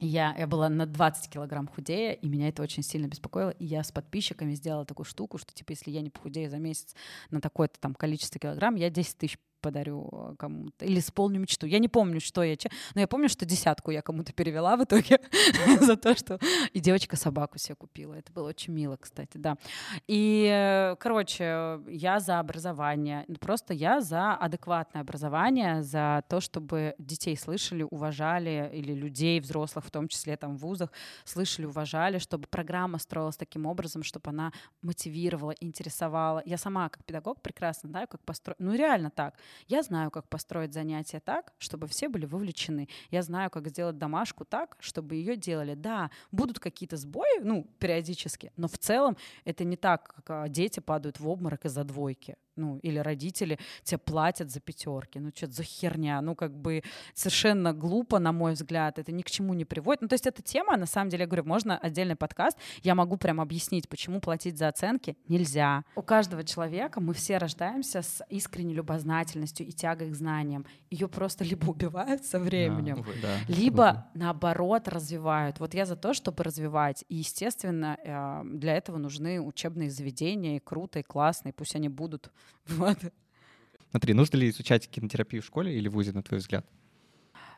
Я, 0.00 0.34
я 0.38 0.46
была 0.46 0.68
на 0.68 0.86
20 0.86 1.28
килограмм 1.28 1.66
худее, 1.66 2.14
и 2.14 2.28
меня 2.28 2.48
это 2.48 2.62
очень 2.62 2.84
сильно 2.84 3.08
беспокоило. 3.08 3.50
И 3.50 3.64
я 3.64 3.82
с 3.82 3.90
подписчиками 3.90 4.54
сделала 4.54 4.84
такую 4.84 5.04
штуку, 5.04 5.38
что, 5.38 5.52
типа, 5.52 5.72
если 5.72 5.90
я 5.90 6.02
не 6.02 6.10
похудею 6.10 6.48
за 6.50 6.58
месяц 6.58 6.94
на 7.30 7.40
такое-то 7.40 7.80
там 7.80 7.94
количество 7.94 8.38
килограмм, 8.38 8.76
я 8.76 8.90
10 8.90 9.18
тысяч 9.18 9.38
подарю 9.60 10.08
э, 10.12 10.34
кому-то 10.38 10.84
или 10.84 10.98
исполню 10.98 11.40
мечту. 11.40 11.66
Я 11.66 11.78
не 11.78 11.88
помню, 11.88 12.20
что 12.20 12.42
я, 12.42 12.56
но 12.94 13.00
я 13.00 13.08
помню, 13.08 13.28
что 13.28 13.44
десятку 13.44 13.90
я 13.90 14.02
кому-то 14.02 14.32
перевела 14.32 14.76
в 14.76 14.84
итоге 14.84 15.20
за 15.80 15.96
то, 15.96 16.14
что 16.16 16.38
и 16.72 16.80
девочка 16.80 17.16
собаку 17.16 17.58
себе 17.58 17.74
купила. 17.74 18.14
Это 18.14 18.32
было 18.32 18.48
очень 18.48 18.72
мило, 18.72 18.96
кстати, 18.96 19.36
да. 19.38 19.56
И, 20.06 20.48
э, 20.50 20.96
короче, 20.98 21.80
я 21.88 22.20
за 22.20 22.38
образование. 22.38 23.26
Просто 23.40 23.74
я 23.74 24.00
за 24.00 24.34
адекватное 24.34 25.02
образование, 25.02 25.82
за 25.82 26.22
то, 26.28 26.40
чтобы 26.40 26.94
детей 26.98 27.36
слышали, 27.36 27.86
уважали, 27.88 28.70
или 28.72 28.92
людей, 28.92 29.40
взрослых, 29.40 29.84
в 29.84 29.90
том 29.90 30.08
числе 30.08 30.36
там 30.36 30.56
в 30.56 30.60
вузах, 30.60 30.90
слышали, 31.24 31.66
уважали, 31.66 32.18
чтобы 32.18 32.46
программа 32.48 32.98
строилась 32.98 33.36
таким 33.36 33.66
образом, 33.66 34.02
чтобы 34.02 34.30
она 34.30 34.52
мотивировала, 34.82 35.52
интересовала. 35.60 36.42
Я 36.44 36.58
сама 36.58 36.88
как 36.88 37.04
педагог 37.04 37.40
прекрасно 37.42 37.88
знаю, 37.88 38.08
как 38.08 38.22
построить. 38.24 38.60
Ну, 38.60 38.74
реально 38.74 39.10
так. 39.10 39.34
Я 39.66 39.82
знаю, 39.82 40.10
как 40.10 40.28
построить 40.28 40.72
занятия 40.72 41.20
так, 41.20 41.52
чтобы 41.58 41.86
все 41.86 42.08
были 42.08 42.26
вовлечены. 42.26 42.88
Я 43.10 43.22
знаю, 43.22 43.50
как 43.50 43.68
сделать 43.68 43.98
домашку 43.98 44.44
так, 44.44 44.76
чтобы 44.80 45.14
ее 45.14 45.36
делали. 45.36 45.74
Да, 45.74 46.10
будут 46.32 46.58
какие-то 46.58 46.96
сбои, 46.96 47.40
ну, 47.40 47.66
периодически, 47.78 48.52
но 48.56 48.68
в 48.68 48.78
целом 48.78 49.16
это 49.44 49.64
не 49.64 49.76
так, 49.76 50.12
как 50.14 50.30
а, 50.30 50.48
дети 50.48 50.80
падают 50.80 51.20
в 51.20 51.28
обморок 51.28 51.64
из-за 51.64 51.84
двойки 51.84 52.36
ну, 52.58 52.78
или 52.78 52.98
родители 52.98 53.58
тебе 53.82 53.98
платят 53.98 54.50
за 54.50 54.60
пятерки. 54.60 55.18
Ну, 55.18 55.30
что-то 55.34 55.52
за 55.54 55.62
херня. 55.62 56.20
Ну, 56.20 56.34
как 56.34 56.54
бы 56.56 56.82
совершенно 57.14 57.72
глупо, 57.72 58.18
на 58.18 58.32
мой 58.32 58.52
взгляд. 58.52 58.98
Это 58.98 59.12
ни 59.12 59.22
к 59.22 59.30
чему 59.30 59.54
не 59.54 59.64
приводит. 59.64 60.02
Ну, 60.02 60.08
то 60.08 60.14
есть 60.14 60.26
эта 60.26 60.42
тема, 60.42 60.76
на 60.76 60.86
самом 60.86 61.10
деле, 61.10 61.22
я 61.22 61.26
говорю, 61.26 61.44
можно 61.44 61.78
отдельный 61.78 62.16
подкаст. 62.16 62.58
Я 62.82 62.94
могу 62.94 63.16
прям 63.16 63.40
объяснить, 63.40 63.88
почему 63.88 64.20
платить 64.20 64.58
за 64.58 64.68
оценки 64.68 65.16
нельзя. 65.28 65.84
У 65.94 66.02
каждого 66.02 66.44
человека 66.44 67.00
мы 67.00 67.14
все 67.14 67.38
рождаемся 67.38 68.02
с 68.02 68.22
искренней 68.28 68.74
любознательностью 68.74 69.66
и 69.66 69.72
тягой 69.72 70.10
к 70.10 70.14
знаниям. 70.14 70.66
Ее 70.90 71.08
просто 71.08 71.44
либо 71.44 71.70
убивают 71.70 72.24
со 72.24 72.38
временем, 72.38 73.04
Да, 73.22 73.36
либо 73.48 73.84
круто. 73.84 74.06
наоборот 74.14 74.88
развивают. 74.88 75.60
Вот 75.60 75.74
я 75.74 75.86
за 75.86 75.96
то, 75.96 76.12
чтобы 76.14 76.44
развивать. 76.44 77.04
И, 77.08 77.16
естественно, 77.16 77.96
э, 78.02 78.42
для 78.44 78.74
этого 78.76 78.98
нужны 78.98 79.40
учебные 79.40 79.90
заведения, 79.90 80.56
и 80.56 80.60
круто, 80.60 80.98
и 80.98 81.02
классно, 81.02 81.48
и 81.48 81.52
пусть 81.52 81.76
они 81.76 81.88
будут 81.88 82.30
Вот. 82.68 82.98
Смотри, 83.90 84.12
нужно 84.12 84.36
ли 84.36 84.50
изучать 84.50 84.88
кинотерапию 84.88 85.42
в 85.42 85.46
школе 85.46 85.74
или 85.74 85.88
в 85.88 85.92
ВУЗе, 85.92 86.12
на 86.12 86.22
твой 86.22 86.40
взгляд? 86.40 86.66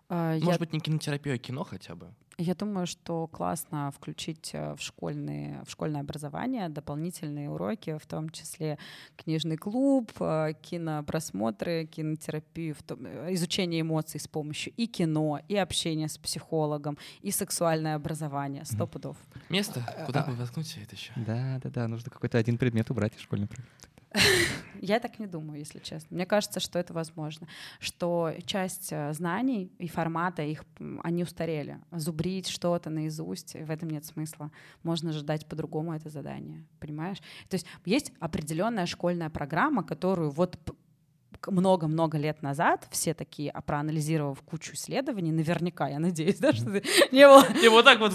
А, 0.09 0.35
Может 0.35 0.53
я, 0.53 0.59
быть, 0.59 0.73
не 0.73 0.81
кинотерапия, 0.81 1.35
а 1.35 1.39
кино 1.39 1.65
хотя 1.65 1.97
бы? 1.97 2.15
я 2.41 2.55
думаю, 2.55 2.87
что 2.87 3.27
классно 3.29 3.91
включить 3.91 4.51
э, 4.55 4.75
в, 4.75 4.81
школьные, 4.81 5.63
в 5.67 5.71
школьное 5.71 6.01
образование 6.01 6.69
дополнительные 6.69 7.51
уроки, 7.51 7.99
в 7.99 8.07
том 8.07 8.31
числе 8.31 8.79
книжный 9.17 9.57
клуб, 9.57 10.11
э, 10.21 10.55
кинопросмотры, 10.63 11.87
кинотерапию, 11.87 12.75
в 12.75 12.83
том, 12.83 13.05
э, 13.05 13.35
изучение 13.35 13.83
эмоций 13.83 14.21
с 14.21 14.27
помощью 14.27 14.73
и 14.77 14.87
кино, 14.87 15.41
и 15.49 15.57
общение 15.57 16.09
с 16.09 16.19
психологом, 16.19 16.97
и 17.21 17.31
сексуальное 17.31 17.95
образование. 17.95 18.65
Сто 18.65 18.87
пудов. 18.87 19.17
Место, 19.49 19.85
куда 20.07 20.23
бы 20.23 20.35
воткнуть 20.35 20.77
это 20.83 20.97
еще? 20.97 21.13
Да, 21.17 21.61
да, 21.63 21.71
да, 21.71 21.89
нужно 21.89 22.11
какой-то 22.11 22.39
один 22.39 22.59
предмет 22.59 22.91
убрать 22.91 23.15
из 23.15 23.21
школьной 23.21 23.49
программы. 23.49 23.71
Я 24.81 24.99
так 24.99 25.19
не 25.19 25.27
думаю, 25.27 25.59
если 25.59 25.79
честно. 25.79 26.15
Мне 26.15 26.27
кажется, 26.27 26.61
что 26.61 26.79
это 26.79 26.93
возможно, 26.93 27.47
что 27.79 28.33
часть 28.45 28.89
э, 28.93 29.13
знаний 29.13 29.73
и 29.79 29.89
формата 29.89 30.43
их 30.43 30.65
они 31.03 31.23
устарели. 31.23 31.81
Зубрить 31.93 32.49
что-то 32.49 32.91
наизусть 32.91 33.55
в 33.55 33.71
этом 33.71 33.91
нет 33.91 34.05
смысла. 34.05 34.51
Можно 34.83 35.13
же 35.13 35.23
дать 35.23 35.47
по-другому 35.47 35.95
это 35.95 36.09
задание, 36.09 36.65
понимаешь? 36.79 37.19
То 37.49 37.55
есть 37.55 37.67
есть 37.85 38.13
определенная 38.21 38.87
школьная 38.87 39.31
программа, 39.31 39.85
которую 39.85 40.31
вот 40.31 40.59
много-много 41.47 42.19
лет 42.19 42.43
назад 42.43 42.87
все 42.91 43.15
такие, 43.15 43.51
а 43.51 43.61
проанализировав 43.63 44.43
кучу 44.43 44.75
исследований, 44.75 45.33
наверняка, 45.33 45.89
я 45.89 45.99
надеюсь, 45.99 46.39
да, 46.39 46.53
что 46.53 46.71
не 47.13 47.27
было... 47.27 47.45
И 47.63 47.69
вот 47.69 47.85
так 47.85 47.99
вот. 48.01 48.13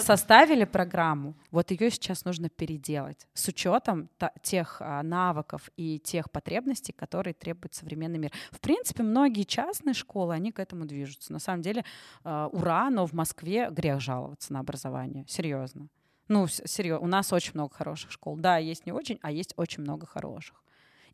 Составили 0.00 0.64
программу, 0.64 1.34
вот 1.50 1.70
ее 1.70 1.90
сейчас 1.90 2.24
нужно 2.24 2.48
переделать 2.48 3.26
с 3.34 3.48
учетом 3.48 4.08
тех 4.42 4.76
а, 4.80 5.02
навыков 5.02 5.70
и 5.76 5.98
тех 5.98 6.30
потребностей, 6.30 6.92
которые 6.92 7.34
требует 7.34 7.74
современный 7.74 8.18
мир. 8.18 8.32
В 8.50 8.60
принципе, 8.60 9.02
многие 9.02 9.44
частные 9.44 9.94
школы, 9.94 10.34
они 10.34 10.52
к 10.52 10.58
этому 10.58 10.84
движутся. 10.84 11.32
На 11.32 11.38
самом 11.38 11.62
деле, 11.62 11.84
а, 12.24 12.48
ура, 12.48 12.90
но 12.90 13.06
в 13.06 13.12
Москве 13.12 13.68
грех 13.70 14.00
жаловаться 14.00 14.52
на 14.52 14.60
образование. 14.60 15.24
Серьезно. 15.28 15.88
Ну, 16.28 16.46
серьезно, 16.48 17.04
у 17.04 17.08
нас 17.08 17.32
очень 17.32 17.52
много 17.54 17.74
хороших 17.74 18.10
школ. 18.10 18.36
Да, 18.36 18.58
есть 18.58 18.86
не 18.86 18.92
очень, 18.92 19.18
а 19.22 19.30
есть 19.30 19.54
очень 19.56 19.82
много 19.82 20.06
хороших. 20.06 20.62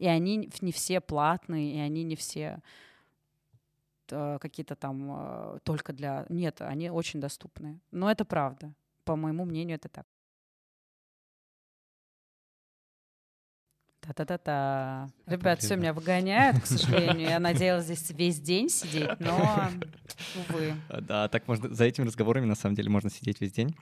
И 0.03 0.07
они 0.09 0.51
не 0.61 0.73
все 0.73 1.01
платные, 1.01 1.77
и 1.77 1.79
они 1.79 2.03
не 2.03 2.17
все 2.17 2.59
э, 4.11 4.39
какие-то 4.41 4.75
там 4.75 5.13
э, 5.13 5.59
только 5.63 5.93
для... 5.93 6.27
Нет, 6.29 6.61
они 6.61 6.91
очень 6.91 7.21
доступны. 7.21 7.79
Но 7.93 8.11
это 8.11 8.25
правда. 8.25 8.75
По 9.05 9.15
моему 9.15 9.45
мнению, 9.45 9.77
это 9.77 9.89
так. 9.89 10.07
Та-та-та-та. 14.01 15.09
Ребят, 15.27 15.61
все 15.61 15.77
меня 15.77 15.93
выгоняют, 15.93 16.61
к 16.61 16.67
сожалению. 16.67 17.29
Я 17.29 17.39
надеялась 17.39 17.85
здесь 17.85 18.11
весь 18.11 18.41
день 18.41 18.71
сидеть, 18.71 19.21
но, 19.21 19.69
увы. 20.49 20.75
Да, 21.03 21.29
так 21.29 21.47
можно, 21.47 21.73
за 21.73 21.85
этими 21.85 22.07
разговорами 22.07 22.47
на 22.47 22.57
самом 22.57 22.75
деле 22.75 22.91
можно 22.91 23.09
сидеть 23.09 23.41
весь 23.41 23.53
день. 23.53 23.77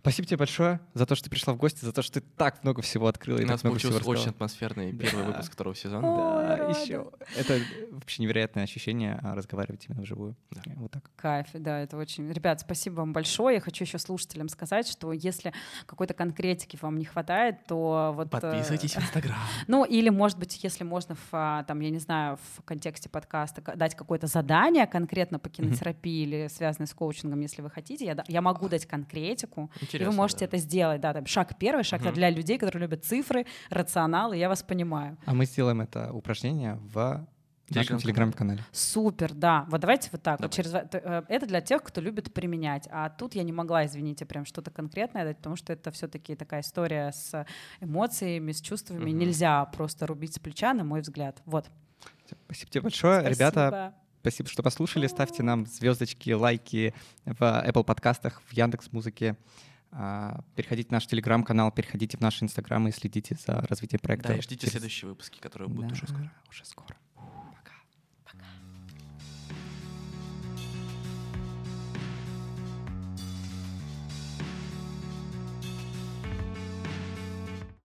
Спасибо 0.00 0.26
тебе 0.28 0.36
большое 0.38 0.80
за 0.94 1.06
то, 1.06 1.14
что 1.14 1.24
ты 1.24 1.30
пришла 1.30 1.52
в 1.54 1.56
гости, 1.56 1.84
за 1.84 1.92
то, 1.92 2.02
что 2.02 2.20
ты 2.20 2.26
так 2.36 2.62
много 2.62 2.82
всего 2.82 3.08
открыла. 3.08 3.38
У 3.38 3.40
и 3.40 3.44
нас 3.44 3.62
получился 3.62 4.02
очень 4.08 4.30
атмосферный 4.30 4.92
первый 4.92 5.22
Да. 5.24 5.30
выпуск 5.30 5.52
второго 5.52 5.74
сезона. 5.76 6.02
Да, 6.02 6.56
еще. 6.68 7.10
Это 7.36 7.60
вообще 7.90 8.22
невероятное 8.22 8.64
ощущение 8.64 9.18
разговаривать 9.22 9.86
именно 9.88 10.02
вживую. 10.02 10.36
Да. 10.50 10.62
Вот 10.76 10.92
так. 10.92 11.10
Кайф, 11.16 11.48
да, 11.52 11.80
это 11.80 11.96
очень... 11.96 12.30
Ребят, 12.32 12.60
спасибо 12.60 12.94
вам 12.96 13.12
большое. 13.12 13.56
Я 13.56 13.60
хочу 13.60 13.84
еще 13.84 13.98
слушателям 13.98 14.48
сказать, 14.48 14.86
что 14.88 15.12
если 15.12 15.52
какой-то 15.86 16.14
конкретики 16.14 16.78
вам 16.80 16.96
не 16.98 17.04
хватает, 17.04 17.66
то 17.66 18.12
вот... 18.14 18.28
э, 18.28 18.30
Подписывайтесь 18.30 18.94
в 18.94 18.98
Инстаграм. 19.02 19.36
Ну, 19.66 19.84
или, 19.84 20.08
может 20.08 20.38
быть, 20.38 20.62
если 20.62 20.84
можно, 20.84 21.14
в, 21.16 21.28
а, 21.32 21.64
там, 21.64 21.80
я 21.80 21.90
не 21.90 21.98
знаю, 21.98 22.38
в 22.56 22.62
контексте 22.62 23.08
подкаста 23.08 23.60
ка- 23.60 23.76
дать 23.76 23.94
какое-то 23.94 24.26
задание 24.26 24.86
конкретно 24.86 25.38
по 25.38 25.48
кинотерапии 25.50 26.22
или 26.22 26.48
связанное 26.48 26.86
с 26.86 26.94
коучингом, 26.94 27.40
если 27.40 27.60
вы 27.62 27.70
хотите, 27.70 28.04
я, 28.06 28.14
да- 28.14 28.24
я 28.28 28.40
могу 28.40 28.68
дать 28.68 28.86
конкретику, 28.86 29.70
и 29.96 29.98
вы 29.98 30.04
Интересно, 30.04 30.16
можете 30.22 30.40
да. 30.40 30.44
это 30.46 30.56
сделать. 30.58 31.00
Да, 31.00 31.12
там, 31.12 31.26
шаг 31.26 31.58
первый, 31.58 31.84
шаг 31.84 32.02
Мгм. 32.02 32.14
для 32.14 32.30
людей, 32.30 32.58
которые 32.58 32.82
любят 32.82 33.04
цифры, 33.04 33.46
рационал, 33.70 34.32
и 34.32 34.38
я 34.38 34.48
вас 34.48 34.62
понимаю. 34.62 35.16
А 35.26 35.34
мы 35.34 35.44
сделаем 35.46 35.80
это 35.80 36.12
упражнение 36.12 36.78
в 36.92 37.26
нашем 37.70 37.98
Телеграм-канале. 37.98 38.64
Супер, 38.72 39.34
да. 39.34 39.66
Вот 39.68 39.80
давайте 39.82 40.08
вот 40.12 40.22
так. 40.22 40.40
Вот 40.40 40.52
через, 40.52 40.72
э, 40.72 41.22
это 41.28 41.46
для 41.46 41.60
тех, 41.60 41.82
кто 41.82 42.00
любит 42.00 42.32
применять. 42.32 42.88
А 42.90 43.10
тут 43.10 43.34
я 43.34 43.42
не 43.42 43.52
могла, 43.52 43.84
извините, 43.84 44.24
прям 44.24 44.44
что-то 44.46 44.70
конкретное 44.70 45.24
дать, 45.24 45.36
потому 45.36 45.56
что 45.56 45.72
это 45.74 45.90
все-таки 45.90 46.34
такая 46.34 46.62
история 46.62 47.12
с 47.12 47.44
эмоциями, 47.80 48.52
с 48.52 48.60
чувствами. 48.60 49.10
Мгм. 49.10 49.18
Нельзя 49.18 49.64
просто 49.66 50.06
рубить 50.06 50.34
с 50.34 50.38
плеча, 50.38 50.72
на 50.72 50.84
мой 50.84 51.02
взгляд. 51.02 51.42
Вот. 51.44 51.66
Спасибо 52.46 52.70
тебе 52.70 52.80
большое. 52.82 53.20
Ребята, 53.28 53.68
Спасибо. 53.68 53.94
спасибо, 54.20 54.48
что 54.48 54.62
послушали. 54.62 55.06
Ставьте 55.06 55.42
нам 55.42 55.66
звездочки, 55.66 56.30
лайки 56.30 56.94
в 57.24 57.40
Apple 57.42 57.84
подкастах, 57.84 58.40
в 58.46 58.52
Яндекс 58.52 58.92
Музыке. 58.92 59.36
Переходите 59.90 60.88
в 60.88 60.92
наш 60.92 61.06
телеграм-канал, 61.06 61.72
переходите 61.72 62.16
в 62.16 62.20
наши 62.20 62.44
инстаграмы 62.44 62.90
и 62.90 62.92
следите 62.92 63.34
за 63.36 63.60
развитием 63.62 64.00
проекта. 64.00 64.28
Да, 64.28 64.36
и 64.36 64.40
ждите 64.42 64.60
через- 64.62 64.72
следующие 64.72 65.08
выпуски, 65.08 65.38
которые 65.40 65.68
будут 65.68 65.88
Да, 65.88 65.92
уже 65.94 66.06
скоро. 66.06 66.32
Уже 66.50 66.64
скоро. 66.64 66.96